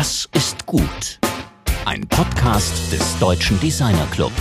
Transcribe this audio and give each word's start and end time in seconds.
Was 0.00 0.26
ist 0.32 0.64
gut? 0.64 1.20
Ein 1.84 2.08
Podcast 2.08 2.90
des 2.90 3.18
Deutschen 3.18 3.60
Designer 3.60 4.06
Club. 4.06 4.32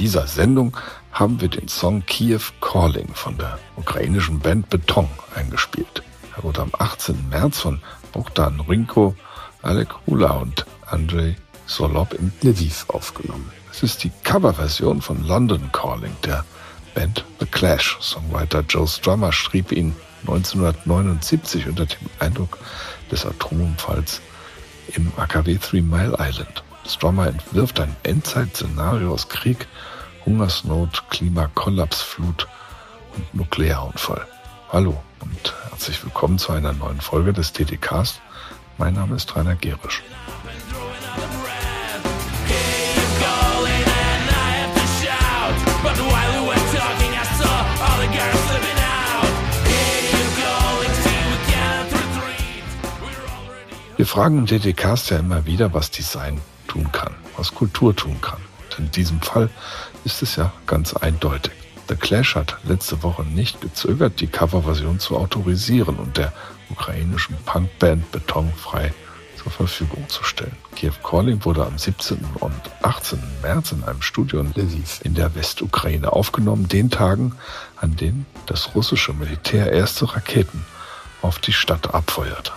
Dieser 0.00 0.26
Sendung 0.26 0.74
haben 1.12 1.42
wir 1.42 1.48
den 1.48 1.68
Song 1.68 2.06
Kiev 2.06 2.54
Calling 2.62 3.12
von 3.12 3.36
der 3.36 3.58
ukrainischen 3.76 4.38
Band 4.38 4.70
Beton 4.70 5.06
eingespielt. 5.34 6.02
Er 6.34 6.42
wurde 6.42 6.62
am 6.62 6.72
18. 6.78 7.28
März 7.28 7.58
von 7.60 7.82
Bogdan 8.12 8.60
Rinko, 8.60 9.14
Alek 9.60 9.90
Hula 10.06 10.30
und 10.38 10.64
Andrei 10.86 11.36
Solob 11.66 12.14
in 12.14 12.32
Lviv 12.40 12.86
aufgenommen. 12.88 13.50
Es 13.70 13.82
ist 13.82 14.02
die 14.02 14.10
Coverversion 14.24 15.02
von 15.02 15.22
London 15.26 15.70
Calling 15.70 16.16
der 16.24 16.46
Band 16.94 17.26
The 17.38 17.44
Clash. 17.44 17.98
Songwriter 18.00 18.64
Joe 18.66 18.88
Strummer 18.88 19.32
schrieb 19.32 19.70
ihn 19.70 19.94
1979 20.22 21.68
unter 21.68 21.84
dem 21.84 22.08
Eindruck 22.20 22.56
des 23.12 23.26
Atomunfalls 23.26 24.22
im 24.94 25.12
AKW 25.18 25.58
Three 25.58 25.82
Mile 25.82 26.16
Island. 26.18 26.64
Strommer 26.86 27.28
entwirft 27.28 27.78
ein 27.80 27.94
Endzeit-Szenario 28.02 29.12
aus 29.12 29.28
Krieg, 29.28 29.68
Hungersnot, 30.30 31.10
Klimakollapsflut 31.10 32.46
und 33.16 33.34
Nuklearunfall. 33.34 34.24
Hallo 34.68 35.02
und 35.18 35.54
herzlich 35.70 36.04
willkommen 36.04 36.38
zu 36.38 36.52
einer 36.52 36.72
neuen 36.72 37.00
Folge 37.00 37.32
des 37.32 37.52
TTCast. 37.52 38.20
Mein 38.78 38.94
Name 38.94 39.16
ist 39.16 39.34
Rainer 39.34 39.56
Gerisch. 39.56 40.04
Wir 53.96 54.06
fragen 54.06 54.38
im 54.38 54.46
TTCast 54.46 55.10
ja 55.10 55.18
immer 55.18 55.44
wieder, 55.44 55.74
was 55.74 55.90
Design 55.90 56.40
tun 56.68 56.88
kann, 56.92 57.16
was 57.36 57.52
Kultur 57.52 57.96
tun 57.96 58.20
kann. 58.20 58.38
In 58.80 58.90
diesem 58.90 59.20
Fall 59.20 59.50
ist 60.04 60.22
es 60.22 60.36
ja 60.36 60.52
ganz 60.66 60.94
eindeutig. 60.94 61.52
The 61.88 61.96
Clash 61.96 62.34
hat 62.34 62.56
letzte 62.64 63.02
Woche 63.02 63.24
nicht 63.24 63.60
gezögert, 63.60 64.20
die 64.20 64.26
Coverversion 64.26 64.98
zu 64.98 65.18
autorisieren 65.18 65.96
und 65.96 66.16
der 66.16 66.32
ukrainischen 66.70 67.36
Punkband 67.44 68.10
Beton 68.10 68.50
frei 68.56 68.94
zur 69.36 69.52
Verfügung 69.52 70.08
zu 70.08 70.24
stellen. 70.24 70.56
Kiew 70.76 70.92
Calling 71.02 71.44
wurde 71.44 71.66
am 71.66 71.76
17. 71.76 72.24
und 72.40 72.54
18. 72.82 73.20
März 73.42 73.72
in 73.72 73.84
einem 73.84 74.00
Studio 74.00 74.40
in 74.40 74.52
Lviv 74.54 75.00
in 75.04 75.14
der 75.14 75.34
Westukraine 75.34 76.12
aufgenommen, 76.12 76.68
den 76.68 76.90
Tagen, 76.90 77.34
an 77.76 77.96
denen 77.96 78.24
das 78.46 78.74
russische 78.74 79.12
Militär 79.12 79.72
erste 79.72 80.14
Raketen 80.14 80.64
auf 81.20 81.38
die 81.38 81.52
Stadt 81.52 81.92
abfeuerte. 81.92 82.52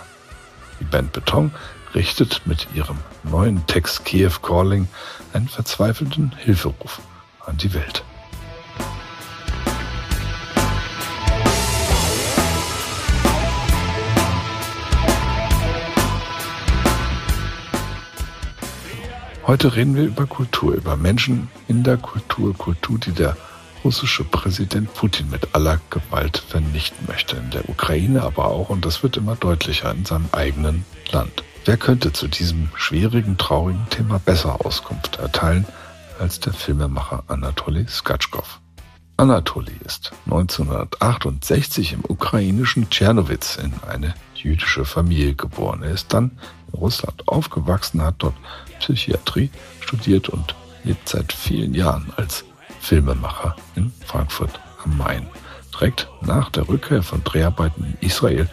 Die 0.80 0.84
Band 0.84 1.12
Beton 1.12 1.52
richtet 1.94 2.42
mit 2.44 2.68
ihrem 2.74 2.98
neuen 3.22 3.66
Text 3.66 4.04
Kiev 4.04 4.40
Calling 4.42 4.88
einen 5.32 5.48
verzweifelten 5.48 6.32
Hilferuf 6.36 7.00
an 7.46 7.56
die 7.56 7.72
Welt. 7.74 8.04
Heute 19.46 19.76
reden 19.76 19.94
wir 19.94 20.04
über 20.04 20.26
Kultur, 20.26 20.74
über 20.74 20.96
Menschen 20.96 21.50
in 21.68 21.82
der 21.82 21.98
Kultur, 21.98 22.54
Kultur, 22.54 22.98
die 22.98 23.12
der 23.12 23.36
russische 23.84 24.24
Präsident 24.24 24.92
Putin 24.94 25.28
mit 25.28 25.54
aller 25.54 25.80
Gewalt 25.90 26.38
vernichten 26.38 27.06
möchte. 27.06 27.36
In 27.36 27.50
der 27.50 27.68
Ukraine 27.68 28.22
aber 28.22 28.46
auch, 28.46 28.70
und 28.70 28.86
das 28.86 29.02
wird 29.02 29.18
immer 29.18 29.36
deutlicher, 29.36 29.90
in 29.90 30.06
seinem 30.06 30.30
eigenen 30.32 30.86
Land. 31.12 31.44
Wer 31.66 31.78
könnte 31.78 32.12
zu 32.12 32.28
diesem 32.28 32.68
schwierigen, 32.76 33.38
traurigen 33.38 33.88
Thema 33.88 34.18
besser 34.18 34.66
Auskunft 34.66 35.16
erteilen 35.16 35.64
als 36.18 36.38
der 36.38 36.52
Filmemacher 36.52 37.24
Anatoly 37.26 37.86
Skatschkow? 37.88 38.60
Anatoly 39.16 39.72
ist 39.82 40.12
1968 40.26 41.94
im 41.94 42.04
ukrainischen 42.06 42.90
Tschernowitz 42.90 43.56
in 43.56 43.72
eine 43.88 44.12
jüdische 44.34 44.84
Familie 44.84 45.34
geboren. 45.34 45.82
Er 45.82 45.92
ist 45.92 46.12
dann 46.12 46.32
in 46.70 46.80
Russland 46.80 47.26
aufgewachsen, 47.28 48.02
hat 48.02 48.16
dort 48.18 48.36
Psychiatrie 48.80 49.48
studiert 49.80 50.28
und 50.28 50.54
lebt 50.82 51.08
seit 51.08 51.32
vielen 51.32 51.72
Jahren 51.72 52.12
als 52.18 52.44
Filmemacher 52.80 53.56
in 53.74 53.90
Frankfurt 54.04 54.60
am 54.84 54.98
Main. 54.98 55.28
Direkt 55.72 56.08
nach 56.20 56.50
der 56.50 56.68
Rückkehr 56.68 57.02
von 57.02 57.24
Dreharbeiten 57.24 57.84
in 57.84 58.06
Israel 58.06 58.50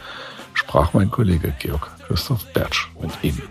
sprach 0.53 0.93
mein 0.93 1.11
Kollege 1.11 1.53
Georg 1.59 1.91
Christoph 2.11 2.45
Bertsch 2.51 2.89
mit 3.01 3.11
ihm. 3.23 3.41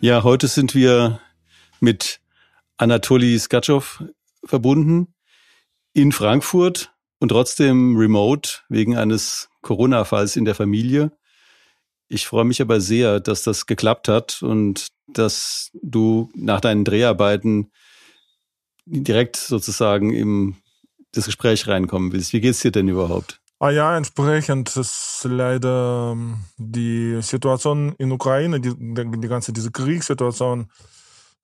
Ja, 0.00 0.22
heute 0.22 0.48
sind 0.48 0.74
wir 0.74 1.20
mit 1.80 2.20
Anatoli 2.78 3.38
Skatschow 3.38 4.04
verbunden 4.42 5.14
in 5.92 6.12
Frankfurt 6.12 6.94
und 7.18 7.28
trotzdem 7.28 7.98
remote 7.98 8.60
wegen 8.70 8.96
eines 8.96 9.50
Corona-Falls 9.60 10.36
in 10.36 10.46
der 10.46 10.54
Familie. 10.54 11.12
Ich 12.08 12.26
freue 12.26 12.44
mich 12.44 12.62
aber 12.62 12.80
sehr, 12.80 13.20
dass 13.20 13.42
das 13.42 13.66
geklappt 13.66 14.08
hat 14.08 14.42
und 14.42 14.88
dass 15.08 15.70
du 15.82 16.30
nach 16.34 16.60
deinen 16.60 16.84
Dreharbeiten 16.84 17.70
direkt 18.84 19.36
sozusagen 19.36 20.12
im 20.14 20.56
das 21.12 21.26
Gespräch 21.26 21.66
reinkommen 21.66 22.12
willst. 22.12 22.32
Wie 22.32 22.40
geht's 22.40 22.60
dir 22.60 22.70
denn 22.70 22.88
überhaupt? 22.88 23.40
Ah 23.58 23.70
ja, 23.70 23.96
entsprechend 23.96 24.76
ist 24.76 25.22
leider 25.24 26.12
ähm, 26.12 26.40
die 26.58 27.22
Situation 27.22 27.94
in 27.96 28.12
Ukraine, 28.12 28.60
die, 28.60 28.74
die 28.76 29.28
ganze 29.28 29.52
diese 29.52 29.70
Kriegssituation 29.70 30.70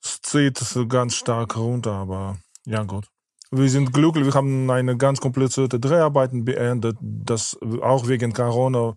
zieht 0.03 0.61
ganz 0.89 1.15
stark 1.15 1.57
runter, 1.57 1.93
aber 1.93 2.37
ja 2.67 2.83
gut. 2.83 3.07
Wir 3.51 3.69
sind 3.69 3.93
glücklich, 3.93 4.27
wir 4.27 4.35
haben 4.35 4.71
eine 4.71 4.97
ganz 4.97 5.21
komplizierte 5.21 5.81
Dreharbeiten 5.81 6.45
beendet, 6.45 6.97
das 7.01 7.57
auch 7.81 8.09
wegen 8.09 8.33
Corona 8.33 8.95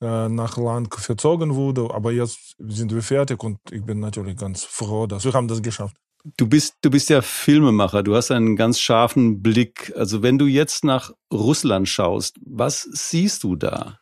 nach 0.00 0.56
Land 0.56 0.94
verzogen 0.94 1.54
wurde. 1.54 1.92
Aber 1.92 2.12
jetzt 2.12 2.54
sind 2.58 2.94
wir 2.94 3.02
fertig 3.02 3.42
und 3.42 3.58
ich 3.70 3.84
bin 3.84 4.00
natürlich 4.00 4.36
ganz 4.36 4.64
froh, 4.64 5.06
dass 5.06 5.24
wir 5.24 5.32
haben 5.32 5.48
das 5.48 5.62
geschafft. 5.62 5.96
Du 6.36 6.48
bist, 6.48 6.74
du 6.82 6.90
bist 6.90 7.08
ja 7.08 7.22
Filmemacher, 7.22 8.02
du 8.02 8.16
hast 8.16 8.32
einen 8.32 8.56
ganz 8.56 8.80
scharfen 8.80 9.42
Blick. 9.42 9.92
Also 9.96 10.22
wenn 10.22 10.38
du 10.38 10.46
jetzt 10.46 10.84
nach 10.84 11.12
Russland 11.32 11.88
schaust, 11.88 12.36
was 12.44 12.82
siehst 12.92 13.44
du 13.44 13.54
da? 13.54 14.00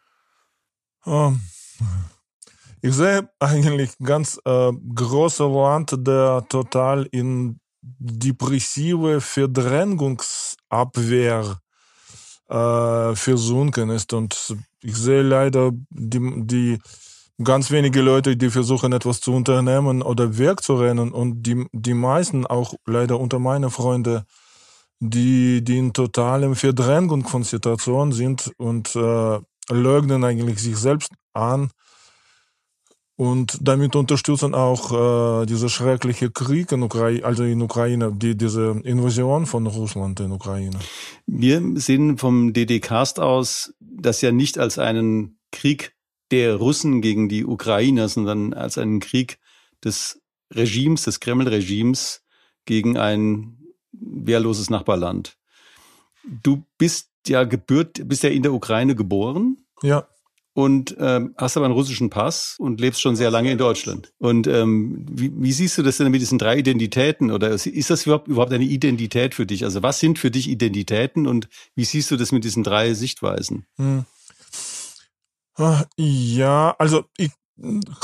Ähm, 1.04 1.42
ich 2.80 2.94
sehe 2.94 3.28
eigentlich 3.38 3.90
ganz 4.02 4.40
äh, 4.44 4.72
große 4.94 5.46
Land, 5.46 5.94
der 6.06 6.46
total 6.48 7.06
in 7.12 7.60
depressive 7.82 9.20
Verdrängungsabwehr 9.20 11.58
äh, 12.54 13.16
versunken 13.16 13.90
ist. 13.90 14.12
Und 14.12 14.56
ich 14.80 14.96
sehe 14.96 15.22
leider 15.22 15.72
die, 15.90 16.46
die 16.46 16.78
ganz 17.42 17.70
wenige 17.70 18.00
Leute, 18.00 18.36
die 18.36 18.50
versuchen, 18.50 18.92
etwas 18.92 19.20
zu 19.20 19.32
unternehmen 19.32 20.02
oder 20.02 20.38
wegzurennen. 20.38 21.10
Und 21.12 21.42
die, 21.42 21.66
die 21.72 21.94
meisten, 21.94 22.46
auch 22.46 22.74
leider 22.86 23.18
unter 23.18 23.38
meinen 23.38 23.70
Freunden, 23.70 24.22
die, 25.00 25.62
die 25.64 25.78
in 25.78 25.92
totalem 25.92 26.54
Verdrängung 26.54 27.26
von 27.26 27.42
Situationen 27.42 28.12
sind 28.12 28.52
und 28.56 28.94
äh, 28.94 29.38
leugnen 29.70 30.24
eigentlich 30.24 30.60
sich 30.60 30.76
selbst 30.76 31.10
an 31.32 31.70
und 33.16 33.58
damit 33.60 33.94
unterstützen 33.94 34.54
auch 34.54 35.42
äh, 35.42 35.46
dieser 35.46 35.68
schreckliche 35.68 36.30
Krieg 36.30 36.72
in 36.72 36.82
Ukraine, 36.82 37.24
also 37.24 37.44
in 37.44 37.62
Ukraine, 37.62 38.12
die, 38.12 38.36
diese 38.36 38.80
Invasion 38.82 39.46
von 39.46 39.66
Russland 39.66 40.18
in 40.20 40.32
Ukraine. 40.32 40.78
Wir 41.26 41.62
sehen 41.76 42.18
vom 42.18 42.52
DD-Cast 42.52 43.20
aus 43.20 43.74
das 43.78 44.20
ja 44.20 44.32
nicht 44.32 44.58
als 44.58 44.78
einen 44.78 45.38
Krieg 45.52 45.94
der 46.30 46.56
Russen 46.56 47.00
gegen 47.00 47.28
die 47.28 47.44
Ukrainer, 47.44 48.08
sondern 48.08 48.52
als 48.52 48.78
einen 48.78 48.98
Krieg 48.98 49.38
des 49.84 50.20
Regimes, 50.52 51.04
des 51.04 51.20
Kreml-Regimes 51.20 52.22
gegen 52.64 52.96
ein 52.96 53.58
wehrloses 53.92 54.70
Nachbarland. 54.70 55.36
Du 56.24 56.64
bist 56.78 57.10
ja 57.28 57.44
gebürt, 57.44 58.00
bist 58.08 58.22
ja 58.22 58.30
in 58.30 58.42
der 58.42 58.52
Ukraine 58.52 58.94
geboren. 58.94 59.58
Ja. 59.82 60.08
Und 60.54 60.94
ähm, 61.00 61.34
hast 61.36 61.56
aber 61.56 61.66
einen 61.66 61.74
russischen 61.74 62.10
Pass 62.10 62.54
und 62.60 62.80
lebst 62.80 63.00
schon 63.00 63.16
sehr 63.16 63.30
lange 63.30 63.50
in 63.50 63.58
Deutschland. 63.58 64.12
Und 64.18 64.46
ähm, 64.46 65.04
wie, 65.10 65.32
wie 65.34 65.52
siehst 65.52 65.76
du 65.76 65.82
das 65.82 65.96
denn 65.96 66.12
mit 66.12 66.20
diesen 66.20 66.38
drei 66.38 66.58
Identitäten? 66.58 67.32
Oder 67.32 67.50
ist 67.50 67.90
das 67.90 68.06
überhaupt, 68.06 68.28
überhaupt 68.28 68.52
eine 68.52 68.64
Identität 68.64 69.34
für 69.34 69.46
dich? 69.46 69.64
Also 69.64 69.82
was 69.82 69.98
sind 69.98 70.16
für 70.18 70.30
dich 70.30 70.48
Identitäten 70.48 71.26
und 71.26 71.48
wie 71.74 71.84
siehst 71.84 72.12
du 72.12 72.16
das 72.16 72.30
mit 72.30 72.44
diesen 72.44 72.62
drei 72.62 72.94
Sichtweisen? 72.94 73.66
Hm. 73.76 74.04
Ah, 75.56 75.84
ja, 75.96 76.74
also 76.78 77.04
ich 77.16 77.30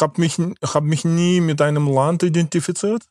habe 0.00 0.20
mich, 0.20 0.38
hab 0.62 0.82
mich 0.82 1.04
nie 1.04 1.40
mit 1.40 1.60
einem 1.62 1.88
Land 1.88 2.22
identifiziert. 2.22 3.04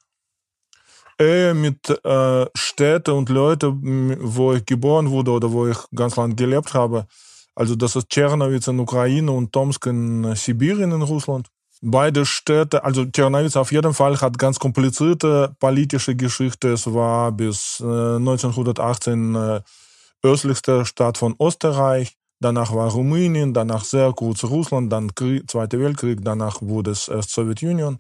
Eher 1.18 1.54
mit 1.54 1.90
äh, 2.06 2.46
Städten 2.56 3.12
und 3.12 3.30
Leuten, 3.30 4.18
wo 4.22 4.54
ich 4.54 4.66
geboren 4.66 5.10
wurde 5.10 5.32
oder 5.32 5.52
wo 5.52 5.68
ich 5.68 5.78
ganz 5.94 6.16
lang 6.16 6.36
gelebt 6.36 6.74
habe. 6.74 7.08
Also 7.60 7.76
das 7.76 7.98
ist 7.98 8.10
Tschernowitz 8.10 8.70
in 8.70 8.80
Ukraine 8.80 9.34
und 9.34 9.52
Tomsk 9.52 9.88
in 9.88 10.34
Sibirien 10.34 10.94
in 10.94 11.02
Russland. 11.02 11.50
Beide 11.82 12.26
Städte, 12.26 12.86
also 12.86 13.04
Tschernowitz 13.04 13.58
auf 13.58 13.74
jeden 13.74 13.94
Fall 13.94 14.16
hat 14.22 14.40
ganz 14.40 14.60
komplizierte 14.60 15.54
politische 15.60 16.16
Geschichte. 16.16 16.70
Es 16.70 16.94
war 16.94 17.34
bis 17.34 17.82
äh, 17.82 18.16
1918 18.16 19.36
äh, 19.36 19.62
östlichste 20.24 20.86
Stadt 20.86 21.18
von 21.18 21.36
Österreich. 21.38 22.16
Danach 22.40 22.74
war 22.74 22.92
Rumänien, 22.92 23.54
danach 23.54 23.84
sehr 23.84 24.14
kurz 24.14 24.46
Russland, 24.46 24.90
dann 24.94 25.14
Krieg, 25.14 25.52
Zweiter 25.52 25.82
Weltkrieg, 25.82 26.20
danach 26.24 26.62
wurde 26.62 26.92
es 26.92 27.10
erst 27.10 27.32
Sowjetunion 27.32 28.00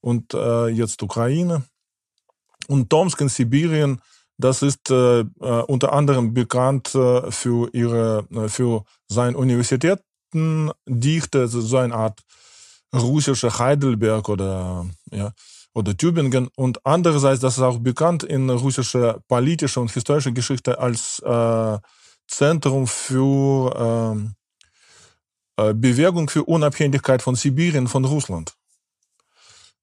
und 0.00 0.32
äh, 0.32 0.68
jetzt 0.68 1.02
Ukraine. 1.02 1.64
Und 2.68 2.88
Tomsk 2.88 3.20
in 3.20 3.28
Sibirien, 3.28 4.00
das 4.38 4.62
ist 4.62 4.90
äh, 4.90 5.20
äh, 5.20 5.24
unter 5.40 5.92
anderem 5.92 6.34
bekannt 6.34 6.94
äh, 6.94 7.30
für 7.30 7.68
ihre, 7.72 8.26
äh, 8.34 8.48
für 8.48 8.84
seine 9.08 9.36
Universitätendichte, 9.36 11.40
also 11.40 11.60
so 11.60 11.76
eine 11.76 11.94
Art 11.94 12.20
russische 12.92 13.58
Heidelberg 13.58 14.28
oder, 14.28 14.86
ja, 15.12 15.32
oder 15.74 15.96
Tübingen. 15.96 16.48
Und 16.56 16.84
andererseits, 16.84 17.40
das 17.40 17.56
ist 17.56 17.62
auch 17.62 17.78
bekannt 17.78 18.22
in 18.22 18.50
russischer 18.50 19.20
politischer 19.28 19.80
und 19.80 19.92
historischer 19.92 20.32
Geschichte 20.32 20.78
als 20.78 21.20
äh, 21.20 21.78
Zentrum 22.26 22.86
für 22.86 23.74
ähm, 23.76 24.34
äh, 25.56 25.74
Bewegung 25.74 26.28
für 26.28 26.44
Unabhängigkeit 26.44 27.22
von 27.22 27.34
Sibirien, 27.34 27.86
von 27.86 28.04
Russland. 28.04 28.54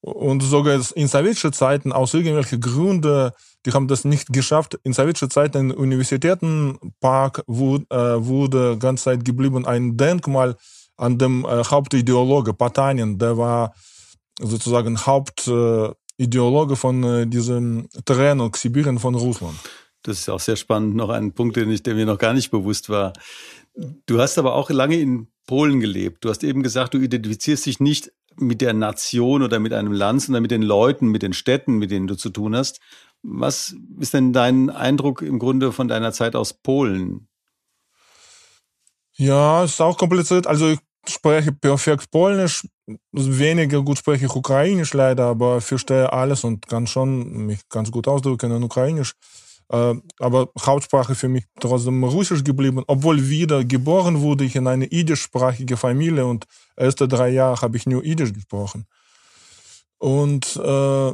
Und 0.02 0.42
sogar 0.42 0.82
in 0.96 1.08
sowjetischen 1.08 1.54
Zeiten 1.54 1.92
aus 1.92 2.14
irgendwelchen 2.14 2.60
Gründen, 2.60 3.32
die 3.66 3.72
haben 3.72 3.88
das 3.88 4.06
nicht 4.06 4.34
geschafft. 4.34 4.80
In 4.84 4.94
sowjetischen 4.94 5.30
Zeiten 5.30 5.72
im 5.72 5.78
Universitätenpark 5.78 7.44
wurde, 7.48 7.86
äh, 7.90 8.26
wurde 8.26 8.78
ganz 8.78 9.04
Zeit 9.04 9.24
geblieben 9.26 9.66
ein 9.66 9.98
Denkmal 9.98 10.56
an 10.98 11.18
dem 11.18 11.46
äh, 11.46 11.64
Hauptideologe 11.64 12.54
Patanin, 12.54 13.18
der 13.18 13.38
war 13.38 13.74
sozusagen 14.40 15.06
Hauptideologe 15.06 16.74
äh, 16.74 16.78
von 16.78 17.04
äh, 17.04 17.28
diesem 17.28 17.88
Trennung 18.06 18.56
Sibirien 18.56 19.00
von 19.00 19.16
Russland. 19.16 19.58
Das 20.04 20.20
ist 20.20 20.30
auch 20.30 20.40
sehr 20.40 20.56
spannend. 20.56 20.96
Noch 20.96 21.10
ein 21.10 21.34
Punkt, 21.34 21.56
den 21.56 21.72
ich, 21.72 21.84
der 21.84 21.96
mir 21.96 22.06
noch 22.06 22.18
gar 22.18 22.34
nicht 22.34 22.50
bewusst 22.50 22.90
war. 22.90 23.14
Du 24.06 24.20
hast 24.20 24.38
aber 24.38 24.56
auch 24.56 24.70
lange 24.70 25.00
in 25.00 25.28
Polen 25.48 25.80
gelebt. 25.80 26.24
Du 26.24 26.30
hast 26.30 26.44
eben 26.44 26.64
gesagt, 26.64 26.94
du 26.94 27.00
identifizierst 27.00 27.66
dich 27.66 27.80
nicht 27.80 28.12
mit 28.38 28.62
der 28.62 28.74
Nation 28.74 29.44
oder 29.44 29.60
mit 29.60 29.74
einem 29.74 29.92
Land, 29.92 30.24
sondern 30.24 30.42
mit 30.42 30.52
den 30.52 30.62
Leuten, 30.62 31.08
mit 31.08 31.22
den 31.22 31.34
Städten, 31.34 31.78
mit 31.78 31.92
denen 31.92 32.08
du 32.08 32.16
zu 32.16 32.30
tun 32.30 32.56
hast. 32.56 32.80
Was 33.24 33.76
ist 34.00 34.14
denn 34.14 34.34
dein 34.34 34.70
Eindruck 34.70 35.22
im 35.22 35.40
Grunde 35.40 35.72
von 35.72 35.88
deiner 35.88 36.12
Zeit 36.12 36.36
aus 36.36 36.54
Polen? 36.54 37.28
Ja, 39.14 39.64
ist 39.64 39.82
auch 39.82 39.98
kompliziert. 39.98 40.48
Also 40.48 40.70
ich 40.70 40.80
spreche 41.08 41.52
perfekt 41.52 42.10
Polnisch, 42.12 42.68
weniger 43.12 43.82
gut 43.84 43.98
spreche 43.98 44.26
ich 44.26 44.36
Ukrainisch 44.36 44.94
leider, 44.94 45.26
aber 45.26 45.62
verstehe 45.62 46.12
alles 46.12 46.44
und 46.44 46.68
kann 46.68 46.88
schon 46.88 47.46
mich 47.46 47.68
ganz 47.70 47.92
gut 47.92 48.08
ausdrücken 48.08 48.52
in 48.52 48.64
Ukrainisch. 48.64 49.14
Äh, 49.72 49.96
aber 50.20 50.50
Hauptsprache 50.60 51.16
für 51.16 51.30
mich 51.30 51.46
trotzdem 51.60 52.04
Russisch 52.04 52.44
geblieben, 52.44 52.84
obwohl 52.88 53.30
wieder 53.30 53.64
geboren 53.64 54.22
wurde 54.22 54.44
ich 54.44 54.56
in 54.56 54.68
eine 54.68 54.86
idischsprachige 54.86 55.78
Familie 55.78 56.26
und 56.26 56.46
erste 56.76 57.08
drei 57.08 57.30
Jahre 57.30 57.62
habe 57.62 57.78
ich 57.78 57.86
nur 57.86 58.04
Idisch 58.04 58.34
gesprochen. 58.34 58.86
Und 59.98 60.56
äh, 60.58 61.14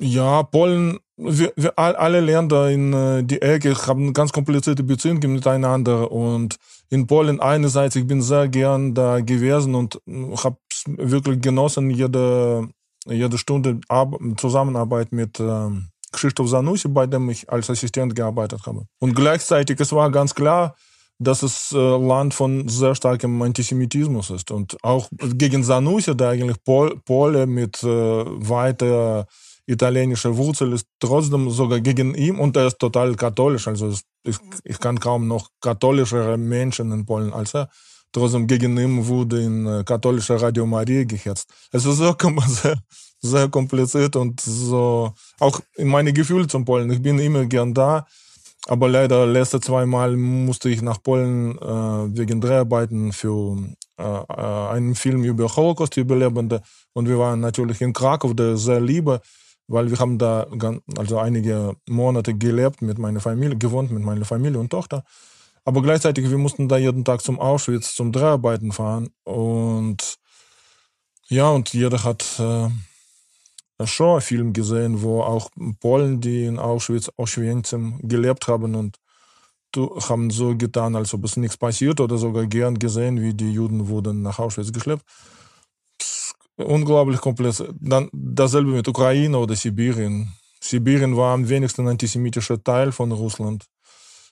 ja, 0.00 0.42
Polen, 0.42 0.98
wir, 1.16 1.52
wir 1.56 1.78
alle 1.78 2.20
Länder 2.20 2.70
in 2.70 2.92
äh, 2.92 3.22
die 3.22 3.40
Ecke 3.40 3.74
haben 3.86 4.12
ganz 4.12 4.32
komplizierte 4.32 4.82
Beziehungen 4.82 5.32
miteinander 5.32 6.10
und 6.10 6.56
in 6.90 7.06
Polen 7.06 7.40
einerseits, 7.40 7.96
ich 7.96 8.06
bin 8.06 8.22
sehr 8.22 8.48
gern 8.48 8.94
da 8.94 9.20
gewesen 9.20 9.74
und 9.74 10.00
habe 10.06 10.56
wirklich 10.86 11.40
genossen, 11.40 11.90
jede, 11.90 12.68
jede 13.06 13.38
Stunde 13.38 13.80
Ar 13.88 14.10
Zusammenarbeit 14.36 15.12
mit 15.12 15.40
ähm, 15.40 15.88
Krzysztof 16.12 16.50
Zanussi, 16.50 16.88
bei 16.88 17.06
dem 17.06 17.28
ich 17.30 17.50
als 17.50 17.70
Assistent 17.70 18.14
gearbeitet 18.14 18.66
habe. 18.66 18.84
Und 19.00 19.14
gleichzeitig, 19.14 19.80
es 19.80 19.92
war 19.92 20.10
ganz 20.10 20.34
klar, 20.34 20.74
dass 21.18 21.42
es 21.42 21.72
äh, 21.72 21.76
Land 21.76 22.34
von 22.34 22.68
sehr 22.68 22.94
starkem 22.94 23.40
Antisemitismus 23.42 24.30
ist. 24.30 24.50
Und 24.50 24.76
auch 24.82 25.08
gegen 25.34 25.62
Zanussi, 25.62 26.16
der 26.16 26.30
eigentlich 26.30 26.62
Pol 26.64 27.00
Pole 27.04 27.46
mit 27.46 27.82
äh, 27.82 27.86
weiter 27.86 29.26
italienischer 29.66 30.36
Wurzel 30.36 30.72
ist, 30.72 30.86
trotzdem 31.00 31.50
sogar 31.50 31.80
gegen 31.80 32.14
ihn, 32.14 32.36
und 32.38 32.56
er 32.56 32.66
ist 32.66 32.78
total 32.78 33.14
katholisch, 33.14 33.66
also 33.68 33.94
ich, 34.24 34.36
ich 34.64 34.78
kann 34.78 35.00
kaum 35.00 35.26
noch 35.26 35.48
katholischere 35.60 36.36
Menschen 36.36 36.92
in 36.92 37.06
Polen 37.06 37.32
als 37.32 37.54
er, 37.54 37.68
trotzdem 38.12 38.46
gegen 38.46 38.76
ihn 38.76 39.06
wurde 39.06 39.42
in 39.42 39.66
äh, 39.66 39.84
katholischer 39.84 40.40
Radio 40.40 40.66
Maria 40.66 41.04
gehetzt. 41.04 41.50
Es 41.72 41.84
ist 41.84 41.98
so 41.98 42.14
sehr, 42.46 42.78
sehr 43.20 43.48
kompliziert 43.48 44.16
und 44.16 44.40
so, 44.40 45.12
auch 45.40 45.60
in 45.76 45.88
meine 45.88 46.12
Gefühle 46.12 46.46
zum 46.46 46.64
Polen. 46.64 46.90
Ich 46.90 47.02
bin 47.02 47.18
immer 47.18 47.46
gern 47.46 47.74
da, 47.74 48.06
aber 48.66 48.88
leider 48.88 49.26
letzte 49.26 49.60
zweimal 49.60 50.16
musste 50.16 50.70
ich 50.70 50.80
nach 50.80 51.02
Polen 51.02 51.58
äh, 51.58 52.18
wegen 52.18 52.40
Dreharbeiten 52.40 53.12
für 53.12 53.58
äh, 53.98 54.02
äh 54.02 54.68
einen 54.74 54.94
Film 54.94 55.24
über 55.24 55.48
Holocaust-Überlebende 55.54 56.62
und 56.92 57.08
wir 57.08 57.18
waren 57.18 57.40
natürlich 57.40 57.80
in 57.80 57.92
Krakow, 57.92 58.34
der 58.34 58.56
sehr 58.56 58.80
liebe, 58.80 59.20
weil 59.66 59.90
wir 59.90 59.98
haben 59.98 60.18
da 60.18 60.46
also 60.96 61.18
einige 61.18 61.76
Monate 61.88 62.34
gelebt 62.34 62.82
mit 62.82 62.98
meiner 62.98 63.20
Familie, 63.20 63.56
gewohnt 63.56 63.90
mit 63.90 64.02
meiner 64.02 64.24
Familie 64.24 64.58
und 64.58 64.70
Tochter. 64.70 65.04
Aber 65.64 65.82
gleichzeitig, 65.82 66.28
wir 66.30 66.38
mussten 66.38 66.68
da 66.68 66.76
jeden 66.76 67.04
Tag 67.04 67.22
zum 67.22 67.38
Auschwitz, 67.40 67.94
zum 67.94 68.12
Dreharbeiten 68.12 68.72
fahren 68.72 69.10
und 69.24 70.18
ja, 71.28 71.48
und 71.48 71.72
jeder 71.72 72.04
hat 72.04 72.38
äh, 72.38 72.68
schon 73.86 74.10
einen 74.12 74.20
Film 74.20 74.52
gesehen, 74.52 75.02
wo 75.02 75.22
auch 75.22 75.50
Polen, 75.80 76.20
die 76.20 76.44
in 76.44 76.58
Auschwitz, 76.58 77.10
Auschwitz 77.16 77.74
gelebt 78.02 78.46
haben 78.46 78.74
und 78.74 78.98
haben 79.76 80.30
so 80.30 80.56
getan, 80.56 80.94
als 80.94 81.14
ob 81.14 81.24
es 81.24 81.36
nichts 81.36 81.56
passiert 81.56 82.00
oder 82.00 82.16
sogar 82.18 82.46
gern 82.46 82.78
gesehen, 82.78 83.20
wie 83.20 83.34
die 83.34 83.52
Juden 83.52 83.88
wurden 83.88 84.22
nach 84.22 84.38
Auschwitz 84.38 84.72
geschleppt. 84.72 85.04
Unglaublich 86.56 87.20
komplex. 87.20 87.62
Dann 87.80 88.08
dasselbe 88.12 88.70
mit 88.70 88.86
Ukraine 88.86 89.36
oder 89.38 89.56
Sibirien. 89.56 90.32
Sibirien 90.60 91.16
war 91.16 91.34
am 91.34 91.48
wenigsten 91.48 91.86
antisemitischer 91.88 92.62
Teil 92.62 92.92
von 92.92 93.12
Russland. 93.12 93.66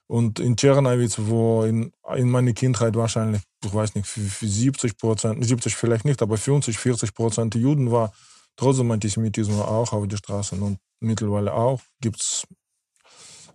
Und 0.06 0.40
in 0.40 0.56
Tschernowitz, 0.56 1.16
wo 1.18 1.62
in, 1.64 1.92
in 2.16 2.30
meiner 2.30 2.52
Kindheit 2.52 2.94
wahrscheinlich, 2.96 3.42
ich 3.64 3.74
weiß 3.74 3.94
nicht, 3.94 4.06
70 4.06 4.96
Prozent, 4.98 5.44
70 5.44 5.74
vielleicht 5.74 6.04
nicht, 6.04 6.20
aber 6.22 6.36
50, 6.36 6.76
40 6.76 7.14
Prozent 7.14 7.54
Juden 7.54 7.90
war, 7.90 8.12
trotzdem 8.56 8.90
Antisemitismus 8.90 9.60
auch 9.60 9.92
auf 9.92 10.06
die 10.06 10.16
Straßen 10.16 10.60
und 10.60 10.78
mittlerweile 11.00 11.52
auch 11.54 11.80
gibt's 12.00 12.46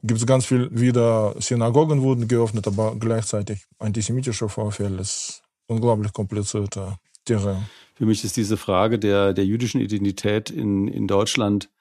gibt's 0.04 0.26
ganz 0.26 0.46
viel 0.46 0.70
wieder 0.72 1.36
Synagogen 1.40 2.02
wurden 2.02 2.28
geöffnet, 2.28 2.68
aber 2.68 2.96
gleichzeitig 2.96 3.66
antisemitische 3.80 4.48
Vorfälle 4.50 5.02
ist 5.02 5.42
unglaublich 5.68 6.14
komplizierter 6.14 7.00
Terrain. 7.26 7.68
Für 7.98 8.06
mich 8.06 8.24
ist 8.24 8.38
diese 8.38 8.58
Frage 8.58 9.00
der, 9.00 9.34
der 9.34 9.46
jüdischen 9.46 9.82
Identität 9.82 10.51
in, 10.51 10.88
in 10.88 11.08
Deutschland 11.08 11.72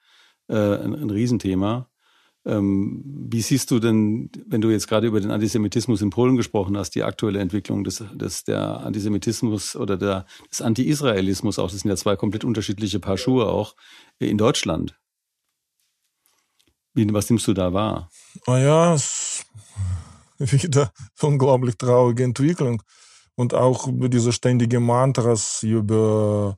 äh, 0.47 0.55
ein, 0.55 0.95
ein 0.95 1.11
Riesenthema. 1.11 1.91
Ähm, 2.43 3.03
wie 3.05 3.41
siehst 3.41 3.69
du 3.69 3.79
denn, 3.79 4.31
wenn 4.47 4.61
du 4.61 4.71
jetzt 4.71 4.87
gerade 4.87 5.05
über 5.05 5.21
den 5.21 5.29
Antisemitismus 5.29 6.01
in 6.01 6.09
Polen 6.09 6.35
gesprochen 6.35 6.75
hast, 6.75 6.95
die 6.95 7.03
aktuelle 7.03 7.39
Entwicklung 7.39 7.83
des, 7.83 8.03
des 8.15 8.45
der 8.45 8.79
Antisemitismus 8.79 9.75
oder 9.75 9.95
der, 9.95 10.25
des 10.49 10.61
Anti-Israelismus 10.61 11.59
auch? 11.59 11.69
Das 11.69 11.81
sind 11.81 11.89
ja 11.89 11.95
zwei 11.95 12.15
komplett 12.15 12.43
unterschiedliche 12.43 12.99
Paar 12.99 13.17
Schuhe 13.17 13.47
auch 13.47 13.75
in 14.17 14.39
Deutschland. 14.39 14.95
Wie, 16.95 17.13
was 17.13 17.29
nimmst 17.29 17.47
du 17.47 17.53
da 17.53 17.73
wahr? 17.73 18.09
Naja, 18.47 18.97
wieder 20.39 20.91
unglaublich 21.21 21.77
traurige 21.77 22.23
Entwicklung. 22.23 22.81
Und 23.37 23.53
auch 23.53 23.87
über 23.87 24.09
diese 24.09 24.33
ständige 24.33 24.79
Mantras 24.79 25.63
über 25.63 26.57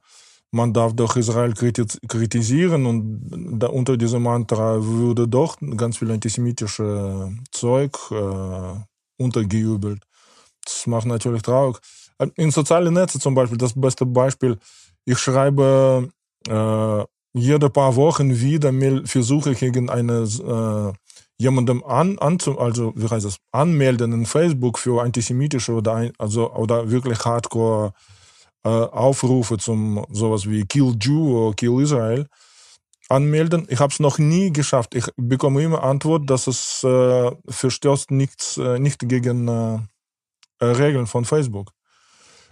man 0.51 0.74
darf 0.74 0.93
doch 0.93 1.15
Israel 1.15 1.53
kritisieren 1.53 2.86
und 2.88 3.59
da 3.59 3.67
unter 3.67 3.98
diesem 3.98 4.24
Mantra 4.24 4.83
würde 4.83 5.27
doch 5.27 5.57
ganz 5.77 5.98
viel 5.98 6.09
antisemitische 6.09 7.31
Zeug 7.51 7.95
äh, 8.12 9.24
untergejubelt. 9.24 10.01
Das 10.65 10.88
macht 10.88 11.05
natürlich 11.05 11.43
traurig. 11.43 11.77
In 12.36 12.51
sozialen 12.51 12.93
Netzen 12.95 13.21
zum 13.21 13.36
Beispiel, 13.36 13.59
das 13.59 13.79
beste 13.79 14.05
Beispiel, 14.05 14.57
ich 15.05 15.19
schreibe 15.19 16.09
äh, 16.48 17.03
jede 17.33 17.69
paar 17.69 17.95
Wochen 17.95 18.39
wieder 18.39 18.74
versuche 19.05 19.51
ich 19.51 19.62
irgendeine 19.62 20.24
äh, 20.24 20.93
jemandem 21.39 21.84
an, 21.84 22.19
an 22.19 22.38
also 22.58 22.93
wie 22.96 23.08
heißt 23.08 23.25
das, 23.25 23.38
anmelden 23.51 24.12
in 24.13 24.25
Facebook 24.25 24.77
für 24.77 25.01
antisemitische 25.01 25.74
oder 25.74 25.96
ein, 25.96 26.12
also 26.17 26.53
oder 26.53 26.91
wirklich 26.91 27.24
Hardcore 27.25 27.93
äh, 28.63 28.69
Aufrufe 28.69 29.58
zum 29.58 30.05
sowas 30.12 30.50
wie 30.50 30.65
Kill 30.65 30.96
Jew 31.00 31.48
oder 31.48 31.55
Kill 31.55 31.81
Israel 31.81 32.27
anmelden. 33.10 33.65
Ich 33.69 33.79
habe 33.79 33.91
es 33.91 34.00
noch 34.00 34.19
nie 34.19 34.51
geschafft. 34.53 34.93
Ich 34.96 35.05
bekomme 35.17 35.63
immer 35.63 35.84
Antwort, 35.84 36.29
dass 36.29 36.48
es 36.48 36.84
äh, 36.84 37.31
verstößt 37.48 38.12
nichts, 38.12 38.58
äh, 38.58 38.77
nicht 38.77 39.00
gegen 39.08 39.48
äh, 39.48 39.79
Regeln 40.62 41.08
von 41.08 41.25
Facebook. 41.25 41.72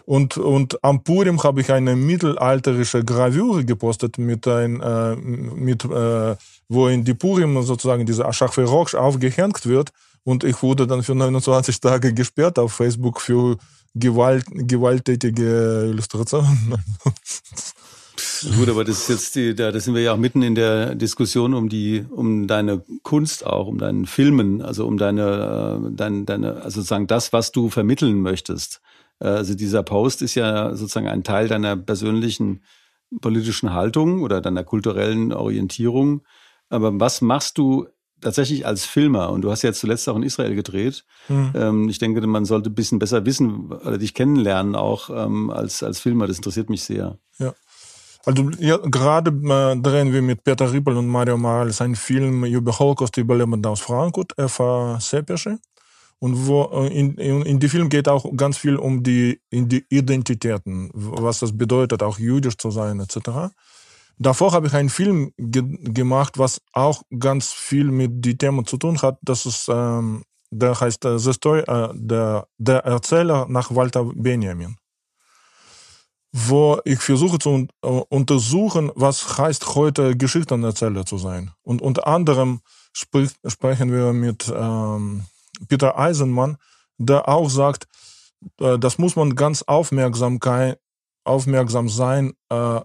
Und, 0.08 0.38
und 0.38 0.82
am 0.86 1.04
Purim 1.04 1.44
habe 1.44 1.60
ich 1.60 1.70
eine 1.70 1.98
mittelalterische 1.98 3.04
Gravüre 3.04 3.66
gepostet 3.66 4.18
mit 4.18 4.48
ein, 4.48 4.80
äh, 4.80 5.18
mit, 5.18 5.84
äh, 5.84 6.38
wo 6.70 6.88
in 6.88 7.04
die 7.04 7.14
Purim 7.14 7.62
sozusagen 7.62 8.06
diese 8.06 8.26
Aschachveroch 8.26 8.94
aufgehängt 8.94 9.66
wird. 9.66 9.90
Und 10.24 10.46
ich 10.46 10.64
wurde 10.64 10.88
dann 10.88 11.04
für 11.04 11.14
29 11.14 11.82
Tage 11.82 12.14
gesperrt 12.14 12.58
auf 12.58 12.72
Facebook 12.72 13.20
für 13.20 13.58
Gewalt, 13.96 14.46
gewalttätige 14.50 15.90
Illustrationen. 15.90 16.76
Gut, 18.56 18.70
aber 18.70 18.86
das 18.86 19.02
ist 19.02 19.10
jetzt 19.10 19.36
die, 19.36 19.56
da, 19.56 19.74
da 19.74 19.80
sind 19.82 19.94
wir 19.94 20.04
ja 20.04 20.14
auch 20.14 20.18
mitten 20.18 20.42
in 20.42 20.56
der 20.56 20.96
Diskussion 20.96 21.54
um 21.54 21.68
die, 21.68 22.06
um 22.10 22.48
deine 22.48 22.82
Kunst 23.04 23.46
auch, 23.46 23.68
um 23.68 23.78
deinen 23.78 24.06
Filmen, 24.06 24.62
also 24.62 24.88
um 24.88 24.98
deine, 24.98 25.82
äh, 25.86 25.92
deine, 25.92 26.24
deine, 26.24 26.56
also 26.62 26.80
sozusagen 26.80 27.08
das, 27.08 27.34
was 27.34 27.52
du 27.52 27.70
vermitteln 27.70 28.22
möchtest. 28.22 28.80
Äh, 29.20 29.28
also 29.28 29.56
dieser 29.56 29.84
Post 29.84 30.22
ist 30.22 30.36
ja 30.36 30.76
sozusagen 30.76 31.08
ein 31.08 31.24
Teil 31.24 31.48
deiner 31.48 31.76
persönlichen 31.76 32.64
politischen 33.22 33.74
Haltung 33.74 34.22
oder 34.22 34.42
deiner 34.42 34.64
kulturellen 34.64 35.32
Orientierung. 35.32 36.24
Aber 36.70 37.00
was 37.00 37.22
machst 37.22 37.58
du 37.58 37.88
tatsächlich 38.20 38.66
als 38.66 38.86
Filmer, 38.86 39.30
und 39.30 39.42
du 39.42 39.52
hast 39.52 39.62
ja 39.62 39.72
zuletzt 39.72 40.10
auch 40.10 40.16
in 40.16 40.24
Israel 40.24 40.56
gedreht, 40.56 41.06
mhm. 41.30 41.88
ich 41.88 42.00
denke, 42.00 42.26
man 42.26 42.46
sollte 42.46 42.70
ein 42.70 42.76
bisschen 42.76 43.00
besser 43.00 43.26
wissen 43.26 43.72
oder 43.72 44.00
dich 44.00 44.14
kennenlernen 44.14 44.76
auch 44.76 45.10
ähm, 45.10 45.52
als, 45.52 45.84
als 45.84 46.00
Filmer. 46.00 46.28
Das 46.28 46.38
interessiert 46.38 46.70
mich 46.70 46.84
sehr. 46.84 47.20
Ja. 47.38 47.54
Also 48.26 48.50
ja, 48.60 48.76
gerade 48.78 49.32
äh, 49.32 49.80
drehen 49.80 50.12
wir 50.12 50.22
mit 50.22 50.44
Peter 50.44 50.72
Rippel 50.74 50.98
und 50.98 51.08
Mario 51.08 51.38
Morales 51.38 51.80
einen 51.80 51.96
Film 51.96 52.44
über 52.44 52.78
Holocaust-Überlebende 52.78 53.70
aus 53.70 53.80
Frankfurt, 53.80 54.34
Eva 54.38 54.98
Sepesche. 55.00 55.60
Und 56.20 56.48
wo 56.48 56.64
äh, 56.74 56.88
in, 56.88 57.16
in, 57.16 57.42
in 57.44 57.60
dem 57.60 57.70
Film 57.70 57.90
geht 57.90 58.08
auch 58.08 58.26
ganz 58.36 58.58
viel 58.58 58.76
um 58.76 59.04
die, 59.04 59.40
in 59.50 59.70
die 59.70 59.86
Identitäten, 59.90 60.90
was 60.94 61.40
das 61.40 61.56
bedeutet, 61.56 62.02
auch 62.02 62.18
jüdisch 62.18 62.58
zu 62.58 62.72
sein, 62.72 63.00
etc. 63.00 63.54
Davor 64.18 64.52
habe 64.52 64.68
ich 64.68 64.74
einen 64.74 64.90
Film 64.90 65.32
ge 65.38 65.64
gemacht, 65.94 66.40
was 66.40 66.60
auch 66.74 67.04
ganz 67.20 67.54
viel 67.54 67.92
mit 67.92 68.26
die 68.26 68.38
Themen 68.38 68.66
zu 68.66 68.78
tun 68.78 69.00
hat. 69.02 69.20
Das 69.22 69.46
ist, 69.46 69.68
ähm, 69.70 70.24
der 70.50 70.80
heißt 70.80 71.06
äh, 71.06 71.20
The 71.20 71.34
Story, 71.34 71.60
äh, 71.68 71.90
der, 71.94 72.48
der 72.58 72.80
Erzähler 72.80 73.46
nach 73.48 73.74
Walter 73.76 74.06
Benjamin. 74.06 74.78
Wo 76.32 76.80
ich 76.84 77.00
versuche 77.00 77.40
zu 77.40 77.50
un 77.50 77.70
uh, 77.86 78.04
untersuchen, 78.10 78.92
was 78.96 79.38
heißt 79.38 79.76
heute 79.76 80.18
Geschichtenerzähler 80.18 81.06
zu 81.06 81.18
sein. 81.18 81.52
Und 81.62 81.82
unter 81.82 82.06
anderem 82.06 82.62
sprechen 82.94 83.92
wir 83.92 84.14
mit 84.14 84.52
ähm, 84.54 85.24
Peter 85.68 85.98
Eisenmann, 85.98 86.58
der 86.98 87.28
auch 87.28 87.50
sagt, 87.50 87.88
äh, 88.60 88.78
das 88.80 88.98
muss 88.98 89.16
man 89.16 89.36
ganz 89.36 89.64
aufmerksam, 89.64 90.40
aufmerksam 91.24 91.90
sein 91.90 92.34
äh, 92.50 92.82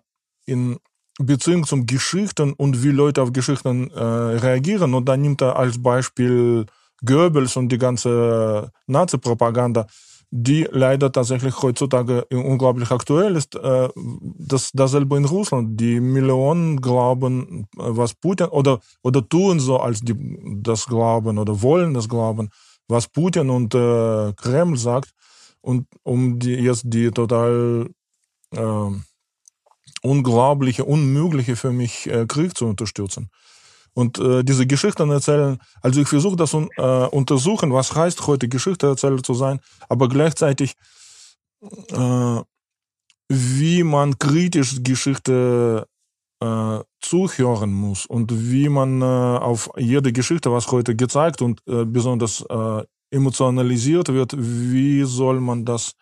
in 0.47 0.79
Beziehung 1.19 1.65
zum 1.65 1.87
Geschichten 1.87 2.53
und 2.55 2.83
wie 2.83 2.91
Leute 2.91 3.23
auf 3.23 3.33
Geschichten 3.33 3.91
äh, 3.91 4.03
reagieren. 4.03 4.95
Und 4.95 5.07
dann 5.09 5.21
nimmt 5.21 5.43
er 5.43 5.57
als 5.57 5.83
Beispiel 5.83 6.67
Goebbels 7.05 7.57
und 7.57 7.69
die 7.69 7.79
ganze 7.79 8.71
Nazi-Propaganda, 8.87 9.87
die 10.35 10.67
leider 10.71 11.13
tatsächlich 11.13 11.61
heutzutage 11.61 12.25
unglaublich 12.31 12.91
aktuell 12.91 13.37
ist. 13.37 13.55
Äh, 13.55 13.91
das, 13.95 14.71
dasselbe 14.73 15.19
in 15.19 15.27
Russland. 15.27 15.79
Die 15.79 16.01
Millionen 16.01 16.81
glauben, 16.81 17.67
was 17.77 18.15
Putin, 18.15 18.47
oder, 18.47 18.81
oder 19.03 19.29
tun 19.29 19.61
so, 19.61 19.79
als 19.79 20.01
die 20.01 20.17
das 20.63 20.87
glauben 20.87 21.39
oder 21.39 21.61
wollen 21.61 21.93
das 21.93 22.09
glauben, 22.09 22.49
was 22.89 23.09
Putin 23.09 23.51
und 23.51 23.75
äh, 23.75 24.33
Kreml 24.33 24.79
sagt. 24.79 25.13
Und 25.61 25.87
um 26.03 26.39
die, 26.39 26.55
jetzt 26.55 26.85
die 26.87 27.11
total 27.11 27.91
äh, 28.53 28.91
unglaubliche, 30.01 30.87
unmögliche 30.87 31.57
für 31.57 31.73
mich 31.73 32.07
äh, 32.09 32.25
Krieg 32.27 32.57
zu 32.57 32.67
unterstützen. 32.67 33.29
Und 33.95 34.19
äh, 34.19 34.43
diese 34.43 34.67
Geschichten 34.67 35.11
erzählen, 35.11 35.59
also 35.83 36.01
ich 36.01 36.09
versuche 36.09 36.37
das 36.37 36.55
un, 36.55 36.69
äh, 36.77 37.07
untersuchen, 37.07 37.73
was 37.73 37.95
heißt 37.95 38.27
heute 38.27 38.49
Geschichtenerzähler 38.49 39.23
zu 39.23 39.35
sein, 39.35 39.61
aber 39.89 40.09
gleichzeitig 40.09 40.75
äh, 41.91 42.41
wie 43.29 43.83
man 43.83 44.19
kritisch 44.19 44.83
Geschichte 44.83 45.87
äh, 46.41 46.81
zuhören 47.01 47.73
muss 47.73 48.07
und 48.07 48.33
wie 48.51 48.69
man 48.69 49.01
äh, 49.01 49.05
auf 49.05 49.71
jede 49.77 50.13
Geschichte, 50.13 50.51
was 50.53 50.71
heute 50.71 50.97
gezeigt 50.97 51.43
und 51.43 51.61
äh, 51.67 51.85
besonders 51.85 52.45
äh, 52.49 52.83
emotionalisiert 53.11 54.09
wird, 54.09 54.35
wie 54.37 55.05
soll 55.05 55.41
man 55.41 55.65
das 55.65 55.93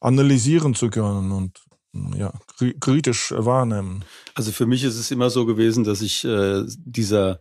analysieren 0.00 0.74
zu 0.74 0.88
können 0.90 1.32
und 1.32 1.65
ja, 2.16 2.32
kritisch 2.80 3.32
wahrnehmen. 3.36 4.04
Also 4.34 4.52
für 4.52 4.66
mich 4.66 4.84
ist 4.84 4.98
es 4.98 5.10
immer 5.10 5.30
so 5.30 5.46
gewesen, 5.46 5.84
dass 5.84 6.02
ich 6.02 6.24
äh, 6.24 6.62
dieser 6.84 7.40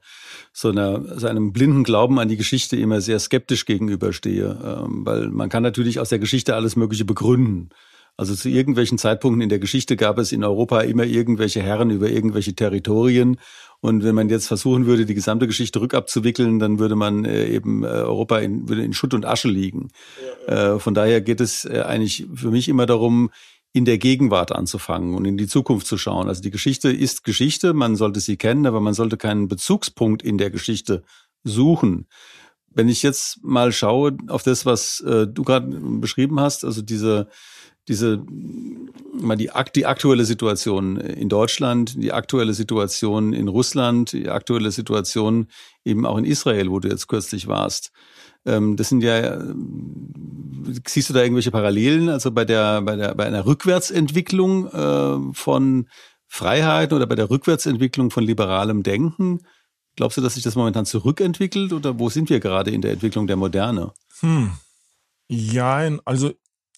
so 0.53 0.69
einer 0.69 1.17
so 1.17 1.27
einem 1.27 1.53
blinden 1.53 1.83
Glauben 1.83 2.19
an 2.19 2.29
die 2.29 2.37
Geschichte 2.37 2.77
immer 2.77 3.01
sehr 3.01 3.19
skeptisch 3.19 3.65
gegenüberstehe, 3.65 4.57
ähm, 4.63 5.05
weil 5.05 5.29
man 5.29 5.49
kann 5.49 5.63
natürlich 5.63 5.99
aus 5.99 6.09
der 6.09 6.19
Geschichte 6.19 6.55
alles 6.55 6.75
Mögliche 6.75 7.05
begründen. 7.05 7.69
Also 8.17 8.33
zu 8.33 8.47
irgendwelchen 8.47 8.97
Zeitpunkten 8.97 9.41
in 9.41 9.49
der 9.49 9.59
Geschichte 9.59 9.97
gab 9.97 10.17
es 10.19 10.31
in 10.31 10.43
Europa 10.43 10.81
immer 10.81 11.03
irgendwelche 11.03 11.61
Herren 11.61 11.89
über 11.89 12.09
irgendwelche 12.09 12.55
Territorien. 12.55 13.37
Und 13.81 14.03
wenn 14.03 14.15
man 14.15 14.29
jetzt 14.29 14.47
versuchen 14.47 14.85
würde, 14.85 15.05
die 15.05 15.13
gesamte 15.13 15.47
Geschichte 15.47 15.81
rückabzuwickeln, 15.81 16.59
dann 16.59 16.79
würde 16.79 16.95
man 16.95 17.25
äh, 17.25 17.45
eben 17.47 17.83
äh, 17.83 17.87
Europa 17.87 18.39
in, 18.39 18.69
würde 18.69 18.83
in 18.83 18.93
Schutt 18.93 19.13
und 19.13 19.25
Asche 19.25 19.49
liegen. 19.49 19.89
Ja, 20.47 20.55
ja. 20.55 20.75
Äh, 20.75 20.79
von 20.79 20.93
daher 20.93 21.19
geht 21.19 21.41
es 21.41 21.65
eigentlich 21.65 22.25
für 22.33 22.51
mich 22.51 22.69
immer 22.69 22.85
darum, 22.85 23.31
in 23.75 23.83
der 23.83 23.97
Gegenwart 23.97 24.53
anzufangen 24.53 25.15
und 25.15 25.25
in 25.25 25.35
die 25.35 25.47
Zukunft 25.47 25.85
zu 25.85 25.97
schauen. 25.97 26.29
Also 26.29 26.41
die 26.41 26.49
Geschichte 26.49 26.89
ist 26.89 27.25
Geschichte, 27.25 27.73
man 27.73 27.97
sollte 27.97 28.21
sie 28.21 28.37
kennen, 28.37 28.65
aber 28.65 28.79
man 28.79 28.93
sollte 28.93 29.17
keinen 29.17 29.49
Bezugspunkt 29.49 30.23
in 30.23 30.37
der 30.37 30.49
Geschichte 30.49 31.03
suchen. 31.43 32.07
Wenn 32.69 32.87
ich 32.87 33.03
jetzt 33.03 33.43
mal 33.43 33.73
schaue 33.73 34.15
auf 34.29 34.43
das, 34.43 34.65
was 34.65 35.01
äh, 35.01 35.27
du 35.27 35.43
gerade 35.43 35.67
beschrieben 35.67 36.39
hast, 36.39 36.63
also 36.63 36.81
diese 36.81 37.27
diese 37.87 38.23
mal 39.13 39.35
die, 39.35 39.51
die 39.75 39.85
aktuelle 39.85 40.25
Situation 40.25 40.97
in 40.97 41.29
Deutschland, 41.29 42.01
die 42.01 42.13
aktuelle 42.13 42.53
Situation 42.53 43.33
in 43.33 43.47
Russland, 43.47 44.13
die 44.13 44.29
aktuelle 44.29 44.71
Situation 44.71 45.47
eben 45.83 46.05
auch 46.05 46.17
in 46.17 46.25
Israel, 46.25 46.71
wo 46.71 46.79
du 46.79 46.87
jetzt 46.87 47.07
kürzlich 47.07 47.45
warst. 47.47 47.91
Ähm, 48.45 48.75
das 48.75 48.89
sind 48.89 49.01
ja, 49.01 49.39
siehst 50.87 51.09
du 51.09 51.13
da 51.13 51.21
irgendwelche 51.21 51.51
Parallelen? 51.51 52.09
Also 52.09 52.31
bei 52.31 52.45
der, 52.45 52.81
bei 52.81 52.95
der, 52.95 53.15
bei 53.15 53.25
einer 53.25 53.45
Rückwärtsentwicklung 53.45 54.67
äh, 54.67 55.33
von 55.33 55.89
Freiheiten 56.27 56.95
oder 56.95 57.07
bei 57.07 57.15
der 57.15 57.29
Rückwärtsentwicklung 57.29 58.11
von 58.11 58.23
liberalem 58.23 58.83
Denken? 58.83 59.41
Glaubst 59.95 60.17
du, 60.17 60.21
dass 60.21 60.33
sich 60.33 60.43
das 60.43 60.55
momentan 60.55 60.85
zurückentwickelt 60.85 61.71
oder 61.73 61.99
wo 61.99 62.09
sind 62.09 62.29
wir 62.29 62.39
gerade 62.39 62.71
in 62.71 62.81
der 62.81 62.91
Entwicklung 62.91 63.27
der 63.27 63.37
Moderne? 63.37 63.93
Hm. 64.19 64.51
Ja, 65.29 65.89
also 66.03 66.31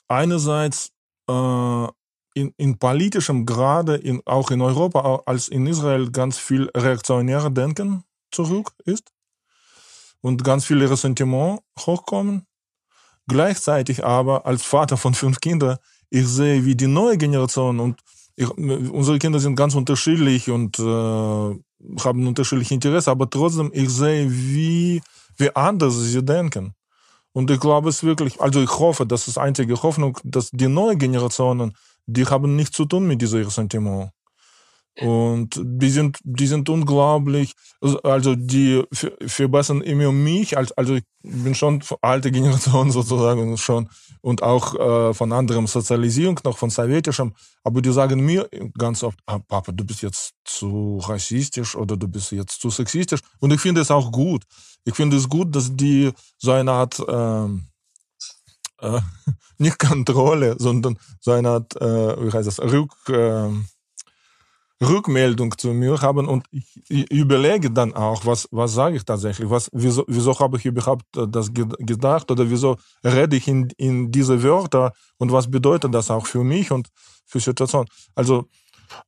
einerseits 0.08 0.92
äh, 1.28 1.88
in, 2.36 2.54
in 2.58 2.78
politischem 2.78 3.46
Grade, 3.46 3.96
in, 3.96 4.22
auch 4.26 4.52
in 4.52 4.62
Europa 4.62 5.24
als 5.26 5.50
in 5.50 5.66
Israel 5.66 6.12
ganz 6.12 6.38
viel 6.38 6.70
reaktionäre 6.76 7.52
Denken 7.52 8.04
zurück 8.32 8.74
ist 8.86 9.12
und 10.22 10.44
ganz 10.44 10.66
viele 10.66 10.90
Ressentiment 10.90 11.60
hochkommen. 11.80 12.44
Gleichzeitig 13.28 14.06
aber 14.06 14.46
als 14.46 14.64
Vater 14.64 14.98
von 14.98 15.14
fünf 15.14 15.40
Kindern, 15.40 15.78
ich 16.10 16.28
sehe, 16.28 16.64
wie 16.66 16.76
die 16.76 16.88
neue 16.88 17.18
Generation 17.18 17.80
und 17.80 18.02
ich, 18.36 18.50
unsere 18.50 19.20
Kinder 19.20 19.40
sind 19.40 19.56
ganz 19.56 19.76
unterschiedlich 19.76 20.50
und 20.50 20.80
äh, 20.80 20.84
haben 20.84 22.28
unterschiedliche 22.28 22.74
Interessen, 22.76 23.10
aber 23.10 23.30
trotzdem, 23.30 23.72
ich 23.74 23.90
sehe, 23.90 24.32
wie, 24.32 25.02
wie 25.38 25.56
anders 25.56 25.96
sie 25.96 26.24
denken. 26.24 26.74
Und 27.34 27.52
ich 27.52 27.60
glaube 27.60 27.90
es 27.90 28.04
wirklich, 28.04 28.40
also 28.40 28.62
ich 28.62 28.80
hoffe, 28.80 29.06
das 29.06 29.28
ist 29.28 29.38
einzige 29.38 29.82
Hoffnung, 29.84 30.18
dass 30.24 30.50
die 30.52 30.68
neuen 30.68 30.98
Generationen, 30.98 31.76
die 32.06 32.26
haben 32.26 32.56
nichts 32.56 32.78
zu 32.78 32.86
tun 32.86 33.08
mit 33.08 33.22
diesem 33.22 33.44
Ressentiment. 33.44 34.12
Und 35.00 35.62
die 35.64 35.90
sind, 35.90 36.18
die 36.24 36.48
sind 36.48 36.70
unglaublich, 36.70 37.54
also 38.04 38.36
die 38.36 38.84
verbessern 38.92 39.82
immer 39.82 40.12
mich, 40.12 40.58
als, 40.58 40.72
also 40.72 40.96
ich 40.96 41.04
bin 41.22 41.54
schon 41.54 41.84
alte 42.02 42.32
Generation 42.32 42.90
sozusagen 42.92 43.58
schon 43.58 43.90
und 44.22 44.42
auch 44.42 44.74
äh, 44.76 45.14
von 45.14 45.32
anderem 45.34 45.68
Sozialisierung, 45.68 46.40
noch 46.44 46.58
von 46.58 46.72
sowjetischem, 46.72 47.34
aber 47.64 47.82
die 47.82 47.92
sagen 47.92 48.26
mir 48.26 48.50
ganz 48.78 49.04
oft, 49.04 49.20
ah, 49.28 49.38
Papa, 49.38 49.72
du 49.72 49.86
bist 49.86 50.02
jetzt 50.02 50.34
zu 50.46 50.98
rassistisch 51.04 51.76
oder 51.76 51.96
du 51.96 52.08
bist 52.08 52.32
jetzt 52.32 52.60
zu 52.60 52.72
sexistisch. 52.72 53.20
Und 53.40 53.54
ich 53.54 53.62
finde 53.62 53.82
es 53.82 53.92
auch 53.92 54.12
gut. 54.12 54.44
Ich 54.84 54.96
finde 54.96 55.18
es 55.18 55.30
gut, 55.30 55.56
dass 55.56 55.76
die 55.76 56.12
so 56.38 56.52
eine 56.52 56.72
Art, 56.72 57.00
äh, 57.00 57.46
äh, 58.82 59.02
nicht 59.60 59.78
Kontrolle, 59.78 60.56
sondern 60.58 60.98
so 61.20 61.32
eine 61.32 61.50
Art, 61.50 61.76
äh, 61.76 62.26
wie 62.26 62.32
heißt 62.32 62.48
das, 62.48 62.60
Rück, 62.60 62.94
äh, 63.10 63.50
Rückmeldung 64.82 65.58
zu 65.58 65.70
mir 65.70 66.02
haben 66.02 66.28
und 66.28 66.46
ich 66.52 67.12
überlege 67.12 67.72
dann 67.72 67.94
auch, 67.94 68.26
was, 68.26 68.48
was 68.52 68.74
sage 68.74 68.98
ich 68.98 69.06
tatsächlich, 69.06 69.50
was, 69.50 69.70
wieso, 69.74 70.04
wieso 70.08 70.38
habe 70.40 70.58
ich 70.58 70.66
überhaupt 70.66 71.06
das 71.14 71.52
gedacht 71.54 72.30
oder 72.30 72.50
wieso 72.50 72.78
rede 73.04 73.36
ich 73.36 73.48
in, 73.48 73.70
in 73.78 74.12
diese 74.12 74.44
Wörter 74.44 74.94
und 75.18 75.32
was 75.32 75.50
bedeutet 75.50 75.94
das 75.94 76.12
auch 76.12 76.28
für 76.28 76.44
mich 76.44 76.72
und 76.72 76.90
für 77.26 77.40
Situation. 77.40 77.86
Also 78.14 78.48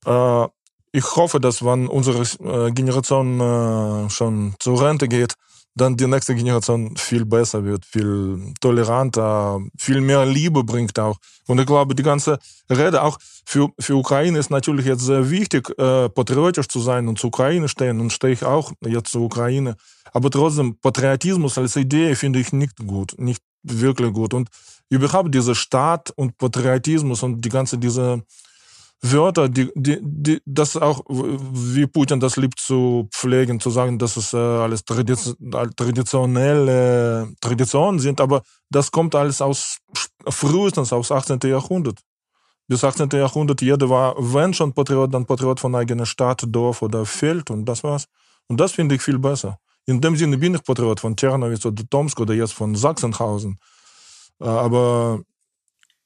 äh, 0.06 0.48
ich 0.92 1.16
hoffe, 1.16 1.40
dass 1.40 1.64
wenn 1.64 1.88
unsere 1.88 2.24
äh, 2.44 2.72
Generation 2.72 3.40
äh, 3.40 4.10
schon 4.10 4.56
zur 4.60 4.82
Rente 4.82 5.08
geht, 5.08 5.36
dann 5.80 5.98
die 5.98 6.08
nächste 6.08 6.36
Generation 6.36 6.96
viel 6.98 7.26
besser 7.26 7.64
wird, 7.64 7.86
viel 7.86 8.54
toleranter, 8.60 9.60
viel 9.78 10.02
mehr 10.02 10.26
Liebe 10.26 10.64
bringt 10.64 10.98
auch. 11.00 11.18
Und 11.48 11.60
ich 11.60 11.66
glaube, 11.66 11.96
die 11.96 12.04
ganze 12.04 12.38
Rede 12.70 13.02
auch 13.02 13.18
für, 13.46 13.70
für 13.80 13.96
Ukraine 13.96 14.38
ist 14.38 14.50
natürlich 14.50 14.86
jetzt 14.86 15.06
sehr 15.06 15.30
wichtig, 15.30 15.70
äh, 15.80 16.10
patriotisch 16.10 16.68
zu 16.68 16.80
sein 16.80 17.08
und 17.08 17.20
zur 17.20 17.30
Ukraine 17.30 17.68
stehen 17.68 18.00
und 18.00 18.12
stehe 18.14 18.34
ich 18.34 18.44
auch 18.44 18.72
jetzt 18.86 19.12
zur 19.12 19.24
Ukraine. 19.24 19.76
Aber 20.14 20.30
trotzdem, 20.30 20.78
Patriotismus 20.80 21.58
als 21.58 21.76
Idee 21.76 22.16
finde 22.16 22.40
ich 22.40 22.54
nicht 22.54 22.76
gut, 22.86 23.16
nicht 23.18 23.44
wirklich 23.64 24.14
gut. 24.14 24.34
Und 24.34 24.50
überhaupt 24.90 25.34
dieser 25.34 25.56
Staat 25.56 26.12
und 26.12 26.38
Patriotismus 26.38 27.24
und 27.24 27.44
die 27.44 27.50
ganze 27.50 27.78
diese 27.78 28.24
Wörter, 29.02 29.48
die, 29.48 29.72
die, 29.76 29.98
die, 30.02 30.42
das 30.46 30.76
auch, 30.76 31.06
wie 31.08 31.88
Putin 31.88 32.20
das 32.20 32.36
liebt 32.36 32.60
zu 32.60 33.08
pflegen, 33.14 33.62
zu 33.62 33.70
sagen, 33.70 33.98
dass 33.98 34.18
es 34.18 34.34
äh, 34.34 34.38
alles 34.38 34.84
traditionelle 34.84 37.32
Traditionen 37.40 38.00
sind, 38.00 38.20
aber 38.20 38.42
das 38.70 38.92
kommt 38.92 39.16
alles 39.16 39.42
aus 39.42 39.78
frühestens 40.28 40.92
aus 40.92 41.14
18. 41.14 41.40
Jahrhundert. 41.46 42.00
Bis 42.68 42.84
18. 42.84 43.08
Jahrhundert, 43.14 43.62
jeder 43.62 43.90
war, 43.90 44.16
wenn 44.18 44.54
schon 44.54 44.74
Patriot, 44.74 45.14
dann 45.14 45.26
Patriot 45.26 45.62
von 45.62 45.74
eigener 45.76 46.06
Stadt, 46.06 46.44
Dorf 46.46 46.82
oder 46.82 47.06
Feld 47.06 47.50
und 47.50 47.64
das 47.66 47.84
war's. 47.84 48.06
Und 48.48 48.60
das 48.60 48.74
finde 48.74 48.96
ich 48.96 49.02
viel 49.02 49.18
besser. 49.18 49.60
In 49.86 50.02
dem 50.02 50.18
Sinne 50.18 50.38
bin 50.38 50.56
ich 50.56 50.64
Patriot 50.64 51.00
von 51.00 51.16
Tschernowitz 51.16 51.66
oder 51.66 51.84
Tomsk 51.90 52.20
oder 52.20 52.34
jetzt 52.34 52.54
von 52.54 52.76
Sachsenhausen. 52.76 53.58
Äh, 54.40 54.46
aber 54.46 55.22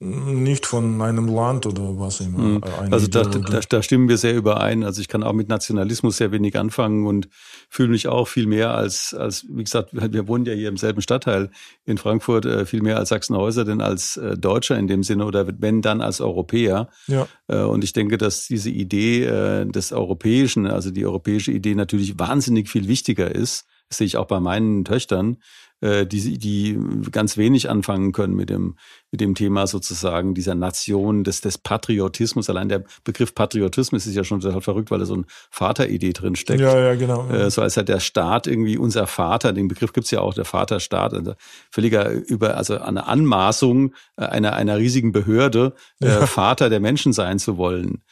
nicht 0.04 0.66
von 0.66 1.02
einem 1.02 1.28
Land 1.28 1.66
oder 1.66 1.98
was 1.98 2.20
immer. 2.20 2.40
Mhm. 2.40 2.62
Also 2.92 3.08
da, 3.08 3.24
da, 3.24 3.62
da, 3.62 3.82
stimmen 3.82 4.10
wir 4.10 4.18
sehr 4.18 4.36
überein. 4.36 4.84
Also 4.84 5.00
ich 5.00 5.08
kann 5.08 5.24
auch 5.24 5.34
mit 5.34 5.48
Nationalismus 5.48 6.18
sehr 6.18 6.32
wenig 6.32 6.58
anfangen 6.58 7.08
und 7.08 7.30
fühle 7.70 7.90
mich 7.90 8.08
auch 8.08 8.28
viel 8.28 8.46
mehr 8.46 8.76
als, 8.76 9.14
als 9.14 9.46
wie 9.50 9.64
gesagt, 9.64 9.90
wir 9.94 10.28
wohnen 10.28 10.46
ja 10.46 10.54
hier 10.54 10.70
im 10.70 10.78
selben 10.78 11.02
Stadtteil 11.02 11.52
in 11.86 11.98
Frankfurt, 11.98 12.46
äh, 12.46 12.66
viel 12.66 12.82
mehr 12.82 12.98
als 12.98 13.10
Sachsenhäuser 13.10 13.64
denn 13.64 13.82
als 13.82 14.18
äh, 14.18 14.38
Deutscher 14.38 14.78
in 14.78 14.88
dem 14.88 15.04
Sinne 15.04 15.26
oder 15.26 15.48
wenn 15.60 15.82
dann 15.82 16.02
als 16.02 16.20
Europäer. 16.20 16.90
Ja. 17.08 17.28
Äh, 17.48 17.62
und 17.62 17.84
ich 17.84 17.94
denke, 17.94 18.18
dass 18.18 18.48
diese 18.48 18.70
Idee 18.70 19.24
äh, 19.24 19.66
des 19.66 19.94
Europäischen, 19.94 20.68
also 20.68 20.92
die 20.92 21.06
europäische 21.06 21.52
Idee 21.52 21.76
natürlich 21.76 22.20
wahnsinnig 22.20 22.70
viel 22.70 22.88
wichtiger 22.88 23.34
ist. 23.34 23.66
Das 23.90 24.00
sehe 24.00 24.08
ich 24.08 24.18
auch 24.18 24.26
bei 24.26 24.40
meinen 24.40 24.86
Töchtern, 24.86 25.38
äh, 25.84 26.08
die, 26.08 26.38
die 26.38 26.80
ganz 27.12 27.36
wenig 27.36 27.70
anfangen 27.70 28.14
können 28.14 28.36
mit 28.36 28.50
dem, 28.50 28.78
mit 29.12 29.20
dem 29.20 29.36
Thema 29.36 29.68
sozusagen 29.68 30.34
dieser 30.34 30.56
Nation, 30.56 31.26
des, 31.26 31.42
des 31.42 31.58
Patriotismus. 31.58 32.50
Allein 32.50 32.70
der 32.70 32.86
Begriff 33.04 33.36
Patriotismus 33.36 34.08
ist 34.08 34.16
ja 34.16 34.24
schon 34.24 34.40
total 34.40 34.62
verrückt, 34.62 34.92
weil 34.92 35.00
da 35.00 35.06
so 35.06 35.16
eine 35.16 35.26
Vateridee 35.52 36.14
drin 36.14 36.38
steckt. 36.38 36.62
Ja, 36.62 36.80
ja, 36.80 36.96
genau. 36.96 37.28
Äh, 37.28 37.52
so 37.52 37.62
als 37.62 37.76
halt 37.76 37.90
der 37.90 38.00
Staat 38.00 38.48
irgendwie 38.48 38.78
unser 38.78 39.08
Vater, 39.08 39.52
den 39.52 39.68
Begriff 39.68 39.92
gibt's 39.92 40.12
ja 40.12 40.22
auch, 40.22 40.34
der 40.34 40.46
Vaterstaat, 40.46 41.14
also 41.14 41.34
völliger 41.70 42.10
über, 42.10 42.56
also 42.56 42.80
eine 42.80 43.06
Anmaßung 43.06 43.94
äh, 44.16 44.24
einer, 44.24 44.54
einer 44.54 44.78
riesigen 44.78 45.12
Behörde, 45.12 45.74
äh, 46.02 46.08
ja. 46.08 46.26
Vater 46.28 46.70
der 46.70 46.80
Menschen 46.80 47.12
sein 47.12 47.40
zu 47.40 47.58
wollen. 47.58 48.04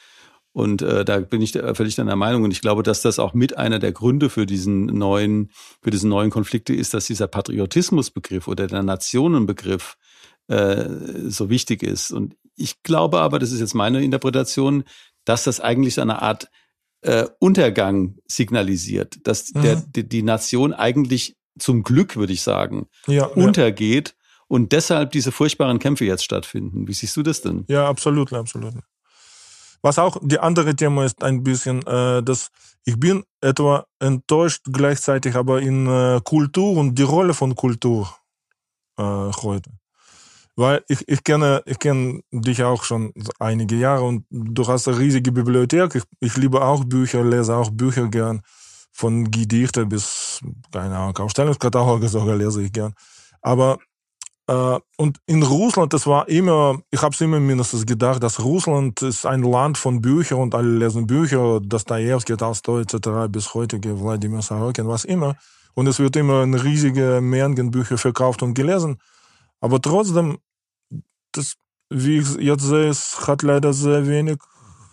Und 0.53 0.81
äh, 0.81 1.05
da 1.05 1.19
bin 1.19 1.41
ich 1.41 1.53
völlig 1.53 1.95
deiner 1.95 2.15
Meinung. 2.15 2.43
Und 2.43 2.51
ich 2.51 2.61
glaube, 2.61 2.83
dass 2.83 3.01
das 3.01 3.19
auch 3.19 3.33
mit 3.33 3.57
einer 3.57 3.79
der 3.79 3.93
Gründe 3.93 4.29
für 4.29 4.45
diesen 4.45 4.85
neuen, 4.85 5.51
für 5.81 5.91
diesen 5.91 6.09
neuen 6.09 6.29
Konflikte 6.29 6.73
ist, 6.73 6.93
dass 6.93 7.07
dieser 7.07 7.27
Patriotismusbegriff 7.27 8.47
oder 8.47 8.67
der 8.67 8.83
Nationenbegriff 8.83 9.97
äh, 10.47 10.89
so 11.27 11.49
wichtig 11.49 11.83
ist. 11.83 12.11
Und 12.11 12.35
ich 12.55 12.83
glaube 12.83 13.21
aber, 13.21 13.39
das 13.39 13.51
ist 13.51 13.61
jetzt 13.61 13.75
meine 13.75 14.03
Interpretation, 14.03 14.83
dass 15.23 15.45
das 15.45 15.59
eigentlich 15.59 15.95
so 15.95 16.01
eine 16.01 16.21
Art 16.21 16.49
äh, 17.01 17.27
Untergang 17.39 18.17
signalisiert, 18.27 19.19
dass 19.23 19.53
mhm. 19.53 19.61
der, 19.61 19.75
die, 19.75 20.07
die 20.07 20.23
Nation 20.23 20.73
eigentlich 20.73 21.37
zum 21.59 21.83
Glück, 21.83 22.15
würde 22.15 22.33
ich 22.33 22.41
sagen, 22.41 22.87
ja, 23.07 23.25
untergeht 23.25 24.09
ja. 24.09 24.45
und 24.47 24.71
deshalb 24.71 25.11
diese 25.11 25.31
furchtbaren 25.31 25.79
Kämpfe 25.79 26.05
jetzt 26.05 26.23
stattfinden. 26.23 26.87
Wie 26.87 26.93
siehst 26.93 27.15
du 27.17 27.23
das 27.23 27.41
denn? 27.41 27.65
Ja, 27.67 27.87
absolut, 27.87 28.31
absolut. 28.33 28.73
Was 29.81 29.97
auch 29.97 30.17
die 30.21 30.39
andere 30.39 30.75
Thema 30.75 31.05
ist 31.05 31.23
ein 31.23 31.43
bisschen, 31.43 31.85
äh, 31.87 32.21
dass 32.21 32.49
ich 32.85 32.99
bin 32.99 33.23
etwa 33.41 33.85
enttäuscht 33.99 34.65
gleichzeitig 34.71 35.35
aber 35.35 35.61
in 35.61 35.87
äh, 35.87 36.21
Kultur 36.23 36.77
und 36.77 36.95
die 36.95 37.03
Rolle 37.03 37.33
von 37.33 37.55
Kultur 37.55 38.09
äh, 38.97 39.03
heute. 39.03 39.71
Weil 40.55 40.83
ich, 40.87 41.07
ich 41.07 41.23
kenne 41.23 41.63
ich 41.65 41.79
kenne 41.79 42.21
dich 42.31 42.63
auch 42.63 42.83
schon 42.83 43.13
einige 43.39 43.75
Jahre 43.75 44.03
und 44.03 44.25
du 44.29 44.67
hast 44.67 44.87
eine 44.87 44.99
riesige 44.99 45.31
Bibliothek. 45.31 45.95
Ich, 45.95 46.03
ich 46.19 46.37
liebe 46.37 46.61
auch 46.61 46.83
Bücher, 46.83 47.23
lese 47.23 47.55
auch 47.55 47.69
Bücher 47.71 48.07
gern. 48.07 48.41
Von 48.93 49.31
Gedichte 49.31 49.85
bis, 49.85 50.41
keine 50.71 50.97
Ahnung, 50.97 51.17
Ausstellungskataloge 51.17 52.07
sogar 52.09 52.35
lese 52.35 52.61
ich 52.61 52.73
gern. 52.73 52.93
Aber 53.41 53.79
und 54.47 55.17
in 55.27 55.43
Russland, 55.43 55.93
das 55.93 56.08
war 56.08 56.27
immer, 56.27 56.82
ich 56.91 57.01
habe 57.01 57.13
es 57.13 57.21
immer 57.21 57.39
mindestens 57.39 57.86
gedacht, 57.86 58.21
dass 58.21 58.43
Russland 58.43 59.01
ist 59.01 59.25
ein 59.25 59.43
Land 59.43 59.77
von 59.77 60.01
Büchern 60.01 60.39
und 60.39 60.56
alle 60.56 60.77
lesen 60.77 61.08
Bücher, 61.08 61.62
Dostoevsky, 61.62 62.36
Tolstoi 62.36 62.82
etc. 62.82 63.30
bis 63.30 63.54
heutige 63.54 64.01
Wladimir 64.01 64.41
Sorokin, 64.41 64.88
was 64.88 65.06
immer. 65.06 65.38
Und 65.73 65.88
es 65.88 65.99
wird 65.99 66.15
immer 66.17 66.41
eine 66.41 66.63
riesige 66.63 67.19
Mengen 67.21 67.71
Bücher 67.71 67.97
verkauft 67.97 68.43
und 68.43 68.54
gelesen. 68.54 68.97
Aber 69.62 69.80
trotzdem, 69.80 70.39
das, 71.32 71.56
wie 71.89 72.17
ich 72.17 72.36
jetzt 72.36 72.63
sehe, 72.63 72.89
es 72.89 73.27
hat 73.27 73.43
leider 73.43 73.71
sehr 73.71 74.08
wenig 74.08 74.38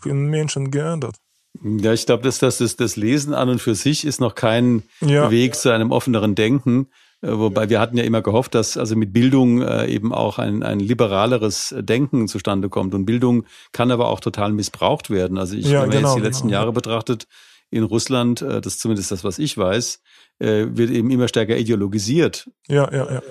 in 0.04 0.26
Menschen 0.26 0.70
geändert. 0.70 1.16
Ja, 1.62 1.92
ich 1.92 2.06
glaube, 2.06 2.22
dass 2.22 2.38
das, 2.38 2.58
das 2.58 2.96
Lesen 2.96 3.34
an 3.34 3.48
und 3.48 3.60
für 3.60 3.74
sich 3.74 4.04
ist 4.04 4.20
noch 4.20 4.34
kein 4.34 4.84
ja. 5.00 5.30
Weg 5.30 5.56
zu 5.56 5.70
einem 5.72 5.90
offeneren 5.90 6.34
Denken. 6.34 6.88
Äh, 7.20 7.36
wobei 7.38 7.68
wir 7.68 7.80
hatten 7.80 7.96
ja 7.96 8.04
immer 8.04 8.22
gehofft, 8.22 8.54
dass 8.54 8.76
also 8.76 8.96
mit 8.96 9.12
Bildung 9.12 9.62
äh, 9.62 9.86
eben 9.86 10.12
auch 10.12 10.38
ein, 10.38 10.62
ein 10.62 10.80
liberaleres 10.80 11.74
Denken 11.78 12.28
zustande 12.28 12.68
kommt. 12.68 12.94
Und 12.94 13.06
Bildung 13.06 13.44
kann 13.72 13.90
aber 13.90 14.08
auch 14.08 14.20
total 14.20 14.52
missbraucht 14.52 15.10
werden. 15.10 15.38
Also 15.38 15.56
ich, 15.56 15.66
ja, 15.66 15.82
wenn 15.82 15.88
man 15.88 15.90
genau, 15.90 16.08
jetzt 16.08 16.16
die 16.16 16.22
letzten 16.22 16.48
genau. 16.48 16.60
Jahre 16.60 16.72
betrachtet, 16.72 17.26
in 17.70 17.82
Russland, 17.82 18.40
äh, 18.40 18.60
das 18.60 18.74
ist 18.74 18.80
zumindest 18.80 19.10
das, 19.10 19.24
was 19.24 19.38
ich 19.38 19.56
weiß, 19.58 20.00
wird 20.40 20.90
eben 20.90 21.10
immer 21.10 21.26
stärker 21.26 21.56
ideologisiert. 21.56 22.48
Ja, 22.68 22.88
ja, 22.92 23.12
ja. 23.14 23.22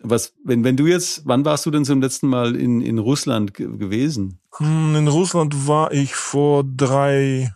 Was, 0.00 0.34
wenn, 0.44 0.64
wenn 0.64 0.76
du 0.76 0.88
jetzt, 0.88 1.22
wann 1.24 1.44
warst 1.44 1.64
du 1.64 1.70
denn 1.70 1.84
zum 1.84 2.02
letzten 2.02 2.26
Mal 2.26 2.56
in, 2.56 2.80
in 2.80 2.98
Russland 2.98 3.54
gewesen? 3.54 4.40
Hm, 4.56 4.96
in 4.96 5.06
Russland 5.06 5.68
war 5.68 5.92
ich 5.92 6.16
vor 6.16 6.64
drei, 6.64 7.52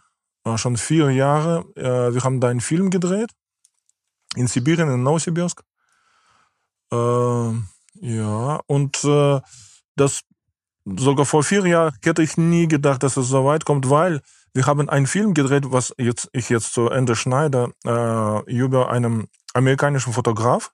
schon 0.55 0.77
vier 0.77 1.11
Jahren. 1.11 1.65
Wir 1.75 2.23
haben 2.23 2.39
da 2.39 2.51
einen 2.51 2.61
Film 2.61 2.91
gedreht 2.91 3.31
in 4.37 4.47
Sibirien, 4.47 4.89
in 4.89 5.03
Novosibirsk. 5.03 5.63
Äh, 6.93 7.51
ja, 8.01 8.61
und 8.67 9.05
äh, 9.05 9.41
das 9.97 10.23
sogar 10.85 11.27
vor 11.27 11.43
vier 11.43 11.67
Jahren 11.67 11.95
hätte 12.03 12.23
ich 12.23 12.37
nie 12.37 12.69
gedacht, 12.69 13.03
dass 13.03 13.17
es 13.17 13.29
so 13.29 13.45
weit 13.45 13.65
kommt, 13.65 13.89
weil 13.91 14.21
wir 14.53 14.67
haben 14.67 14.89
einen 14.89 15.07
Film 15.07 15.35
gedreht, 15.35 15.65
was 15.69 15.95
jetzt 15.99 16.29
ich 16.33 16.49
jetzt 16.49 16.75
zu 16.75 16.89
Ende 16.89 17.17
schneide, 17.17 17.73
äh, 17.85 18.53
über 18.53 18.91
einen 18.91 19.29
amerikanischen 19.55 20.13
Fotograf, 20.13 20.73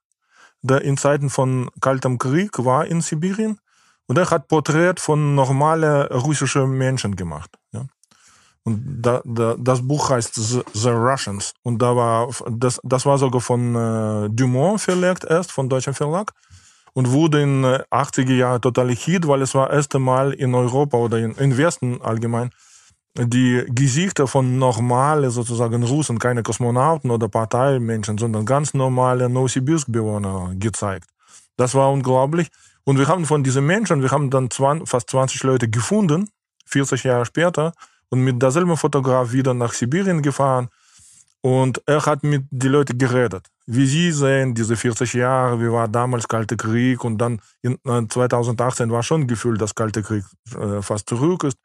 der 0.62 0.82
in 0.82 0.96
Zeiten 0.96 1.30
von 1.30 1.70
Kaltem 1.80 2.18
Krieg 2.18 2.64
war 2.64 2.86
in 2.86 3.00
Sibirien 3.00 3.58
und 4.06 4.18
er 4.18 4.28
hat 4.30 4.48
Porträt 4.48 4.94
von 4.98 5.34
normalen 5.34 6.06
russischen 6.08 6.72
Menschen 6.72 7.16
gemacht. 7.16 7.56
Ja. 7.72 7.86
Und 8.64 9.00
da, 9.00 9.22
da, 9.24 9.56
das 9.58 9.86
Buch 9.86 10.10
heißt 10.10 10.34
The, 10.34 10.88
Russians. 10.90 11.54
Und 11.62 11.80
da 11.80 11.96
war, 11.96 12.28
das, 12.50 12.80
das 12.84 13.06
war 13.06 13.16
sogar 13.18 13.40
von 13.40 13.74
äh, 13.74 14.28
Dumont 14.30 14.80
verlegt 14.80 15.24
erst, 15.24 15.50
von 15.52 15.68
deutschem 15.68 15.94
Verlag. 15.94 16.32
Und 16.92 17.10
wurde 17.10 17.42
in 17.42 17.64
äh, 17.64 17.82
80er 17.90 18.34
Jahren 18.34 18.60
total 18.60 18.90
Hit, 18.90 19.26
weil 19.26 19.42
es 19.42 19.54
war 19.54 19.68
das 19.68 19.76
erste 19.76 19.98
Mal 19.98 20.32
in 20.32 20.54
Europa 20.54 20.96
oder 20.96 21.18
in, 21.18 21.32
in 21.36 21.56
Westen 21.56 22.02
allgemein 22.02 22.50
die 23.18 23.64
Gesichter 23.68 24.26
von 24.26 24.58
normalen 24.58 25.30
sozusagen 25.30 25.82
Russen, 25.82 26.18
keine 26.18 26.42
Kosmonauten 26.42 27.10
oder 27.10 27.28
Parteimenschen, 27.28 28.18
sondern 28.18 28.46
ganz 28.46 28.72
normale 28.74 29.28
Novosibirsk-Bewohner 29.28 30.54
gezeigt. 30.56 31.08
Das 31.56 31.74
war 31.74 31.90
unglaublich. 31.90 32.48
Und 32.84 32.98
wir 32.98 33.08
haben 33.08 33.26
von 33.26 33.42
diesen 33.42 33.66
Menschen, 33.66 34.02
wir 34.02 34.10
haben 34.10 34.30
dann 34.30 34.50
20, 34.50 34.88
fast 34.88 35.10
20 35.10 35.42
Leute 35.42 35.68
gefunden, 35.68 36.28
40 36.66 37.04
Jahre 37.04 37.26
später, 37.26 37.72
und 38.10 38.20
mit 38.20 38.42
derselben 38.42 38.76
Fotograf 38.76 39.32
wieder 39.32 39.54
nach 39.54 39.72
Sibirien 39.72 40.22
gefahren. 40.22 40.68
Und 41.42 41.82
er 41.86 42.04
hat 42.04 42.22
mit 42.22 42.44
den 42.50 42.72
Leuten 42.72 42.98
geredet. 42.98 43.46
Wie 43.66 43.86
sie 43.86 44.12
sehen, 44.12 44.54
diese 44.54 44.76
40 44.76 45.14
Jahre, 45.14 45.58
wie 45.60 45.72
war 45.72 45.88
damals 45.88 46.28
Kalte 46.28 46.56
Krieg 46.56 47.02
und 47.02 47.16
dann 47.16 47.40
in 47.62 47.78
2018 47.84 48.90
war 48.90 49.02
schon 49.02 49.26
Gefühl, 49.26 49.56
dass 49.56 49.74
Kalte 49.74 50.02
Krieg 50.02 50.24
äh, 50.54 50.82
fast 50.82 51.08
zurück 51.08 51.44
ist. 51.44 51.56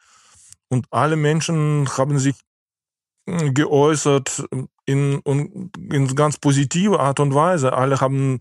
Und 0.70 0.86
alle 0.92 1.18
Menschen 1.18 1.90
haben 1.98 2.20
sich 2.20 2.36
hm, 3.28 3.54
geäußert 3.54 4.46
in, 4.86 5.20
in 5.26 6.16
ganz 6.16 6.38
positive 6.38 7.00
Art 7.00 7.20
und 7.20 7.34
Weise. 7.34 7.74
Alle 7.74 8.00
haben 8.00 8.40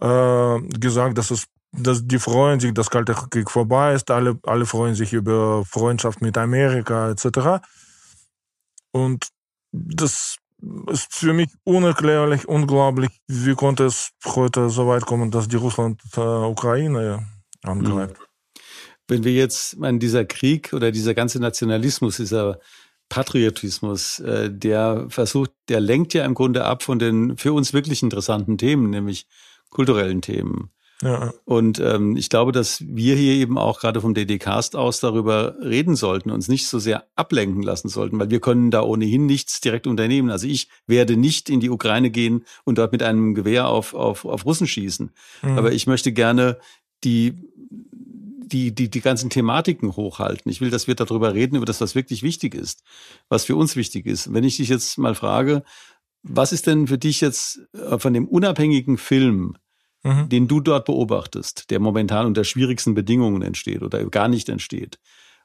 äh, 0.00 0.60
gesagt, 0.78 1.18
dass 1.18 1.30
es 1.30 1.46
dass 1.72 2.06
die 2.06 2.18
freuen 2.18 2.60
sich, 2.60 2.74
dass 2.74 2.90
Kalte 2.90 3.14
Krieg 3.14 3.50
vorbei 3.50 3.94
ist. 3.94 4.10
Alle, 4.10 4.38
alle 4.44 4.66
freuen 4.66 4.94
sich 4.94 5.12
über 5.12 5.64
Freundschaft 5.64 6.20
mit 6.20 6.36
Amerika 6.36 7.10
etc. 7.10 7.64
Und 8.92 9.28
das 9.72 10.36
ist 10.90 11.14
für 11.14 11.32
mich 11.32 11.48
unerklärlich, 11.64 12.46
unglaublich. 12.46 13.10
Wie 13.26 13.54
konnte 13.54 13.86
es 13.86 14.10
heute 14.24 14.68
so 14.68 14.86
weit 14.86 15.06
kommen, 15.06 15.30
dass 15.30 15.48
die 15.48 15.56
Russland 15.56 16.00
äh, 16.16 16.20
Ukraine 16.20 17.26
angreift? 17.62 18.18
Mhm. 18.18 18.24
Wenn 19.08 19.24
wir 19.24 19.32
jetzt, 19.32 19.78
mein, 19.78 19.98
dieser 19.98 20.24
Krieg 20.24 20.72
oder 20.72 20.92
dieser 20.92 21.14
ganze 21.14 21.40
Nationalismus, 21.40 22.18
dieser 22.18 22.60
Patriotismus, 23.08 24.20
äh, 24.20 24.50
der 24.50 25.06
versucht, 25.08 25.50
der 25.68 25.80
lenkt 25.80 26.14
ja 26.14 26.24
im 26.24 26.34
Grunde 26.34 26.64
ab 26.64 26.82
von 26.82 26.98
den 26.98 27.36
für 27.36 27.52
uns 27.52 27.72
wirklich 27.72 28.02
interessanten 28.02 28.58
Themen, 28.58 28.90
nämlich 28.90 29.26
kulturellen 29.70 30.22
Themen. 30.22 30.70
Ja. 31.02 31.34
Und 31.44 31.80
ähm, 31.80 32.16
ich 32.16 32.28
glaube, 32.28 32.52
dass 32.52 32.82
wir 32.86 33.16
hier 33.16 33.34
eben 33.34 33.58
auch 33.58 33.80
gerade 33.80 34.00
vom 34.00 34.14
DD-Cast 34.14 34.76
aus 34.76 35.00
darüber 35.00 35.56
reden 35.60 35.96
sollten, 35.96 36.30
uns 36.30 36.48
nicht 36.48 36.68
so 36.68 36.78
sehr 36.78 37.04
ablenken 37.16 37.62
lassen 37.62 37.88
sollten, 37.88 38.18
weil 38.20 38.30
wir 38.30 38.40
können 38.40 38.70
da 38.70 38.82
ohnehin 38.82 39.26
nichts 39.26 39.60
direkt 39.60 39.86
unternehmen. 39.86 40.30
Also 40.30 40.46
ich 40.46 40.68
werde 40.86 41.16
nicht 41.16 41.50
in 41.50 41.60
die 41.60 41.70
Ukraine 41.70 42.10
gehen 42.10 42.44
und 42.64 42.78
dort 42.78 42.92
mit 42.92 43.02
einem 43.02 43.34
Gewehr 43.34 43.68
auf, 43.68 43.94
auf, 43.94 44.24
auf 44.24 44.46
Russen 44.46 44.66
schießen. 44.66 45.10
Mhm. 45.42 45.58
Aber 45.58 45.72
ich 45.72 45.86
möchte 45.86 46.12
gerne 46.12 46.58
die 47.04 47.34
die, 48.52 48.74
die, 48.74 48.90
die 48.90 49.00
ganzen 49.00 49.30
Thematiken 49.30 49.96
hochhalten. 49.96 50.50
Ich 50.50 50.60
will, 50.60 50.68
dass 50.68 50.86
wir 50.86 50.94
darüber 50.94 51.32
reden, 51.32 51.56
über 51.56 51.64
das, 51.64 51.80
was 51.80 51.94
wirklich 51.94 52.22
wichtig 52.22 52.54
ist, 52.54 52.82
was 53.30 53.46
für 53.46 53.56
uns 53.56 53.76
wichtig 53.76 54.06
ist. 54.06 54.32
Wenn 54.32 54.44
ich 54.44 54.58
dich 54.58 54.68
jetzt 54.68 54.98
mal 54.98 55.14
frage, 55.14 55.62
was 56.22 56.52
ist 56.52 56.66
denn 56.66 56.86
für 56.86 56.98
dich 56.98 57.20
jetzt 57.20 57.60
äh, 57.72 57.98
von 57.98 58.12
dem 58.12 58.28
unabhängigen 58.28 58.98
Film, 58.98 59.56
mhm. 60.02 60.28
den 60.28 60.48
du 60.48 60.60
dort 60.60 60.84
beobachtest, 60.84 61.70
der 61.70 61.80
momentan 61.80 62.26
unter 62.26 62.44
schwierigsten 62.44 62.94
Bedingungen 62.94 63.42
entsteht 63.42 63.82
oder 63.82 64.04
gar 64.06 64.28
nicht 64.28 64.48
entsteht? 64.48 64.98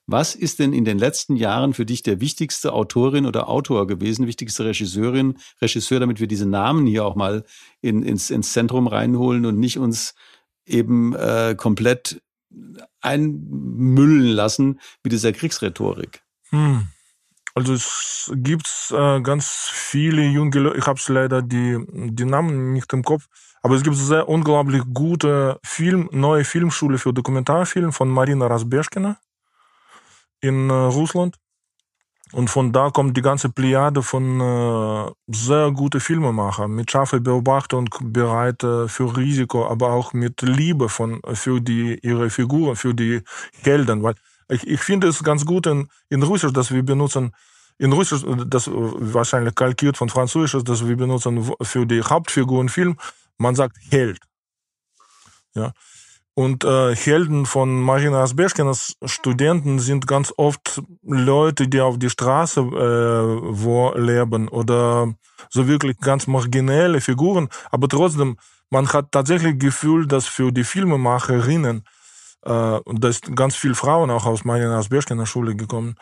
Was 0.09 0.35
ist 0.35 0.59
denn 0.59 0.71
in 0.71 0.85
den 0.85 0.97
letzten 0.97 1.35
Jahren 1.35 1.73
für 1.73 1.85
dich 1.85 2.01
der 2.01 2.21
wichtigste 2.21 2.71
Autorin 2.71 3.25
oder 3.25 3.49
Autor 3.49 3.87
gewesen, 3.87 4.25
wichtigste 4.25 4.63
Regisseurin, 4.63 5.37
Regisseur, 5.61 5.99
damit 5.99 6.21
wir 6.21 6.27
diese 6.27 6.45
Namen 6.45 6.87
hier 6.87 7.03
auch 7.03 7.15
mal 7.15 7.43
in, 7.81 8.03
ins, 8.03 8.29
ins 8.29 8.53
Zentrum 8.53 8.87
reinholen 8.87 9.45
und 9.45 9.59
nicht 9.59 9.77
uns 9.77 10.15
eben 10.65 11.13
äh, 11.13 11.55
komplett 11.57 12.21
einmüllen 13.01 14.27
lassen 14.27 14.79
mit 15.03 15.11
dieser 15.11 15.33
Kriegsrhetorik? 15.33 16.23
Hm. 16.51 16.87
Also 17.53 17.73
es 17.73 18.31
gibt 18.33 18.69
äh, 18.91 19.19
ganz 19.21 19.69
viele 19.73 20.23
junge 20.23 20.59
Leute, 20.59 20.77
ich 20.77 20.87
habe 20.87 21.01
leider 21.07 21.41
die, 21.41 21.77
die 21.89 22.25
Namen 22.25 22.71
nicht 22.71 22.93
im 22.93 23.03
Kopf, 23.03 23.27
aber 23.67 23.75
es 23.75 23.84
gibt 23.84 23.97
sehr 23.97 24.30
unglaublich 24.30 24.82
gute 24.93 25.60
Film, 25.62 26.08
neue 26.13 26.45
Filmschule 26.45 26.97
für 26.97 27.12
Dokumentarfilm 27.12 27.91
von 27.91 28.08
Marina 28.08 28.47
Rasbeshkina 28.47 29.17
in 30.39 30.69
äh, 30.69 30.73
Russland. 30.73 31.36
Und 32.32 32.49
von 32.49 32.71
da 32.71 32.91
kommt 32.91 33.17
die 33.17 33.21
ganze 33.21 33.49
Plejade 33.49 34.03
von 34.03 34.39
äh, 34.39 35.12
sehr 35.27 35.71
guten 35.71 35.99
Filmemachern 35.99 36.71
mit 36.71 36.89
scharfer 36.89 37.19
Beobachtung, 37.19 37.89
bereit 38.01 38.63
äh, 38.63 38.88
für 38.88 39.17
Risiko, 39.17 39.67
aber 39.67 39.91
auch 39.91 40.13
mit 40.13 40.41
Liebe 40.43 40.88
von, 40.88 41.19
für 41.34 41.60
die, 41.60 41.99
ihre 42.01 42.30
Figuren, 42.30 42.77
für 42.77 42.93
die 42.93 43.21
Helden. 43.63 44.01
Weil 44.01 44.15
ich, 44.49 44.65
ich 44.65 44.80
finde 44.80 45.08
es 45.08 45.21
ganz 45.25 45.45
gut 45.45 45.67
in, 45.67 45.89
in 46.08 46.23
Russisch, 46.23 46.53
dass 46.53 46.71
wir 46.71 46.84
benutzen, 46.84 47.34
in 47.80 47.91
Russisch, 47.91 48.23
das 48.47 48.69
wahrscheinlich 48.71 49.56
kalkiert 49.56 49.97
von 49.97 50.08
Französisch, 50.08 50.63
dass 50.63 50.88
wir 50.88 50.95
benutzen 50.95 51.51
für 51.62 51.86
die 51.86 52.01
Hauptfiguren 52.01 52.69
Film, 52.69 52.95
man 53.38 53.56
sagt 53.56 53.78
Held. 53.89 54.19
Ja. 55.54 55.73
Und 56.34 56.63
äh, 56.65 56.95
Helden 56.95 57.47
von 57.47 57.82
Marina 57.82 58.21
Asbeshkinas 58.21 58.95
Studenten 59.04 59.80
sind 59.80 60.06
ganz 60.06 60.32
oft 60.38 60.84
Leute, 61.02 61.67
die 61.67 61.82
auf 61.82 61.97
die 61.97 62.12
Straße 62.12 62.60
äh, 62.60 63.41
wo 63.50 63.91
leben 63.95 64.47
oder 64.47 65.12
so 65.50 65.67
wirklich 65.67 65.97
ganz 65.97 66.28
marginelle 66.28 67.02
Figuren. 67.02 67.50
Aber 67.71 67.88
trotzdem, 67.88 68.38
man 68.69 68.88
hat 68.93 69.12
tatsächlich 69.12 69.58
Gefühl, 69.58 70.06
dass 70.06 70.28
für 70.28 70.52
die 70.52 70.63
Filmemacherinnen, 70.63 71.84
äh, 72.43 72.52
und 72.52 73.04
da 73.04 73.08
ist 73.08 73.36
ganz 73.36 73.56
viel 73.56 73.73
Frauen 73.73 74.12
auch 74.12 74.28
aus 74.28 74.45
Marina 74.45 74.78
Asbeshkinas 74.78 75.30
Schule 75.30 75.56
gekommen, 75.56 75.95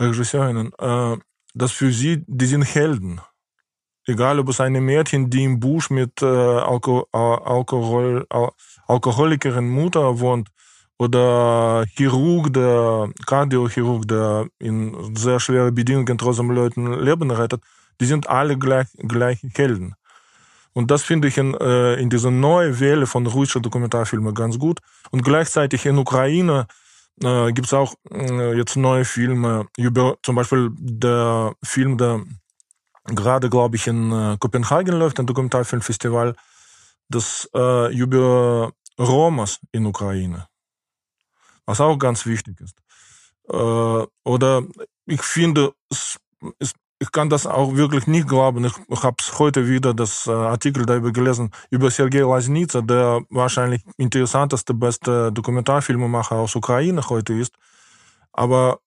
Regisseurinnen, 0.00 0.72
äh, 0.78 1.18
dass 1.52 1.72
für 1.72 1.92
sie, 1.92 2.24
die 2.26 2.46
sind 2.46 2.62
Helden. 2.62 3.20
Egal, 4.06 4.38
ob 4.38 4.50
es 4.50 4.60
eine 4.60 4.80
Mädchen, 4.80 5.30
die 5.30 5.44
im 5.44 5.60
Busch 5.60 5.90
mit 5.90 6.20
äh, 6.20 6.26
Alko 6.26 7.08
Alkohol, 7.12 8.26
Al 8.28 8.50
Alkoholikerin 8.86 9.68
Mutter 9.68 10.20
wohnt 10.20 10.48
oder 10.98 11.84
Chirurg, 11.96 12.52
der 12.52 13.10
Kardiochirurg, 13.26 14.06
der 14.06 14.46
in 14.58 15.16
sehr 15.16 15.40
schweren 15.40 15.74
Bedingungen 15.74 16.18
trotzdem 16.18 16.50
Leuten 16.50 16.92
Leben 17.00 17.30
rettet, 17.30 17.62
die 18.00 18.06
sind 18.06 18.28
alle 18.28 18.58
gleich, 18.58 18.88
gleich 18.98 19.40
Helden. 19.54 19.94
Und 20.74 20.90
das 20.90 21.02
finde 21.02 21.28
ich 21.28 21.38
in, 21.38 21.54
äh, 21.54 21.94
in 21.94 22.10
dieser 22.10 22.30
neuen 22.30 22.78
Welle 22.80 23.06
von 23.06 23.26
russischen 23.26 23.62
Dokumentarfilmen 23.62 24.34
ganz 24.34 24.58
gut. 24.58 24.80
Und 25.10 25.22
gleichzeitig 25.22 25.86
in 25.86 25.96
Ukraine 25.98 26.66
äh, 27.22 27.52
gibt 27.52 27.68
es 27.68 27.72
auch 27.72 27.94
äh, 28.10 28.56
jetzt 28.56 28.76
neue 28.76 29.04
Filme 29.04 29.66
über 29.78 30.16
zum 30.22 30.34
Beispiel 30.34 30.70
der 30.76 31.54
Film, 31.62 31.96
der 31.96 32.22
gerade, 33.04 33.50
glaube 33.50 33.76
ich, 33.76 33.86
in 33.86 34.12
äh, 34.12 34.36
Kopenhagen 34.38 34.98
läuft, 34.98 35.20
ein 35.20 35.26
Dokumentarfilmfestival, 35.26 36.34
das 37.08 37.48
äh, 37.54 37.94
über 37.94 38.72
Romas 38.98 39.60
in 39.72 39.86
Ukraine, 39.86 40.46
was 41.66 41.80
auch 41.80 41.98
ganz 41.98 42.26
wichtig 42.26 42.60
ist. 42.60 42.78
Äh, 43.50 44.06
oder 44.24 44.62
ich 45.06 45.22
finde, 45.22 45.74
es 45.90 46.18
ist, 46.58 46.76
ich 46.98 47.12
kann 47.12 47.28
das 47.28 47.46
auch 47.46 47.74
wirklich 47.74 48.06
nicht 48.06 48.28
glauben. 48.28 48.64
Ich, 48.64 48.72
ich 48.88 49.02
habe 49.02 49.16
heute 49.38 49.68
wieder 49.68 49.92
das 49.92 50.26
äh, 50.26 50.30
Artikel 50.30 50.86
darüber 50.86 51.12
gelesen 51.12 51.50
über 51.70 51.90
Sergei 51.90 52.20
Lasnitsa, 52.20 52.80
der 52.80 53.22
wahrscheinlich 53.28 53.82
interessanteste, 53.98 54.72
beste 54.72 55.30
Dokumentarfilmemacher 55.32 56.36
aus 56.36 56.54
Ukraine 56.54 57.06
heute 57.08 57.34
ist. 57.34 57.54
Aber 58.32 58.80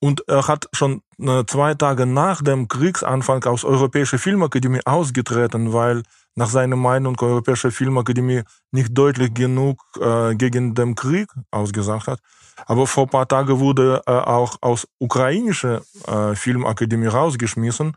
und 0.00 0.22
er 0.28 0.46
hat 0.46 0.68
schon 0.72 1.02
äh, 1.18 1.44
zwei 1.46 1.74
Tage 1.74 2.06
nach 2.06 2.42
dem 2.42 2.68
Kriegsanfang 2.68 3.44
aus 3.44 3.64
Europäischer 3.64 4.18
Filmakademie 4.18 4.80
ausgetreten, 4.84 5.72
weil 5.72 6.02
nach 6.34 6.50
seiner 6.50 6.76
Meinung 6.76 7.18
Europäische 7.18 7.70
Filmakademie 7.70 8.42
nicht 8.70 8.96
deutlich 8.96 9.32
genug 9.32 9.80
äh, 10.00 10.34
gegen 10.34 10.74
den 10.74 10.94
Krieg 10.94 11.28
ausgesagt 11.50 12.08
hat. 12.08 12.20
Aber 12.66 12.86
vor 12.86 13.06
paar 13.06 13.26
Tagen 13.26 13.58
wurde 13.58 14.02
er 14.06 14.28
auch 14.28 14.56
aus 14.60 14.86
ukrainischer 14.98 15.82
äh, 16.06 16.34
Filmakademie 16.34 17.06
rausgeschmissen, 17.06 17.96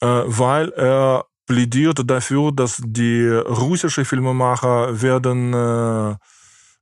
äh, 0.00 0.06
weil 0.06 0.70
er 0.70 1.26
plädierte 1.46 2.04
dafür, 2.04 2.52
dass 2.52 2.80
die 2.84 3.26
russischen 3.28 4.04
Filmemacher 4.04 5.00
werden, 5.00 5.54
äh, 5.54 6.16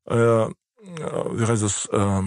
wie 0.08 1.46
heißt 1.46 1.62
es, 1.62 1.86
äh, 1.86 2.22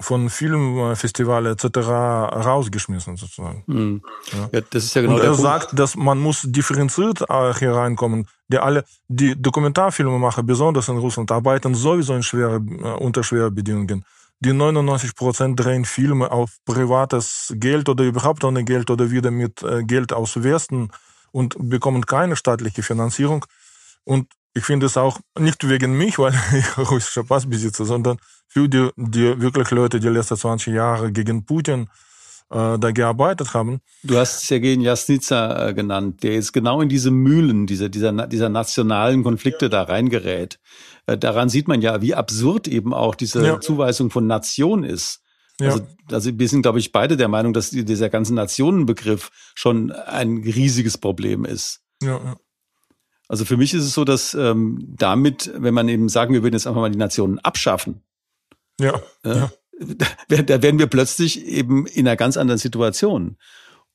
von 0.00 0.28
Filmfestival 0.28 1.46
etc. 1.46 1.64
rausgeschmissen 1.66 3.16
sozusagen. 3.16 3.62
Mhm. 3.66 4.02
Ja. 4.32 4.48
ja. 4.52 4.60
das 4.70 4.84
ist 4.84 4.94
ja 4.94 5.02
genau 5.02 5.14
Und 5.14 5.20
er 5.20 5.28
Punkt. 5.28 5.42
sagt, 5.42 5.78
dass 5.78 5.94
man 5.94 6.18
muss 6.18 6.42
differenziert 6.44 7.22
äh, 7.28 7.54
hier 7.54 7.72
reinkommen. 7.72 8.26
Die 8.48 8.58
alle, 8.58 8.84
die 9.08 9.40
Dokumentarfilmemacher, 9.40 10.42
besonders 10.42 10.88
in 10.88 10.98
Russland, 10.98 11.30
arbeiten 11.30 11.74
sowieso 11.74 12.14
in 12.14 12.22
schwere, 12.22 12.56
äh, 12.56 13.02
unter 13.04 13.22
schweren 13.22 13.54
Bedingungen. 13.54 14.04
Die 14.40 14.52
99 14.52 15.14
Prozent 15.14 15.58
drehen 15.60 15.84
Filme 15.84 16.30
auf 16.30 16.50
privates 16.64 17.52
Geld 17.56 17.88
oder 17.88 18.04
überhaupt 18.04 18.44
ohne 18.44 18.64
Geld 18.64 18.90
oder 18.90 19.10
wieder 19.10 19.30
mit 19.30 19.62
äh, 19.62 19.84
Geld 19.84 20.12
aus 20.12 20.42
Westen 20.42 20.90
und 21.30 21.56
bekommen 21.58 22.04
keine 22.04 22.36
staatliche 22.36 22.82
Finanzierung. 22.82 23.46
Und 24.02 24.26
ich 24.54 24.64
finde 24.64 24.86
es 24.86 24.96
auch 24.96 25.18
nicht 25.38 25.68
wegen 25.68 25.96
mich, 25.96 26.18
weil 26.18 26.34
ich 26.52 26.78
russischer 26.78 27.24
Pass 27.24 27.48
besitze, 27.48 27.84
sondern 27.84 28.18
für 28.46 28.68
die, 28.68 28.90
die 28.96 29.40
wirklich 29.40 29.70
Leute, 29.70 30.00
die 30.00 30.08
letzten 30.08 30.36
20 30.36 30.74
Jahre 30.74 31.12
gegen 31.12 31.44
Putin 31.44 31.88
äh, 32.50 32.78
da 32.78 32.90
gearbeitet 32.90 33.54
haben. 33.54 33.80
Du 34.02 34.16
hast 34.16 34.46
Sergei 34.46 34.74
Jasnitsa 34.74 35.68
äh, 35.68 35.74
genannt, 35.74 36.22
der 36.22 36.34
jetzt 36.34 36.52
genau 36.52 36.80
in 36.80 36.88
diese 36.88 37.10
Mühlen 37.10 37.66
dieser, 37.66 37.88
dieser, 37.88 38.26
dieser 38.26 38.48
nationalen 38.48 39.24
Konflikte 39.24 39.66
ja. 39.66 39.70
da 39.70 39.82
reingerät. 39.82 40.60
Äh, 41.06 41.18
daran 41.18 41.48
sieht 41.48 41.68
man 41.68 41.80
ja, 41.82 42.00
wie 42.02 42.14
absurd 42.14 42.68
eben 42.68 42.94
auch 42.94 43.14
diese 43.14 43.44
ja. 43.44 43.60
Zuweisung 43.60 44.10
von 44.10 44.26
Nation 44.26 44.84
ist. 44.84 45.20
Ja. 45.60 45.70
Also, 45.70 45.86
also 46.10 46.38
wir 46.38 46.48
sind, 46.48 46.62
glaube 46.62 46.78
ich, 46.78 46.92
beide 46.92 47.16
der 47.16 47.28
Meinung, 47.28 47.52
dass 47.52 47.70
dieser 47.70 48.08
ganze 48.08 48.34
Nationenbegriff 48.34 49.30
schon 49.54 49.92
ein 49.92 50.38
riesiges 50.38 50.98
Problem 50.98 51.44
ist. 51.44 51.80
Ja, 52.02 52.18
ja. 52.22 52.36
Also 53.28 53.44
für 53.44 53.56
mich 53.56 53.72
ist 53.72 53.84
es 53.84 53.94
so, 53.94 54.04
dass 54.04 54.34
ähm, 54.34 54.94
damit, 54.96 55.50
wenn 55.56 55.74
man 55.74 55.88
eben 55.88 56.08
sagen, 56.08 56.34
wir 56.34 56.42
würden 56.42 56.54
jetzt 56.54 56.66
einfach 56.66 56.82
mal 56.82 56.90
die 56.90 56.98
Nationen 56.98 57.38
abschaffen, 57.38 58.02
ja, 58.80 59.00
äh, 59.24 59.36
ja. 59.36 59.52
da 60.42 60.62
werden 60.62 60.78
wir 60.78 60.86
plötzlich 60.86 61.44
eben 61.46 61.86
in 61.86 62.06
einer 62.06 62.16
ganz 62.16 62.36
anderen 62.36 62.58
Situation. 62.58 63.36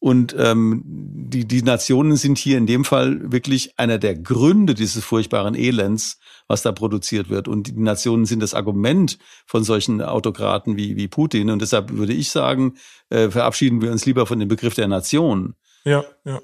Und 0.02 0.34
ähm, 0.38 0.82
die, 0.86 1.46
die 1.46 1.62
Nationen 1.62 2.16
sind 2.16 2.38
hier 2.38 2.58
in 2.58 2.66
dem 2.66 2.86
Fall 2.86 3.32
wirklich 3.34 3.78
einer 3.78 3.98
der 3.98 4.16
Gründe 4.16 4.74
dieses 4.74 5.04
furchtbaren 5.04 5.56
Elends, 5.56 6.20
was 6.48 6.62
da 6.62 6.72
produziert 6.72 7.30
wird. 7.30 7.50
Und 7.50 7.68
die 7.68 7.74
Nationen 7.74 8.26
sind 8.26 8.42
das 8.42 8.54
Argument 8.54 9.18
von 9.46 9.66
solchen 9.66 10.02
Autokraten 10.02 10.78
wie, 10.78 10.96
wie 10.96 11.10
Putin. 11.10 11.50
Und 11.50 11.62
deshalb 11.62 11.92
würde 11.92 12.14
ich 12.14 12.32
sagen, 12.32 12.76
äh, 13.10 13.30
verabschieden 13.30 13.82
wir 13.82 13.92
uns 13.92 14.06
lieber 14.06 14.26
von 14.26 14.40
dem 14.40 14.48
Begriff 14.48 14.74
der 14.74 14.88
Nation. 14.88 15.56
Ja, 15.84 16.06
ja. 16.24 16.40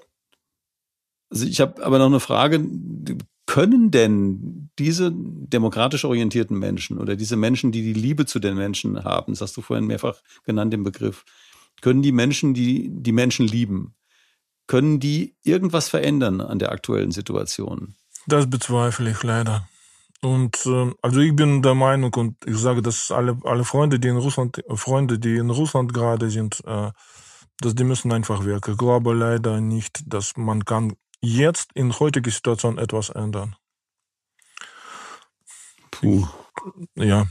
Also 1.29 1.47
ich 1.47 1.59
habe 1.61 1.83
aber 1.83 1.97
noch 1.97 2.05
eine 2.05 2.19
Frage. 2.19 2.59
Können 3.55 3.89
denn 3.89 4.69
diese 4.77 5.13
demokratisch 5.13 6.03
orientierten 6.03 6.59
Menschen 6.59 6.97
oder 6.97 7.15
diese 7.15 7.37
Menschen, 7.37 7.71
die 7.71 7.83
die 7.83 7.93
Liebe 7.93 8.25
zu 8.25 8.39
den 8.39 8.55
Menschen 8.55 9.05
haben, 9.05 9.31
das 9.31 9.39
hast 9.39 9.55
du 9.55 9.61
vorhin 9.61 9.87
mehrfach 9.87 10.17
genannt, 10.43 10.73
den 10.73 10.83
Begriff, 10.83 11.23
können 11.79 12.01
die 12.01 12.11
Menschen, 12.11 12.53
die 12.53 12.89
die 12.91 13.13
Menschen 13.13 13.47
lieben, 13.47 13.95
können 14.67 14.99
die 14.99 15.37
irgendwas 15.43 15.87
verändern 15.87 16.41
an 16.41 16.59
der 16.59 16.73
aktuellen 16.73 17.11
Situation? 17.11 17.95
Das 18.27 18.49
bezweifle 18.49 19.11
ich 19.11 19.23
leider. 19.23 19.65
Und 20.21 20.65
äh, 20.65 20.91
also 21.01 21.21
ich 21.21 21.33
bin 21.33 21.61
der 21.61 21.75
Meinung 21.75 22.13
und 22.15 22.35
ich 22.45 22.57
sage, 22.57 22.81
dass 22.81 23.09
alle 23.09 23.39
alle 23.45 23.63
Freunde, 23.63 24.01
die 24.01 24.09
in 24.09 24.17
Russland 24.17 24.61
Freunde, 24.67 25.17
die 25.17 25.37
in 25.37 25.49
Russland 25.49 25.93
gerade 25.93 26.29
sind, 26.29 26.61
äh, 26.65 26.91
dass 27.61 27.73
die 27.73 27.85
müssen 27.85 28.11
einfach 28.11 28.45
weg. 28.45 28.67
Ich 28.67 28.77
glaube 28.77 29.13
leider 29.13 29.61
nicht, 29.61 30.03
dass 30.07 30.35
man 30.35 30.65
kann 30.65 30.97
jetzt 31.21 31.71
in 31.73 31.97
heutiger 31.99 32.31
Situation 32.31 32.77
etwas 32.77 33.09
ändern. 33.09 33.55
Puh. 35.91 36.27
Ja. 36.95 37.27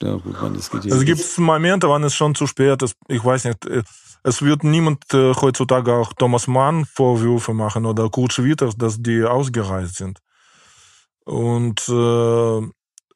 Ja, 0.00 0.14
gut, 0.14 0.40
man, 0.40 0.54
das 0.54 0.70
geht 0.70 0.84
Es 0.84 1.04
gibt 1.04 1.38
Momente, 1.38 1.88
wann 1.88 2.04
es 2.04 2.14
schon 2.14 2.34
zu 2.34 2.46
spät 2.46 2.82
ist. 2.82 2.96
Ich 3.08 3.24
weiß 3.24 3.44
nicht. 3.44 3.66
Äh, 3.66 3.82
es 4.22 4.42
wird 4.42 4.64
niemand 4.64 5.02
äh, 5.12 5.34
heutzutage 5.34 5.94
auch 5.94 6.12
Thomas 6.12 6.46
Mann 6.46 6.84
Vorwürfe 6.84 7.54
machen 7.54 7.86
oder 7.86 8.08
Kurt 8.10 8.32
Schwitters, 8.32 8.76
dass 8.76 9.00
die 9.00 9.24
ausgereist 9.24 9.96
sind. 9.96 10.20
Und 11.24 11.88
äh, 11.88 12.60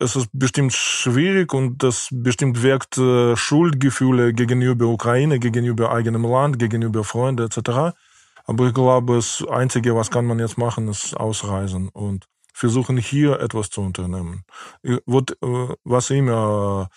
es 0.00 0.16
ist 0.16 0.28
bestimmt 0.32 0.72
schwierig 0.72 1.54
und 1.54 1.82
das 1.82 2.08
bestimmt 2.10 2.62
wirkt 2.62 2.98
äh, 2.98 3.36
Schuldgefühle 3.36 4.32
gegenüber 4.32 4.86
Ukraine, 4.86 5.38
gegenüber 5.38 5.92
eigenem 5.92 6.24
Land, 6.24 6.58
gegenüber 6.58 7.04
Freunden 7.04 7.46
etc. 7.46 7.94
Aber 8.44 8.66
ich 8.66 8.74
glaube, 8.74 9.16
das 9.16 9.44
Einzige, 9.48 9.94
was 9.94 10.10
kann 10.10 10.24
man 10.24 10.38
jetzt 10.38 10.58
machen, 10.58 10.88
ist 10.88 11.16
ausreisen 11.16 11.88
und 11.88 12.26
versuchen 12.52 12.96
hier 12.96 13.40
etwas 13.40 13.70
zu 13.70 13.80
unternehmen. 13.80 14.44
Wird, 14.82 15.32
äh, 15.42 15.74
was 15.84 16.10
immer 16.10 16.88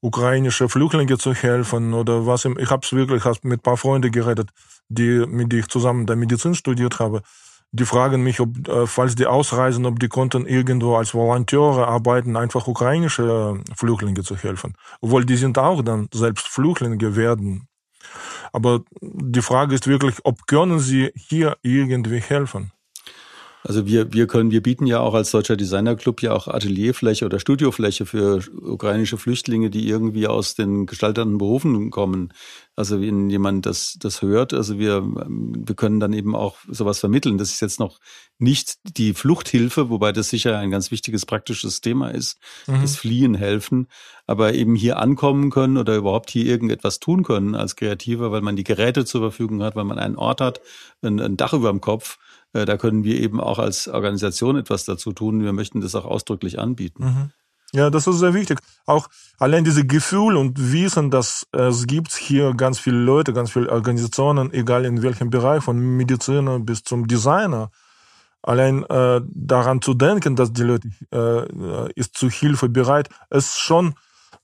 ukrainische 0.00 0.68
Flüchtlinge 0.68 1.18
zu 1.18 1.34
helfen 1.34 1.94
oder 1.94 2.26
was 2.26 2.44
im, 2.44 2.58
ich 2.58 2.70
habe 2.70 2.84
es 2.84 2.92
wirklich 2.92 3.24
mit 3.42 3.60
ein 3.60 3.62
paar 3.62 3.76
Freunden 3.76 4.12
geredet, 4.12 4.50
die 4.88 5.24
mit 5.26 5.52
denen 5.52 5.62
ich 5.62 5.68
zusammen 5.68 6.06
der 6.06 6.16
Medizin 6.16 6.54
studiert 6.54 7.00
habe. 7.00 7.22
Die 7.70 7.84
fragen 7.84 8.22
mich, 8.22 8.40
ob 8.40 8.66
äh, 8.68 8.86
falls 8.86 9.14
die 9.14 9.26
ausreisen, 9.26 9.86
ob 9.86 9.98
die 9.98 10.08
konnten 10.08 10.46
irgendwo 10.46 10.96
als 10.96 11.12
Volonteure 11.14 11.86
arbeiten, 11.86 12.36
einfach 12.36 12.66
ukrainische 12.66 13.60
Flüchtlinge 13.76 14.22
zu 14.22 14.36
helfen, 14.36 14.74
obwohl 15.00 15.24
die 15.24 15.36
sind 15.36 15.58
auch 15.58 15.82
dann 15.82 16.08
selbst 16.12 16.48
Flüchtlinge 16.48 17.16
werden 17.16 17.68
aber 18.52 18.82
die 19.00 19.42
Frage 19.42 19.74
ist 19.74 19.86
wirklich, 19.86 20.16
ob 20.24 20.46
können 20.46 20.78
Sie 20.78 21.10
hier 21.14 21.56
irgendwie 21.62 22.20
helfen? 22.20 22.72
Also 23.64 23.86
wir, 23.86 24.12
wir 24.12 24.26
können, 24.26 24.50
wir 24.50 24.62
bieten 24.62 24.86
ja 24.86 25.00
auch 25.00 25.14
als 25.14 25.30
Deutscher 25.30 25.56
Designerclub 25.56 26.22
ja 26.22 26.32
auch 26.32 26.46
Atelierfläche 26.46 27.24
oder 27.24 27.40
Studiofläche 27.40 28.06
für 28.06 28.42
ukrainische 28.62 29.18
Flüchtlinge, 29.18 29.68
die 29.68 29.88
irgendwie 29.88 30.26
aus 30.28 30.54
den 30.54 30.86
gestalternden 30.86 31.38
Berufen 31.38 31.90
kommen. 31.90 32.32
Also 32.76 33.00
wenn 33.00 33.28
jemand 33.28 33.66
das, 33.66 33.96
das 33.98 34.22
hört, 34.22 34.54
also 34.54 34.78
wir, 34.78 35.02
wir 35.04 35.74
können 35.74 35.98
dann 35.98 36.12
eben 36.12 36.36
auch 36.36 36.58
sowas 36.68 37.00
vermitteln. 37.00 37.36
Das 37.36 37.50
ist 37.50 37.60
jetzt 37.60 37.80
noch 37.80 37.98
nicht 38.38 38.76
die 38.96 39.14
Fluchthilfe, 39.14 39.90
wobei 39.90 40.12
das 40.12 40.30
sicher 40.30 40.56
ein 40.58 40.70
ganz 40.70 40.92
wichtiges 40.92 41.26
praktisches 41.26 41.80
Thema 41.80 42.10
ist, 42.10 42.38
mhm. 42.68 42.80
das 42.82 42.96
Fliehen 42.96 43.34
helfen, 43.34 43.88
aber 44.26 44.54
eben 44.54 44.76
hier 44.76 44.98
ankommen 44.98 45.50
können 45.50 45.76
oder 45.76 45.96
überhaupt 45.96 46.30
hier 46.30 46.46
irgendetwas 46.46 47.00
tun 47.00 47.24
können 47.24 47.56
als 47.56 47.74
Kreativer, 47.74 48.30
weil 48.30 48.42
man 48.42 48.54
die 48.54 48.64
Geräte 48.64 49.04
zur 49.04 49.22
Verfügung 49.22 49.62
hat, 49.64 49.74
weil 49.74 49.84
man 49.84 49.98
einen 49.98 50.16
Ort 50.16 50.40
hat, 50.40 50.60
ein, 51.02 51.18
ein 51.18 51.36
Dach 51.36 51.52
über 51.52 51.70
dem 51.70 51.80
Kopf 51.80 52.18
da 52.52 52.76
können 52.76 53.04
wir 53.04 53.20
eben 53.20 53.40
auch 53.40 53.58
als 53.58 53.88
Organisation 53.88 54.56
etwas 54.56 54.84
dazu 54.84 55.12
tun. 55.12 55.42
Wir 55.42 55.52
möchten 55.52 55.80
das 55.80 55.94
auch 55.94 56.04
ausdrücklich 56.04 56.58
anbieten. 56.58 57.04
Mhm. 57.04 57.30
Ja, 57.72 57.90
das 57.90 58.06
ist 58.06 58.18
sehr 58.18 58.32
wichtig. 58.32 58.60
Auch 58.86 59.08
allein 59.38 59.62
diese 59.62 59.86
Gefühl 59.86 60.36
und 60.36 60.72
Wissen, 60.72 61.10
dass 61.10 61.46
es 61.52 61.86
gibt 61.86 62.14
hier 62.14 62.54
ganz 62.54 62.78
viele 62.78 62.96
Leute, 62.96 63.34
ganz 63.34 63.50
viele 63.50 63.70
Organisationen, 63.70 64.52
egal 64.54 64.86
in 64.86 65.02
welchem 65.02 65.28
Bereich, 65.28 65.62
von 65.62 65.78
Mediziner 65.78 66.58
bis 66.60 66.82
zum 66.82 67.06
Designer. 67.06 67.70
Allein 68.40 68.84
äh, 68.84 69.20
daran 69.26 69.82
zu 69.82 69.92
denken, 69.92 70.34
dass 70.34 70.52
die 70.52 70.62
Leute 70.62 70.88
äh, 71.12 71.92
ist 71.94 72.16
zu 72.16 72.30
Hilfe 72.30 72.70
bereit, 72.70 73.10
ist 73.30 73.58
schon 73.58 73.94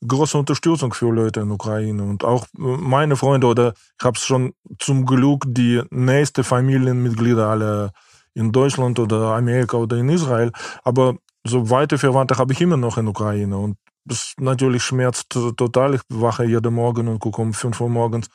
große 0.07 0.37
Unterstützung 0.39 0.93
für 0.93 1.11
Leute 1.11 1.41
in 1.41 1.51
Ukraine. 1.51 2.03
Und 2.03 2.25
auch 2.25 2.47
meine 2.53 3.17
Freunde 3.17 3.47
oder 3.47 3.75
ich 3.99 4.05
habe 4.05 4.19
schon 4.19 4.55
zum 4.79 5.07
Glück 5.07 5.45
die 5.47 5.83
nächste 5.91 6.45
Familienmitglieder 6.45 7.49
alle 7.49 7.93
in 8.35 8.53
Deutschland 8.53 8.99
oder 8.99 9.35
Amerika 9.35 9.77
oder 9.77 9.97
in 9.97 10.09
Israel, 10.09 10.51
aber 10.83 11.15
so 11.47 11.71
weite 11.71 11.99
Verwandte 11.99 12.37
habe 12.39 12.53
ich 12.53 12.61
immer 12.61 12.77
noch 12.77 12.99
in 12.99 13.07
Ukraine. 13.07 13.57
Und 13.57 13.77
das 14.05 14.35
natürlich 14.39 14.83
schmerzt 14.83 15.31
total. 15.57 15.95
Ich 15.95 16.01
wache 16.09 16.45
jeden 16.45 16.75
Morgen 16.75 17.09
und 17.09 17.19
gucke 17.19 17.43
um 17.43 17.53
5 17.53 17.81
Uhr 17.81 17.89
morgens 17.89 18.29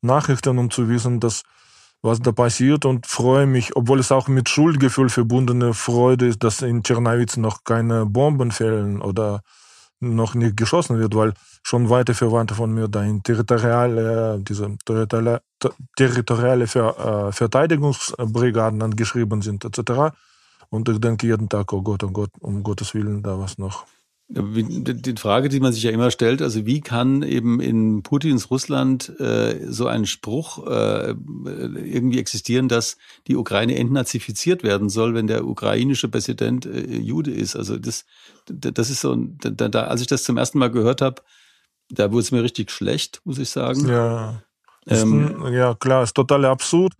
Nachrichten, 0.00 0.58
um 0.58 0.70
zu 0.70 0.88
wissen, 0.88 1.20
dass 1.20 1.42
was 2.02 2.20
da 2.20 2.32
passiert. 2.32 2.84
Und 2.84 3.06
freue 3.06 3.46
mich, 3.46 3.76
obwohl 3.76 4.00
es 4.00 4.12
auch 4.12 4.28
mit 4.28 4.48
Schuldgefühl 4.48 5.08
verbundene 5.08 5.74
Freude 5.74 6.26
ist, 6.26 6.44
dass 6.44 6.62
in 6.62 6.82
Tschernowitz 6.82 7.36
noch 7.36 7.64
keine 7.64 8.06
Bomben 8.06 8.50
fällen 8.50 9.00
oder 9.00 9.42
noch 10.04 10.34
nicht 10.34 10.56
geschossen 10.56 10.98
wird, 10.98 11.14
weil 11.14 11.32
schon 11.62 11.88
weite 11.90 12.14
Verwandte 12.14 12.54
von 12.54 12.72
mir 12.72 12.88
da 12.88 13.02
in 13.02 13.22
territoriale, 13.22 14.38
diese 14.40 14.76
territoriale, 14.84 15.40
territoriale 15.96 16.66
Ver, 16.66 17.28
äh, 17.28 17.32
Verteidigungsbrigaden 17.32 18.82
angeschrieben 18.82 19.42
sind, 19.42 19.64
etc. 19.64 20.14
Und 20.70 20.88
ich 20.88 21.00
denke 21.00 21.26
jeden 21.26 21.48
Tag, 21.48 21.72
oh 21.72 21.82
Gott, 21.82 22.04
oh 22.04 22.10
Gott, 22.10 22.30
um 22.40 22.62
Gottes 22.62 22.94
Willen, 22.94 23.22
da 23.22 23.38
was 23.38 23.58
noch. 23.58 23.86
Die 24.26 25.14
Frage, 25.18 25.50
die 25.50 25.60
man 25.60 25.74
sich 25.74 25.82
ja 25.82 25.90
immer 25.90 26.10
stellt, 26.10 26.40
also 26.40 26.64
wie 26.64 26.80
kann 26.80 27.22
eben 27.22 27.60
in 27.60 28.02
Putins 28.02 28.50
Russland 28.50 29.12
äh, 29.20 29.70
so 29.70 29.86
ein 29.86 30.06
Spruch 30.06 30.66
äh, 30.66 31.10
irgendwie 31.10 32.18
existieren, 32.18 32.68
dass 32.68 32.96
die 33.26 33.36
Ukraine 33.36 33.76
entnazifiziert 33.76 34.62
werden 34.62 34.88
soll, 34.88 35.14
wenn 35.14 35.26
der 35.26 35.46
ukrainische 35.46 36.08
Präsident 36.08 36.64
äh, 36.64 36.96
Jude 36.96 37.32
ist? 37.32 37.54
Also 37.54 37.76
das, 37.76 38.06
das 38.46 38.88
ist 38.88 39.02
so, 39.02 39.14
da, 39.14 39.68
da, 39.68 39.82
als 39.84 40.00
ich 40.00 40.06
das 40.06 40.24
zum 40.24 40.38
ersten 40.38 40.58
Mal 40.58 40.70
gehört 40.70 41.02
habe, 41.02 41.20
da 41.90 42.10
wurde 42.10 42.22
es 42.22 42.32
mir 42.32 42.42
richtig 42.42 42.70
schlecht, 42.70 43.20
muss 43.24 43.38
ich 43.38 43.50
sagen. 43.50 43.86
Ja, 43.86 44.42
ähm, 44.86 45.44
ist, 45.44 45.52
ja 45.52 45.74
klar, 45.74 46.02
ist 46.02 46.14
total 46.14 46.46
absurd. 46.46 46.94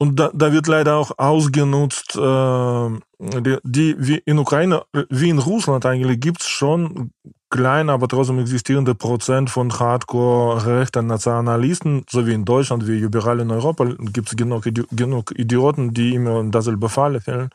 Und 0.00 0.20
da, 0.20 0.30
da 0.32 0.52
wird 0.52 0.68
leider 0.68 0.96
auch 0.96 1.10
ausgenutzt, 1.18 2.14
äh, 2.14 2.88
die, 3.18 3.58
die 3.64 3.96
wie 3.98 4.22
in 4.24 4.38
Ukraine, 4.38 4.84
wie 5.10 5.28
in 5.28 5.40
Russland 5.40 5.84
eigentlich, 5.86 6.20
gibt's 6.20 6.48
schon 6.48 7.10
kleine, 7.50 7.92
aber 7.92 8.06
trotzdem 8.06 8.38
existierende 8.38 8.94
Prozent 8.94 9.50
von 9.50 9.72
Hardcore-rechten 9.72 11.06
Nationalisten, 11.06 12.04
so 12.08 12.26
wie 12.26 12.34
in 12.34 12.44
Deutschland, 12.44 12.86
wie 12.86 13.00
überall 13.00 13.40
in 13.40 13.50
Europa, 13.50 13.86
gibt's 14.12 14.36
genug, 14.36 14.68
genug 14.92 15.36
Idioten, 15.36 15.94
die 15.94 16.14
immer 16.14 16.40
in 16.40 16.52
dasselbe 16.52 16.88
Falle 16.88 17.20
fällen. 17.20 17.50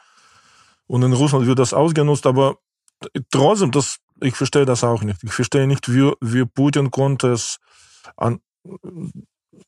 Und 0.87 1.03
in 1.03 1.13
Russland 1.13 1.47
wird 1.47 1.59
das 1.59 1.73
ausgenutzt, 1.73 2.27
aber 2.27 2.57
trotzdem, 3.31 3.71
das, 3.71 3.99
ich 4.21 4.35
verstehe 4.35 4.65
das 4.65 4.83
auch 4.83 5.01
nicht. 5.03 5.23
Ich 5.23 5.31
verstehe 5.31 5.67
nicht, 5.67 5.93
wie, 5.93 6.11
wie 6.19 6.45
Putin 6.45 6.91
konnte 6.91 7.31
es 7.31 7.59
an, 8.17 8.39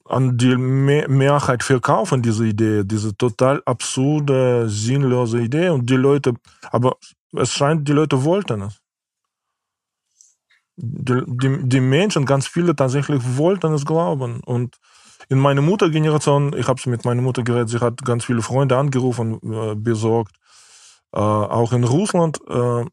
an 0.05 0.37
die 0.37 0.55
Mehrheit 0.55 1.63
verkaufen, 1.63 2.21
diese 2.21 2.45
Idee, 2.45 2.83
diese 2.85 3.15
total 3.17 3.61
absurde, 3.65 4.69
sinnlose 4.69 5.41
Idee. 5.41 5.69
Und 5.69 5.89
die 5.89 5.95
Leute, 5.95 6.33
aber 6.71 6.97
es 7.35 7.51
scheint, 7.51 7.87
die 7.87 7.93
Leute 7.93 8.23
wollten 8.23 8.61
es. 8.61 8.79
die, 10.77 11.23
die, 11.27 11.69
die 11.69 11.79
Menschen, 11.81 12.25
ganz 12.25 12.47
viele 12.47 12.75
tatsächlich 12.75 13.21
wollten 13.37 13.73
es 13.73 13.85
glauben. 13.85 14.41
Und 14.45 14.77
in 15.29 15.39
meiner 15.39 15.61
Muttergeneration, 15.61 16.53
ich 16.55 16.67
habe 16.67 16.79
es 16.79 16.85
mit 16.85 17.05
meiner 17.05 17.21
Mutter 17.21 17.43
geredet, 17.43 17.69
sie 17.69 17.79
hat 17.79 18.03
ganz 18.05 18.25
viele 18.25 18.41
Freunde 18.41 18.77
angerufen, 18.77 19.39
äh, 19.43 19.75
besorgt. 19.75 20.35
Äh, 21.13 21.19
auch 21.19 21.73
in 21.73 21.83
Russland, 21.83 22.39
äh, 22.47 22.85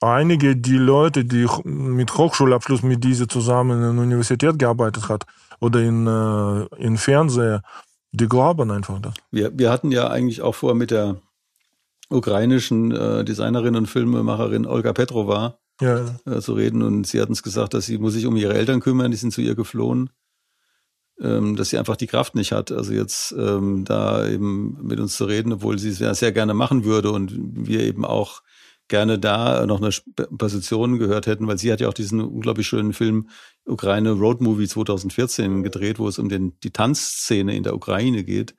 einige 0.00 0.56
die 0.56 0.78
Leute, 0.78 1.24
die 1.24 1.46
mit 1.64 2.16
Hochschulabschluss 2.16 2.82
mit 2.82 3.04
dieser 3.04 3.28
zusammen 3.28 3.82
in 3.82 3.96
der 3.96 4.04
Universität 4.04 4.58
gearbeitet 4.58 5.08
hat 5.08 5.26
oder 5.62 5.80
in, 5.80 6.06
äh, 6.08 6.82
in 6.82 6.96
Fernseher, 6.96 7.62
die 8.10 8.28
glauben 8.28 8.70
einfach 8.72 9.00
das. 9.00 9.14
Wir, 9.30 9.56
wir 9.56 9.70
hatten 9.70 9.92
ja 9.92 10.10
eigentlich 10.10 10.42
auch 10.42 10.56
vor 10.56 10.74
mit 10.74 10.90
der 10.90 11.20
ukrainischen 12.10 12.90
äh, 12.90 13.24
Designerin 13.24 13.76
und 13.76 13.86
Filmemacherin 13.86 14.66
Olga 14.66 14.92
Petrova 14.92 15.58
ja. 15.80 16.16
äh, 16.26 16.40
zu 16.40 16.54
reden 16.54 16.82
und 16.82 17.06
sie 17.06 17.20
hat 17.20 17.28
uns 17.28 17.44
gesagt, 17.44 17.74
dass 17.74 17.86
sie 17.86 17.98
muss 17.98 18.14
sich 18.14 18.26
um 18.26 18.36
ihre 18.36 18.54
Eltern 18.54 18.80
kümmern, 18.80 19.12
die 19.12 19.16
sind 19.16 19.32
zu 19.32 19.40
ihr 19.40 19.54
geflohen, 19.54 20.10
ähm, 21.20 21.54
dass 21.54 21.70
sie 21.70 21.78
einfach 21.78 21.96
die 21.96 22.08
Kraft 22.08 22.34
nicht 22.34 22.50
hat, 22.50 22.72
also 22.72 22.92
jetzt 22.92 23.32
ähm, 23.38 23.84
da 23.84 24.26
eben 24.26 24.76
mit 24.82 24.98
uns 24.98 25.16
zu 25.16 25.26
reden, 25.26 25.52
obwohl 25.52 25.78
sie 25.78 25.90
es 25.90 26.00
ja 26.00 26.12
sehr 26.12 26.32
gerne 26.32 26.54
machen 26.54 26.84
würde 26.84 27.12
und 27.12 27.32
wir 27.38 27.80
eben 27.80 28.04
auch 28.04 28.41
gerne 28.92 29.18
da 29.18 29.66
noch 29.66 29.80
eine 29.80 29.90
Position 30.36 30.98
gehört 30.98 31.26
hätten, 31.26 31.48
weil 31.48 31.58
sie 31.58 31.72
hat 31.72 31.80
ja 31.80 31.88
auch 31.88 31.94
diesen 31.94 32.20
unglaublich 32.20 32.66
schönen 32.66 32.92
Film 32.92 33.28
Ukraine 33.64 34.12
Road 34.12 34.40
Movie 34.40 34.68
2014 34.68 35.62
gedreht, 35.62 35.98
wo 35.98 36.06
es 36.06 36.18
um 36.18 36.28
den, 36.28 36.58
die 36.62 36.70
Tanzszene 36.70 37.56
in 37.56 37.62
der 37.62 37.74
Ukraine 37.74 38.22
geht 38.22 38.54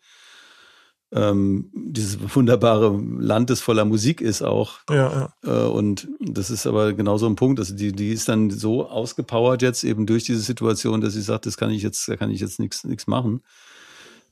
ähm, 1.13 1.69
dieses 1.73 2.17
wunderbare 2.35 2.99
Land, 3.19 3.49
das 3.49 3.61
voller 3.61 3.85
Musik 3.85 4.19
ist 4.19 4.41
auch. 4.41 4.79
Ja, 4.89 5.31
ja. 5.43 5.65
Äh, 5.65 5.69
und 5.69 6.07
das 6.19 6.49
ist 6.49 6.65
aber 6.65 6.93
genau 6.93 7.17
so 7.17 7.27
ein 7.27 7.35
Punkt. 7.35 7.59
Also 7.59 7.75
die, 7.75 7.91
die 7.91 8.09
ist 8.09 8.29
dann 8.29 8.49
so 8.49 8.87
ausgepowert 8.89 9.61
jetzt 9.61 9.83
eben 9.83 10.05
durch 10.05 10.23
diese 10.23 10.39
Situation, 10.39 11.01
dass 11.01 11.13
sie 11.13 11.21
sagt, 11.21 11.45
das 11.45 11.57
kann 11.57 11.69
ich 11.69 11.83
jetzt, 11.83 12.07
da 12.09 12.15
kann 12.15 12.31
ich 12.31 12.41
jetzt 12.41 12.59
nichts 12.59 12.83
nichts 12.83 13.05
machen. 13.07 13.41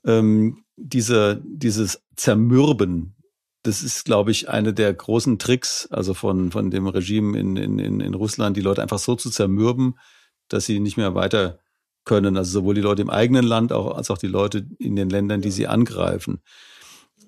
Ähm, 0.03 0.63
diese, 0.75 1.41
dieses 1.45 2.01
Zermürben, 2.15 3.13
das 3.63 3.84
ist, 3.84 4.06
glaube 4.06 4.32
ich, 4.32 4.50
eine 4.50 4.74
der 4.74 4.93
großen 4.93 5.39
Tricks, 5.39 5.88
also 5.91 6.13
von, 6.13 6.52
von 6.52 6.71
dem 6.71 6.88
Regime 6.88 7.38
in, 7.38 7.56
in, 7.58 8.00
in 8.00 8.13
Russland, 8.13 8.58
die 8.58 8.62
Leute 8.62 8.82
einfach 8.82 9.00
so 9.00 9.15
zu 9.15 9.30
zermürben, 9.30 10.00
dass 10.47 10.65
sie 10.65 10.80
nicht 10.80 10.97
mehr 10.97 11.15
weiter 11.15 11.60
können. 12.04 12.38
Also 12.38 12.60
sowohl 12.60 12.76
die 12.76 12.82
Leute 12.82 13.02
im 13.02 13.10
eigenen 13.10 13.45
Land 13.45 13.71
auch, 13.71 13.95
als 13.95 14.10
auch 14.10 14.17
die 14.17 14.28
Leute 14.28 14.67
in 14.80 14.95
den 14.95 15.10
Ländern, 15.10 15.41
die 15.41 15.52
sie 15.52 15.67
angreifen 15.67 16.41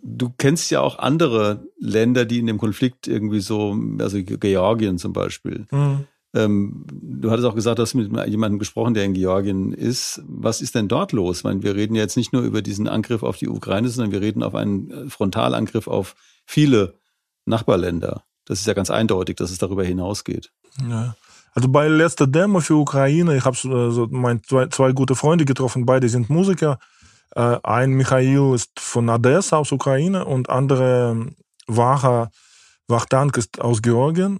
du 0.04 0.30
kennst 0.38 0.70
ja 0.70 0.82
auch 0.82 1.00
andere 1.00 1.66
Länder, 1.80 2.26
die 2.26 2.40
in 2.40 2.48
dem 2.48 2.58
Konflikt 2.58 3.08
irgendwie 3.08 3.40
so, 3.40 3.78
also 4.00 4.22
Georgien 4.22 4.98
zum 4.98 5.14
Beispiel. 5.14 5.66
Mhm. 5.72 6.06
Ähm, 6.36 6.86
du 6.90 7.30
hattest 7.30 7.48
auch 7.48 7.56
gesagt, 7.56 7.78
du 7.78 7.84
hast 7.84 7.94
mit 7.94 8.12
jemandem 8.28 8.60
gesprochen, 8.60 8.94
der 8.94 9.06
in 9.06 9.14
Georgien 9.14 9.72
ist. 9.72 10.22
Was 10.28 10.62
ist 10.62 10.76
denn 10.76 10.88
dort 10.88 11.12
los? 11.12 11.40
Ich 11.40 11.44
meine, 11.44 11.62
wir 11.62 11.76
reden 11.76 11.96
jetzt 11.96 12.18
nicht 12.18 12.34
nur 12.34 12.42
über 12.42 12.62
diesen 12.62 12.88
Angriff 12.88 13.24
auf 13.24 13.38
die 13.38 13.48
Ukraine, 13.48 13.90
sondern 13.90 14.12
wir 14.12 14.22
reden 14.22 14.42
auf 14.42 14.56
einen 14.56 15.10
Frontalangriff 15.10 15.88
auf 15.88 16.16
viele 16.46 16.96
Nachbarländer. 17.46 18.24
Das 18.46 18.60
ist 18.60 18.68
ja 18.68 18.74
ganz 18.74 18.90
eindeutig, 18.90 19.38
dass 19.38 19.52
es 19.52 19.58
darüber 19.58 19.84
hinausgeht. 19.84 20.52
Ja. 20.90 21.16
Also 21.54 21.70
bei 21.70 21.88
letzter 21.88 22.26
Demo 22.26 22.62
für 22.62 22.76
Ukraine, 22.76 23.38
ich 23.38 23.46
habe 23.46 23.56
also 23.64 24.08
zwei, 24.08 24.68
zwei 24.68 24.92
gute 24.92 25.16
Freunde 25.16 25.46
getroffen, 25.46 25.86
beide 25.86 26.10
sind 26.10 26.30
Musiker. 26.30 26.80
Äh, 27.36 27.60
ein 27.64 27.92
Michail 27.92 28.54
ist 28.56 28.80
von 28.80 29.08
Odessa 29.08 29.58
aus 29.58 29.72
Ukraine 29.72 30.26
und 30.26 30.50
andere 30.50 31.28
Wacha 31.68 32.32
Wachtank 32.88 33.38
ist 33.38 33.62
aus 33.62 33.82
Georgien. 33.82 34.40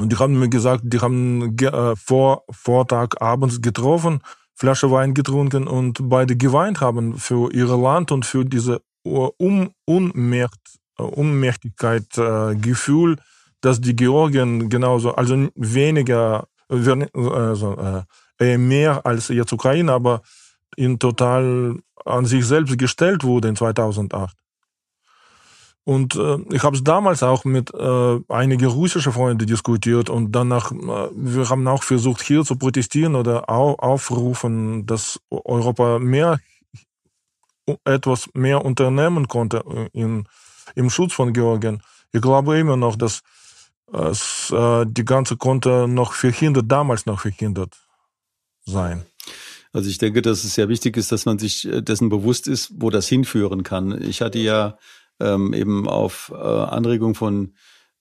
Und 0.00 0.12
die 0.12 0.16
haben 0.16 0.38
mir 0.38 0.48
gesagt, 0.48 0.82
die 0.84 1.00
haben 1.00 1.56
äh, 1.58 1.96
vor 1.96 2.44
Vortag 2.50 3.20
abends 3.20 3.60
getroffen, 3.60 4.20
Flasche 4.54 4.90
Wein 4.90 5.14
getrunken 5.14 5.68
und 5.68 6.08
beide 6.08 6.36
geweint 6.36 6.80
haben 6.80 7.16
für 7.16 7.52
ihr 7.52 7.66
Land 7.66 8.10
und 8.10 8.26
für 8.26 8.44
diese 8.44 8.80
um, 9.04 9.70
Unmächt, 9.84 10.58
Unmächtigkeit 10.96 12.18
äh, 12.18 12.56
Gefühl, 12.56 13.16
dass 13.60 13.80
die 13.80 13.94
Georgien 13.94 14.68
genauso, 14.68 15.14
also 15.14 15.48
weniger, 15.54 16.48
also, 16.68 18.04
äh, 18.40 18.58
mehr 18.58 19.04
als 19.06 19.28
jetzt 19.28 19.52
Ukraine, 19.52 19.92
aber 19.92 20.22
in 20.76 20.98
total 20.98 21.76
an 22.04 22.24
sich 22.24 22.46
selbst 22.46 22.78
gestellt 22.78 23.24
wurde 23.24 23.48
in 23.48 23.56
2008. 23.56 24.36
Und 25.88 26.16
äh, 26.16 26.36
ich 26.50 26.64
habe 26.64 26.76
es 26.76 26.84
damals 26.84 27.22
auch 27.22 27.46
mit 27.46 27.72
äh, 27.72 28.20
einigen 28.28 28.66
russischen 28.66 29.10
Freunden 29.10 29.46
diskutiert 29.46 30.10
und 30.10 30.32
danach, 30.32 30.70
äh, 30.70 31.08
wir 31.14 31.48
haben 31.48 31.66
auch 31.66 31.82
versucht, 31.82 32.20
hier 32.20 32.44
zu 32.44 32.56
protestieren 32.56 33.14
oder 33.14 33.48
au 33.48 33.74
aufrufen, 33.76 34.84
dass 34.84 35.18
Europa 35.30 35.98
mehr 35.98 36.40
etwas 37.86 38.28
mehr 38.34 38.66
unternehmen 38.66 39.28
konnte 39.28 39.64
äh, 39.66 39.88
in, 39.98 40.28
im 40.74 40.90
Schutz 40.90 41.14
von 41.14 41.32
Georgien. 41.32 41.80
Ich 42.12 42.20
glaube 42.20 42.58
immer 42.58 42.76
noch, 42.76 42.96
dass 42.96 43.22
es, 43.90 44.50
äh, 44.50 44.84
die 44.86 45.06
ganze 45.06 45.38
konnte 45.38 45.88
noch 45.88 46.12
verhindert, 46.12 46.66
damals 46.68 47.06
noch 47.06 47.20
verhindert 47.20 47.78
sein. 48.66 49.06
Also 49.72 49.88
ich 49.88 49.96
denke, 49.96 50.20
dass 50.20 50.44
es 50.44 50.54
sehr 50.54 50.68
wichtig 50.68 50.98
ist, 50.98 51.12
dass 51.12 51.24
man 51.24 51.38
sich 51.38 51.66
äh, 51.66 51.80
dessen 51.80 52.10
bewusst 52.10 52.46
ist, 52.46 52.72
wo 52.76 52.90
das 52.90 53.08
hinführen 53.08 53.62
kann. 53.62 54.02
Ich 54.02 54.20
hatte 54.20 54.38
ja 54.38 54.76
ähm, 55.20 55.52
eben 55.52 55.88
auf 55.88 56.32
äh, 56.34 56.36
Anregung 56.36 57.14
von 57.14 57.54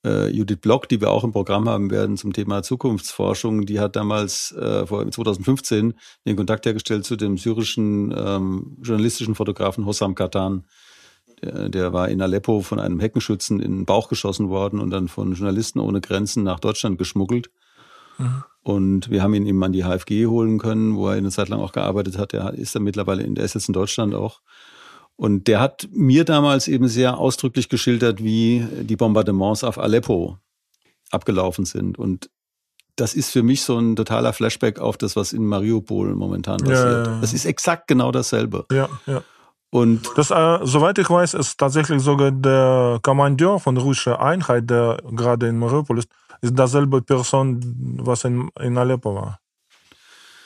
äh, 0.06 0.30
Judith 0.30 0.60
Block, 0.62 0.88
die 0.90 1.02
wir 1.02 1.10
auch 1.10 1.24
im 1.24 1.32
Programm 1.32 1.68
haben 1.68 1.90
werden 1.90 2.18
zum 2.18 2.34
Thema 2.34 2.64
Zukunftsforschung, 2.64 3.66
die 3.66 3.80
hat 3.80 3.96
damals 3.96 4.52
äh, 4.54 4.86
vor 4.86 5.10
2015 5.10 5.94
den 6.26 6.36
Kontakt 6.36 6.66
hergestellt 6.66 7.06
zu 7.06 7.16
dem 7.16 7.38
syrischen 7.38 8.14
ähm, 8.16 8.78
journalistischen 8.82 9.36
Fotografen 9.36 9.86
Hossam 9.86 10.16
Katan. 10.16 10.66
Der, 11.42 11.70
der 11.70 11.94
war 11.94 12.10
in 12.10 12.22
Aleppo 12.22 12.62
von 12.62 12.80
einem 12.80 13.00
Heckenschützen 13.00 13.60
in 13.60 13.72
den 13.72 13.86
Bauch 13.86 14.10
geschossen 14.10 14.50
worden 14.50 14.80
und 14.80 14.90
dann 14.90 15.08
von 15.08 15.34
Journalisten 15.34 15.80
ohne 15.80 16.02
Grenzen 16.02 16.44
nach 16.44 16.60
Deutschland 16.60 16.98
geschmuggelt. 16.98 17.52
Mhm. 18.18 18.44
Und 18.64 19.10
wir 19.12 19.22
haben 19.24 19.34
ihn 19.34 19.46
eben 19.46 19.64
an 19.64 19.72
die 19.72 19.84
HFG 19.84 20.26
holen 20.26 20.58
können, 20.58 20.96
wo 20.96 21.08
er 21.08 21.16
eine 21.16 21.30
Zeit 21.30 21.50
lang 21.50 21.60
auch 21.60 21.72
gearbeitet 21.72 22.18
hat. 22.18 22.34
Er 22.34 22.54
ist 22.54 22.76
dann 22.76 22.84
mittlerweile 22.84 23.24
in, 23.24 23.36
der 23.36 23.46
ist 23.46 23.54
jetzt 23.54 23.70
in 23.70 23.74
Deutschland 23.74 24.16
auch. 24.16 24.42
Und 25.18 25.48
der 25.48 25.60
hat 25.60 25.90
mir 25.92 26.26
damals 26.26 26.68
eben 26.68 26.88
sehr 26.88 27.18
ausdrücklich 27.18 27.70
geschildert, 27.70 28.24
wie 28.24 28.66
die 28.84 28.96
Bombardements 28.96 29.64
auf 29.64 29.80
Aleppo 29.80 30.38
abgelaufen 31.12 31.66
sind. 31.66 31.98
Und 31.98 32.30
das 32.96 33.16
ist 33.16 33.32
für 33.32 33.42
mich 33.44 33.64
so 33.64 33.78
ein 33.80 33.96
totaler 33.96 34.32
Flashback 34.32 34.80
auf 34.80 34.98
das, 34.98 35.16
was 35.16 35.34
in 35.34 35.46
Mariupol 35.46 36.16
momentan 36.16 36.58
passiert. 36.58 37.08
Ja, 37.08 37.14
ja, 37.14 37.22
Das 37.22 37.34
ist 37.34 37.46
exakt 37.46 37.88
genau 37.88 38.12
dasselbe. 38.12 38.66
Ja, 38.72 38.90
ja. 39.08 39.24
Und 39.70 40.08
das, 40.16 40.32
äh, 40.32 40.60
soweit 40.64 40.98
ich 40.98 41.10
weiß, 41.10 41.34
ist 41.34 41.58
tatsächlich 41.58 42.02
sogar 42.02 42.32
der 42.32 43.00
Kommandeur 43.02 43.60
von 43.60 43.76
der 43.76 43.84
russischen 43.84 44.14
Einheit, 44.14 44.70
der 44.70 44.98
gerade 45.12 45.48
in 45.48 45.60
Mariupol 45.60 46.00
ist, 46.00 46.10
ist 46.42 46.58
dasselbe 46.58 47.02
Person, 47.02 47.60
was 48.00 48.24
in, 48.24 48.50
in 48.60 48.78
Aleppo 48.78 49.16
war. 49.16 49.40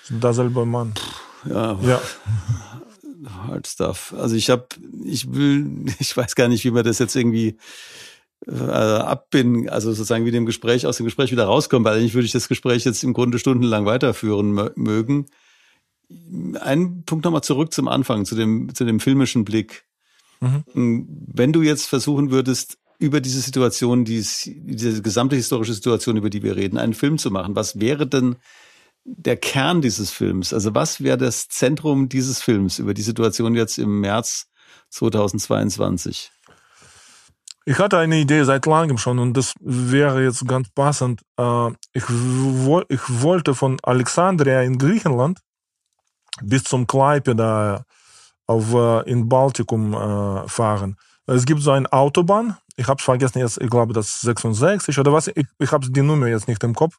Ist 0.04 0.24
derselbe 0.24 0.66
Mann. 0.66 0.94
Ja. 1.46 1.78
ja. 1.82 2.02
Hard 3.26 3.68
stuff. 3.68 4.14
Also 4.18 4.36
ich 4.36 4.50
habe, 4.50 4.68
ich 5.06 5.34
will, 5.34 5.86
ich 6.00 6.16
weiß 6.16 6.36
gar 6.36 6.48
nicht, 6.48 6.64
wie 6.64 6.72
man 6.72 6.84
das 6.84 7.00
jetzt 7.00 7.16
irgendwie 7.16 7.58
äh, 8.48 8.54
abbinden, 8.54 9.70
also 9.70 9.92
sozusagen 9.92 10.26
wie 10.26 10.32
dem 10.32 10.46
Gespräch 10.46 10.86
aus 10.88 10.98
dem 10.98 11.06
Gespräch 11.06 11.32
wieder 11.32 11.46
rauskommen, 11.46 11.86
weil 11.86 11.98
eigentlich 11.98 12.14
würde 12.14 12.26
ich 12.26 12.32
das 12.32 12.48
Gespräch 12.48 12.86
jetzt 12.86 13.04
im 13.04 13.14
Grunde 13.14 13.40
stundenlang 13.40 13.86
weiterführen 13.86 14.72
mögen. 14.76 15.28
Ein 16.60 17.04
Punkt 17.06 17.24
nochmal 17.26 17.44
zurück 17.44 17.72
zum 17.74 17.88
Anfang, 17.88 18.26
zu 18.26 18.36
dem, 18.36 18.74
zu 18.74 18.84
dem 18.84 19.00
filmischen 19.00 19.46
Blick. 19.46 19.86
Mhm. 20.40 21.06
Wenn 21.34 21.54
du 21.54 21.62
jetzt 21.62 21.86
versuchen 21.86 22.32
würdest, 22.32 22.78
über 23.02 23.20
diese 23.20 23.41
Situation, 23.41 24.06
diese 24.06 25.02
gesamte 25.02 25.36
historische 25.36 25.74
Situation, 25.74 26.18
über 26.18 26.30
die 26.30 26.43
wir 26.43 26.56
reden, 26.56 26.78
einen 26.78 26.93
Film 26.93 27.18
zu 27.18 27.32
machen. 27.32 27.56
Was 27.56 27.80
wäre 27.80 28.06
denn 28.06 28.36
der 29.04 29.38
Kern 29.38 29.82
dieses 29.82 30.12
Films? 30.12 30.54
Also 30.54 30.74
was 30.76 31.02
wäre 31.02 31.18
das 31.18 31.47
Zentrum 31.47 32.10
dieses 32.10 32.41
Films 32.41 32.80
über 32.80 32.93
die 32.93 33.02
Situation 33.02 33.56
jetzt 33.56 33.78
im 33.78 33.99
März 33.99 34.47
2022? 34.89 36.32
Ich 37.66 37.78
hatte 37.78 37.99
eine 37.99 38.20
Idee 38.20 38.43
seit 38.43 38.66
langem 38.66 38.97
schon 38.97 39.20
und 39.20 39.38
das 39.38 39.54
wäre 39.60 40.24
jetzt 40.24 40.47
ganz 40.47 40.70
passend. 40.72 41.22
Äh, 41.38 41.70
ich, 41.93 42.04
wollte 42.10 43.54
von 43.54 43.78
Alexandria 43.84 44.62
in 44.62 44.80
Griechenland 44.80 45.39
bis 46.41 46.64
zum 46.64 46.88
Klaipeda 46.88 47.86
auf, 48.47 48.74
äh, 48.74 49.10
in 49.10 49.30
Baltikum 49.30 49.93
äh, 49.93 50.47
fahren. 50.47 50.97
Es 51.28 51.45
gibt 51.45 51.62
so 51.62 51.72
eine 51.72 51.91
Autobahn, 51.93 52.58
ich 52.76 52.88
habe 52.88 52.97
es 52.97 53.06
vergessen 53.06 53.39
jetzt, 53.39 53.62
ich 53.62 53.70
glaube, 53.70 53.93
das 53.93 54.08
ist 54.08 54.22
66 54.22 54.97
oder 54.97 55.14
was, 55.14 55.28
ich, 55.28 55.45
ich 55.60 55.72
habe 55.72 55.88
die 55.89 56.02
Nummer 56.02 56.28
jetzt 56.28 56.47
nicht 56.47 56.64
im 56.64 56.74
Kopf. 56.74 56.97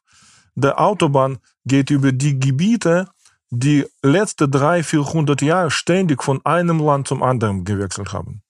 Der 0.55 0.79
Autobahn 0.79 1.39
geht 1.65 1.89
über 1.89 2.11
die 2.11 2.39
Gebiete, 2.39 3.07
die 3.49 3.85
letzte 4.01 4.49
drei, 4.49 4.83
400 4.83 5.41
Jahre 5.41 5.71
ständig 5.71 6.23
von 6.23 6.43
einem 6.45 6.79
Land 6.79 7.07
zum 7.07 7.21
anderen 7.21 7.65
gewechselt 7.65 8.13
haben. 8.13 8.41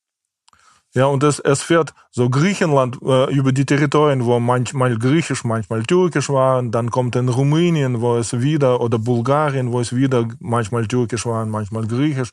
Ja, 0.96 1.08
und 1.08 1.24
es, 1.24 1.40
es 1.40 1.64
fährt 1.64 1.94
so 2.12 2.30
Griechenland 2.30 3.00
äh, 3.02 3.34
über 3.34 3.52
die 3.52 3.66
Territorien, 3.66 4.26
wo 4.26 4.40
manchmal 4.40 4.96
griechisch, 4.98 5.44
manchmal 5.44 5.82
türkisch 5.84 6.30
war. 6.30 6.62
Dann 6.62 6.92
kommt 6.92 7.16
in 7.16 7.30
Rumänien, 7.30 8.00
wo 8.00 8.16
es 8.16 8.40
wieder, 8.40 8.80
oder 8.80 9.00
Bulgarien, 9.00 9.72
wo 9.72 9.80
es 9.80 9.96
wieder 9.96 10.28
manchmal 10.40 10.86
türkisch 10.88 11.26
war, 11.26 11.46
manchmal 11.48 11.88
griechisch. 11.88 12.30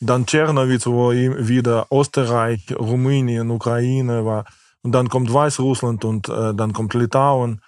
Dann 0.00 0.26
Tschernowitz, 0.26 0.86
wo 0.86 1.12
wieder 1.12 1.86
Österreich, 1.92 2.74
Rumänien, 2.76 3.50
Ukraine 3.50 4.24
war. 4.24 4.44
Und 4.82 4.92
dann 4.92 5.08
kommt 5.08 5.32
Weißrussland 5.32 6.04
und 6.04 6.28
äh, 6.28 6.52
dann 6.54 6.72
kommt 6.72 6.94
Litauen, 6.94 7.60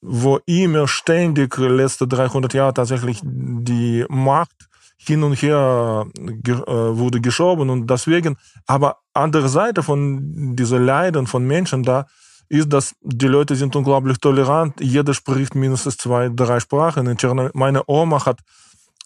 wo 0.00 0.38
immer 0.46 0.86
ständig 0.88 1.56
letzte 1.58 2.06
300 2.06 2.54
Jahre 2.54 2.74
tatsächlich 2.74 3.20
die 3.24 4.04
Macht 4.08 4.68
hin 4.96 5.22
und 5.22 5.34
her 5.34 6.06
äh, 6.16 6.52
wurde 6.52 7.20
geschoben 7.20 7.70
und 7.70 7.88
deswegen, 7.88 8.36
aber 8.66 8.98
andere 9.14 9.48
Seite 9.48 9.82
von 9.82 10.56
dieser 10.56 10.80
Leiden 10.80 11.26
von 11.26 11.46
Menschen 11.46 11.82
da 11.82 12.06
ist, 12.48 12.72
dass 12.72 12.94
die 13.02 13.26
Leute 13.26 13.54
sind 13.56 13.76
unglaublich 13.76 14.18
tolerant. 14.18 14.80
Jeder 14.80 15.14
spricht 15.14 15.54
mindestens 15.54 15.96
zwei, 15.98 16.30
drei 16.30 16.60
Sprachen. 16.60 17.16
Meine 17.54 17.82
Oma 17.86 18.24
hat 18.24 18.40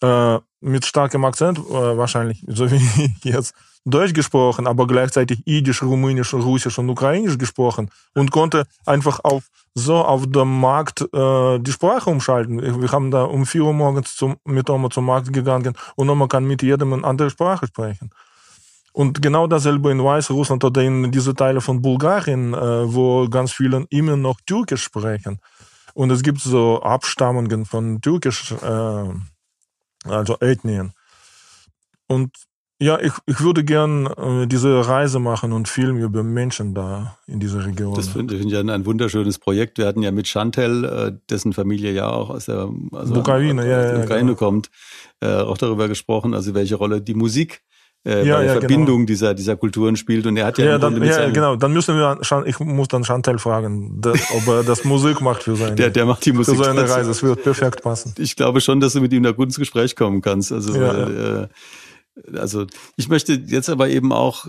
äh, 0.01 0.39
mit 0.61 0.85
starkem 0.85 1.25
Akzent 1.25 1.59
äh, 1.59 1.97
wahrscheinlich, 1.97 2.43
so 2.47 2.69
wie 2.71 2.75
ich 2.75 3.23
jetzt, 3.23 3.53
Deutsch 3.85 4.13
gesprochen, 4.13 4.65
aber 4.65 4.87
gleichzeitig 4.87 5.45
Idisch, 5.45 5.83
Rumänisch, 5.83 6.33
Russisch 6.33 6.79
und 6.79 6.89
Ukrainisch 6.89 7.37
gesprochen 7.37 7.89
und 8.13 8.31
konnte 8.31 8.65
einfach 8.85 9.19
auf 9.23 9.43
so 9.75 9.97
auf 9.97 10.25
dem 10.27 10.59
Markt 10.59 11.01
äh, 11.01 11.59
die 11.59 11.71
Sprache 11.71 12.09
umschalten. 12.09 12.81
Wir 12.81 12.91
haben 12.91 13.11
da 13.11 13.23
um 13.23 13.45
vier 13.45 13.63
Uhr 13.63 13.73
morgens 13.73 14.15
zum, 14.15 14.37
mit 14.45 14.69
Oma 14.69 14.89
zum 14.89 15.05
Markt 15.05 15.33
gegangen 15.33 15.75
und 15.95 16.09
Oma 16.09 16.27
kann 16.27 16.45
mit 16.45 16.61
jedem 16.61 16.93
eine 16.93 17.03
andere 17.03 17.29
Sprache 17.29 17.67
sprechen. 17.67 18.11
Und 18.91 19.23
genau 19.23 19.47
dasselbe 19.47 19.91
in 19.91 20.03
Weißrussland 20.03 20.63
oder 20.63 20.83
in 20.83 21.11
diese 21.11 21.33
Teile 21.33 21.61
von 21.61 21.81
Bulgarien, 21.81 22.53
äh, 22.53 22.93
wo 22.93 23.27
ganz 23.27 23.51
viele 23.51 23.87
immer 23.89 24.15
noch 24.15 24.39
Türkisch 24.45 24.83
sprechen. 24.83 25.39
Und 25.95 26.11
es 26.11 26.21
gibt 26.21 26.39
so 26.39 26.81
Abstammungen 26.81 27.65
von 27.65 28.01
Türkisch, 28.01 28.51
äh, 28.51 29.09
also 30.05 30.37
Ethnien. 30.39 30.93
Und 32.07 32.31
ja, 32.79 32.99
ich, 32.99 33.13
ich 33.25 33.39
würde 33.39 33.63
gern 33.63 34.07
äh, 34.07 34.47
diese 34.47 34.87
Reise 34.87 35.19
machen 35.19 35.53
und 35.53 35.67
Film 35.67 35.97
über 35.97 36.23
Menschen 36.23 36.73
da 36.73 37.17
in 37.27 37.39
dieser 37.39 37.65
Region. 37.65 37.93
Das 37.93 38.09
finde 38.09 38.37
find 38.37 38.51
ich 38.51 38.57
ein, 38.57 38.69
ein 38.69 38.85
wunderschönes 38.85 39.39
Projekt. 39.39 39.77
Wir 39.77 39.85
hatten 39.85 40.01
ja 40.01 40.11
mit 40.11 40.27
Chantel, 40.27 40.83
äh, 40.83 41.11
dessen 41.29 41.53
Familie 41.53 41.91
ja 41.91 42.09
auch 42.09 42.29
aus 42.29 42.45
der 42.45 42.69
also 42.91 43.15
Ukraine, 43.15 43.67
ja, 43.67 43.93
ja, 43.93 44.03
Ukraine 44.03 44.31
genau. 44.31 44.35
kommt, 44.35 44.69
äh, 45.21 45.27
auch 45.27 45.57
darüber 45.57 45.87
gesprochen, 45.87 46.33
also 46.33 46.53
welche 46.53 46.75
Rolle 46.75 47.01
die 47.01 47.13
Musik 47.13 47.61
äh, 48.05 48.27
ja, 48.27 48.35
bei 48.35 48.43
der 48.43 48.53
ja, 48.53 48.59
Verbindung 48.59 48.97
genau. 48.97 49.05
dieser, 49.05 49.33
dieser 49.33 49.55
Kulturen 49.55 49.95
spielt. 49.95 50.25
Und 50.25 50.35
er 50.35 50.47
hat 50.47 50.57
ja, 50.57 50.65
ja, 50.65 50.77
dann, 50.77 51.01
ja 51.01 51.29
genau. 51.29 51.55
Dann 51.55 51.71
müssen 51.71 51.95
wir, 51.95 52.19
ich 52.45 52.59
muss 52.59 52.87
dann 52.89 53.03
Chantel 53.05 53.39
fragen, 53.39 54.01
ob 54.03 54.47
er 54.47 54.63
das 54.63 54.83
Musik 54.83 55.21
macht 55.21 55.43
für 55.43 55.55
seine, 55.55 55.75
der, 55.75 55.89
der 55.89 56.05
macht 56.05 56.25
die 56.25 56.33
Musik 56.33 56.57
für 56.57 56.65
seine 56.65 56.81
Reise. 56.81 57.07
Das 57.07 57.23
wird 57.23 57.43
perfekt 57.43 57.81
passen. 57.81 58.13
Ich 58.17 58.35
glaube 58.35 58.59
schon, 58.61 58.79
dass 58.79 58.93
du 58.93 59.01
mit 59.01 59.13
ihm 59.13 59.23
da 59.23 59.31
gut 59.31 59.45
ins 59.45 59.57
Gespräch 59.57 59.95
kommen 59.95 60.21
kannst. 60.21 60.51
Also, 60.51 60.75
ja, 60.75 61.43
äh, 61.43 61.47
also 62.33 62.65
ich 62.95 63.09
möchte 63.09 63.33
jetzt 63.33 63.69
aber 63.69 63.89
eben 63.89 64.11
auch 64.11 64.45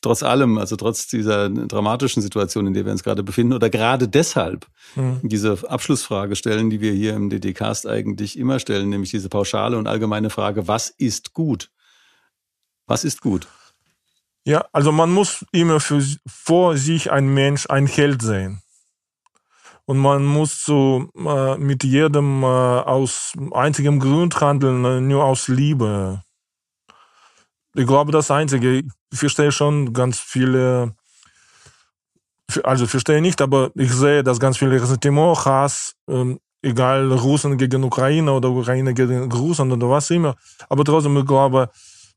trotz 0.00 0.22
allem, 0.22 0.58
also 0.58 0.76
trotz 0.76 1.08
dieser 1.08 1.48
dramatischen 1.48 2.22
Situation, 2.22 2.66
in 2.66 2.74
der 2.74 2.84
wir 2.84 2.92
uns 2.92 3.02
gerade 3.02 3.22
befinden, 3.22 3.52
oder 3.52 3.70
gerade 3.70 4.08
deshalb 4.08 4.66
mhm. 4.94 5.20
diese 5.22 5.58
Abschlussfrage 5.68 6.36
stellen, 6.36 6.70
die 6.70 6.80
wir 6.80 6.92
hier 6.92 7.14
im 7.14 7.28
DD-Cast 7.28 7.86
eigentlich 7.86 8.38
immer 8.38 8.58
stellen, 8.58 8.88
nämlich 8.88 9.10
diese 9.10 9.28
pauschale 9.28 9.76
und 9.76 9.88
allgemeine 9.88 10.30
Frage, 10.30 10.68
was 10.68 10.90
ist 10.90 11.32
gut? 11.32 11.70
Was 12.86 13.04
ist 13.04 13.20
gut? 13.20 13.48
Ja, 14.44 14.64
also 14.72 14.92
man 14.92 15.10
muss 15.10 15.44
immer 15.50 15.80
für, 15.80 16.00
vor 16.24 16.76
sich 16.76 17.10
ein 17.10 17.26
Mensch, 17.34 17.66
ein 17.68 17.86
Held 17.88 18.22
sehen. 18.22 18.62
Und 19.86 19.98
man 19.98 20.24
muss 20.24 20.64
so 20.64 21.08
äh, 21.16 21.56
mit 21.58 21.84
jedem 21.84 22.42
äh, 22.42 22.46
aus 22.46 23.32
einzigem 23.52 23.98
Grund 23.98 24.40
handeln, 24.40 25.08
nur 25.08 25.24
aus 25.24 25.48
Liebe. 25.48 26.22
Ich 27.78 27.86
glaube, 27.86 28.10
das 28.10 28.30
Einzige, 28.30 28.78
ich 28.78 29.18
verstehe 29.18 29.52
schon 29.52 29.92
ganz 29.92 30.18
viele, 30.18 30.94
also 32.62 32.86
verstehe 32.86 33.20
nicht, 33.20 33.42
aber 33.42 33.70
ich 33.74 33.92
sehe, 33.92 34.24
dass 34.24 34.40
ganz 34.40 34.56
viele 34.56 34.80
Ressentiment, 34.80 35.44
Hass, 35.44 35.92
ähm, 36.08 36.40
egal 36.62 37.12
Russen 37.12 37.58
gegen 37.58 37.84
Ukraine 37.84 38.32
oder 38.32 38.48
Ukraine 38.48 38.94
gegen 38.94 39.30
Russland 39.30 39.74
oder 39.74 39.90
was 39.90 40.08
immer. 40.08 40.34
Aber 40.70 40.84
trotzdem, 40.84 41.18
ich 41.18 41.26
glaube, 41.26 41.68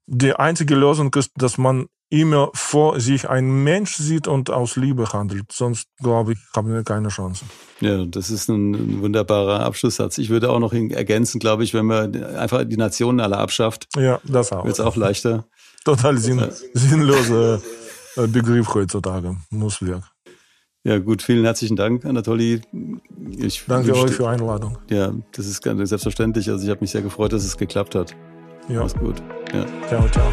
die 0.09 0.33
einzige 0.33 0.75
Lösung 0.75 1.13
ist, 1.13 1.31
dass 1.37 1.57
man 1.57 1.87
immer 2.09 2.49
vor 2.55 2.99
sich 2.99 3.29
einen 3.29 3.63
Mensch 3.63 3.95
sieht 3.95 4.27
und 4.27 4.49
aus 4.49 4.75
Liebe 4.75 5.13
handelt. 5.13 5.51
Sonst, 5.51 5.85
glaube 5.99 6.33
ich, 6.33 6.39
haben 6.55 6.73
wir 6.73 6.83
keine 6.83 7.09
Chance. 7.09 7.45
Ja, 7.81 8.03
das 8.05 8.31
ist 8.31 8.49
ein, 8.49 9.01
wunderbarer 9.01 9.59
Abschlusssatz. 9.59 10.17
Ich 10.17 10.29
würde 10.29 10.49
auch 10.49 10.59
noch 10.59 10.73
ergänzen, 10.73 11.39
glaube 11.39 11.63
ich, 11.63 11.73
wenn 11.75 11.85
man 11.85 12.23
einfach 12.23 12.63
die 12.63 12.77
Nationen 12.77 13.19
alle 13.19 13.37
abschafft. 13.37 13.87
Ja, 13.95 14.19
das 14.23 14.51
auch. 14.51 14.65
Wird 14.65 14.73
es 14.73 14.79
auch 14.79 14.95
leichter. 14.95 15.45
Total 15.85 16.17
sinn, 16.17 16.43
sinnloser 16.73 17.61
äh, 18.17 18.27
Begriff 18.27 18.73
heutzutage. 18.73 19.37
Muss 19.51 19.81
weg. 19.85 20.01
Ja, 20.83 20.97
gut, 20.97 21.21
vielen 21.21 21.43
herzlichen 21.43 21.75
Dank, 21.75 22.05
Anatoli. 22.05 22.61
Ich 23.37 23.63
Danke 23.67 23.93
euch 23.93 24.11
für 24.11 24.23
die 24.23 24.29
Einladung. 24.29 24.77
Ja, 24.89 25.13
das 25.33 25.45
ist 25.45 25.61
ganz 25.61 25.89
selbstverständlich. 25.89 26.49
Also 26.49 26.63
ich 26.63 26.69
habe 26.69 26.81
mich 26.81 26.91
sehr 26.91 27.01
gefreut, 27.01 27.33
dass 27.33 27.43
es 27.43 27.57
geklappt 27.57 27.95
hat. 27.95 28.15
Ja. 28.69 28.81
Mach's 28.81 28.93
gut. 28.93 29.15
Ja. 29.51 29.65
Ciao, 29.87 30.07
ciao. 30.09 30.31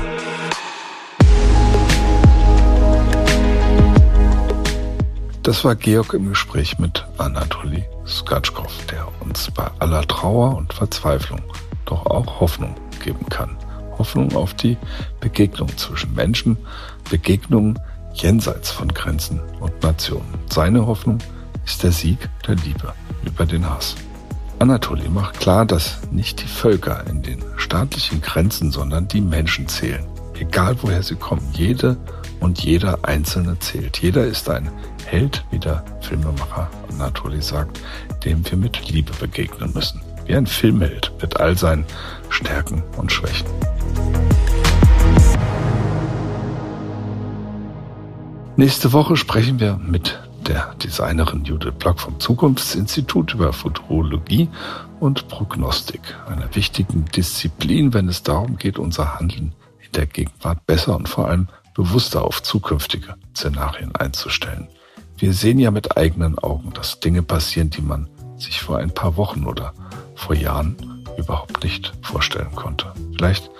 Das 5.42 5.64
war 5.64 5.74
Georg 5.74 6.12
im 6.12 6.28
Gespräch 6.28 6.78
mit 6.78 7.06
Anatoli 7.18 7.84
Skatschkow, 8.06 8.70
der 8.90 9.06
uns 9.20 9.50
bei 9.52 9.66
aller 9.78 10.06
Trauer 10.06 10.56
und 10.56 10.72
Verzweiflung 10.72 11.40
doch 11.86 12.04
auch 12.06 12.40
Hoffnung 12.40 12.74
geben 13.02 13.26
kann. 13.30 13.56
Hoffnung 13.96 14.34
auf 14.36 14.52
die 14.54 14.76
Begegnung 15.20 15.68
zwischen 15.78 16.14
Menschen, 16.14 16.58
Begegnungen 17.08 17.78
jenseits 18.12 18.70
von 18.70 18.88
Grenzen 18.88 19.40
und 19.60 19.82
Nationen. 19.82 20.34
Seine 20.50 20.86
Hoffnung 20.86 21.18
ist 21.64 21.82
der 21.82 21.92
Sieg 21.92 22.28
der 22.46 22.56
Liebe 22.56 22.92
über 23.24 23.46
den 23.46 23.68
Hass. 23.68 23.94
Anatoly 24.58 25.08
macht 25.10 25.38
klar, 25.38 25.66
dass 25.66 25.98
nicht 26.10 26.42
die 26.42 26.48
Völker 26.48 27.04
in 27.10 27.22
den 27.22 27.44
staatlichen 27.58 28.22
Grenzen, 28.22 28.70
sondern 28.70 29.06
die 29.06 29.20
Menschen 29.20 29.68
zählen. 29.68 30.04
Egal 30.38 30.76
woher 30.80 31.02
sie 31.02 31.16
kommen, 31.16 31.46
jede 31.52 31.98
und 32.40 32.60
jeder 32.60 32.98
Einzelne 33.02 33.58
zählt. 33.58 33.98
Jeder 33.98 34.24
ist 34.24 34.48
ein 34.48 34.70
Held, 35.04 35.44
wie 35.50 35.58
der 35.58 35.84
Filmemacher 36.00 36.70
Anatoly 36.90 37.42
sagt, 37.42 37.80
dem 38.24 38.48
wir 38.50 38.56
mit 38.56 38.88
Liebe 38.88 39.12
begegnen 39.20 39.72
müssen. 39.74 40.00
Wie 40.24 40.34
ein 40.34 40.46
Filmheld 40.46 41.12
mit 41.20 41.38
all 41.38 41.56
seinen 41.56 41.84
Stärken 42.30 42.82
und 42.96 43.12
Schwächen. 43.12 43.46
Nächste 48.56 48.94
Woche 48.94 49.16
sprechen 49.16 49.60
wir 49.60 49.76
mit 49.76 50.18
der 50.46 50.74
Designerin 50.82 51.44
Judith 51.44 51.74
Block 51.78 52.00
vom 52.00 52.20
Zukunftsinstitut 52.20 53.34
über 53.34 53.52
Futurologie 53.52 54.48
und 55.00 55.28
Prognostik, 55.28 56.16
einer 56.28 56.54
wichtigen 56.54 57.04
Disziplin, 57.06 57.92
wenn 57.92 58.08
es 58.08 58.22
darum 58.22 58.56
geht, 58.56 58.78
unser 58.78 59.18
Handeln 59.18 59.52
in 59.80 59.92
der 59.92 60.06
Gegenwart 60.06 60.64
besser 60.66 60.96
und 60.96 61.08
vor 61.08 61.28
allem 61.28 61.48
bewusster 61.74 62.24
auf 62.24 62.42
zukünftige 62.42 63.14
Szenarien 63.34 63.94
einzustellen. 63.96 64.68
Wir 65.18 65.32
sehen 65.32 65.58
ja 65.58 65.70
mit 65.70 65.96
eigenen 65.96 66.38
Augen, 66.38 66.72
dass 66.72 67.00
Dinge 67.00 67.22
passieren, 67.22 67.70
die 67.70 67.82
man 67.82 68.08
sich 68.38 68.60
vor 68.60 68.78
ein 68.78 68.92
paar 68.92 69.16
Wochen 69.16 69.44
oder 69.44 69.72
vor 70.14 70.36
Jahren 70.36 70.76
überhaupt 71.16 71.64
nicht 71.64 71.92
vorstellen 72.02 72.54
konnte. 72.54 72.92
Vielleicht 73.16 73.50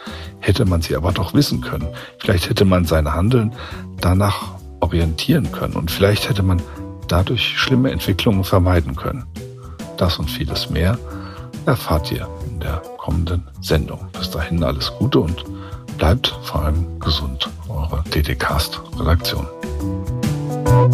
hätte 0.40 0.64
man 0.66 0.82
sie 0.82 0.94
aber 0.94 1.12
doch 1.12 1.34
wissen 1.34 1.62
können. 1.62 1.88
Vielleicht 2.18 2.48
hätte 2.48 2.64
man 2.64 2.84
sein 2.84 3.12
Handeln 3.12 3.52
danach 4.00 4.56
orientieren 4.80 5.50
können 5.52 5.74
und 5.74 5.90
vielleicht 5.90 6.28
hätte 6.28 6.42
man 6.42 6.62
dadurch 7.08 7.58
schlimme 7.58 7.90
Entwicklungen 7.90 8.44
vermeiden 8.44 8.96
können. 8.96 9.24
Das 9.96 10.18
und 10.18 10.30
vieles 10.30 10.70
mehr 10.70 10.98
erfahrt 11.64 12.12
ihr 12.12 12.28
in 12.48 12.60
der 12.60 12.82
kommenden 12.98 13.46
Sendung. 13.60 14.00
Bis 14.12 14.30
dahin 14.30 14.62
alles 14.62 14.92
Gute 14.98 15.20
und 15.20 15.44
bleibt 15.98 16.28
vor 16.42 16.64
allem 16.64 17.00
gesund. 17.00 17.48
Eure 17.68 18.02
DDcast 18.14 18.80
Redaktion. 18.98 19.46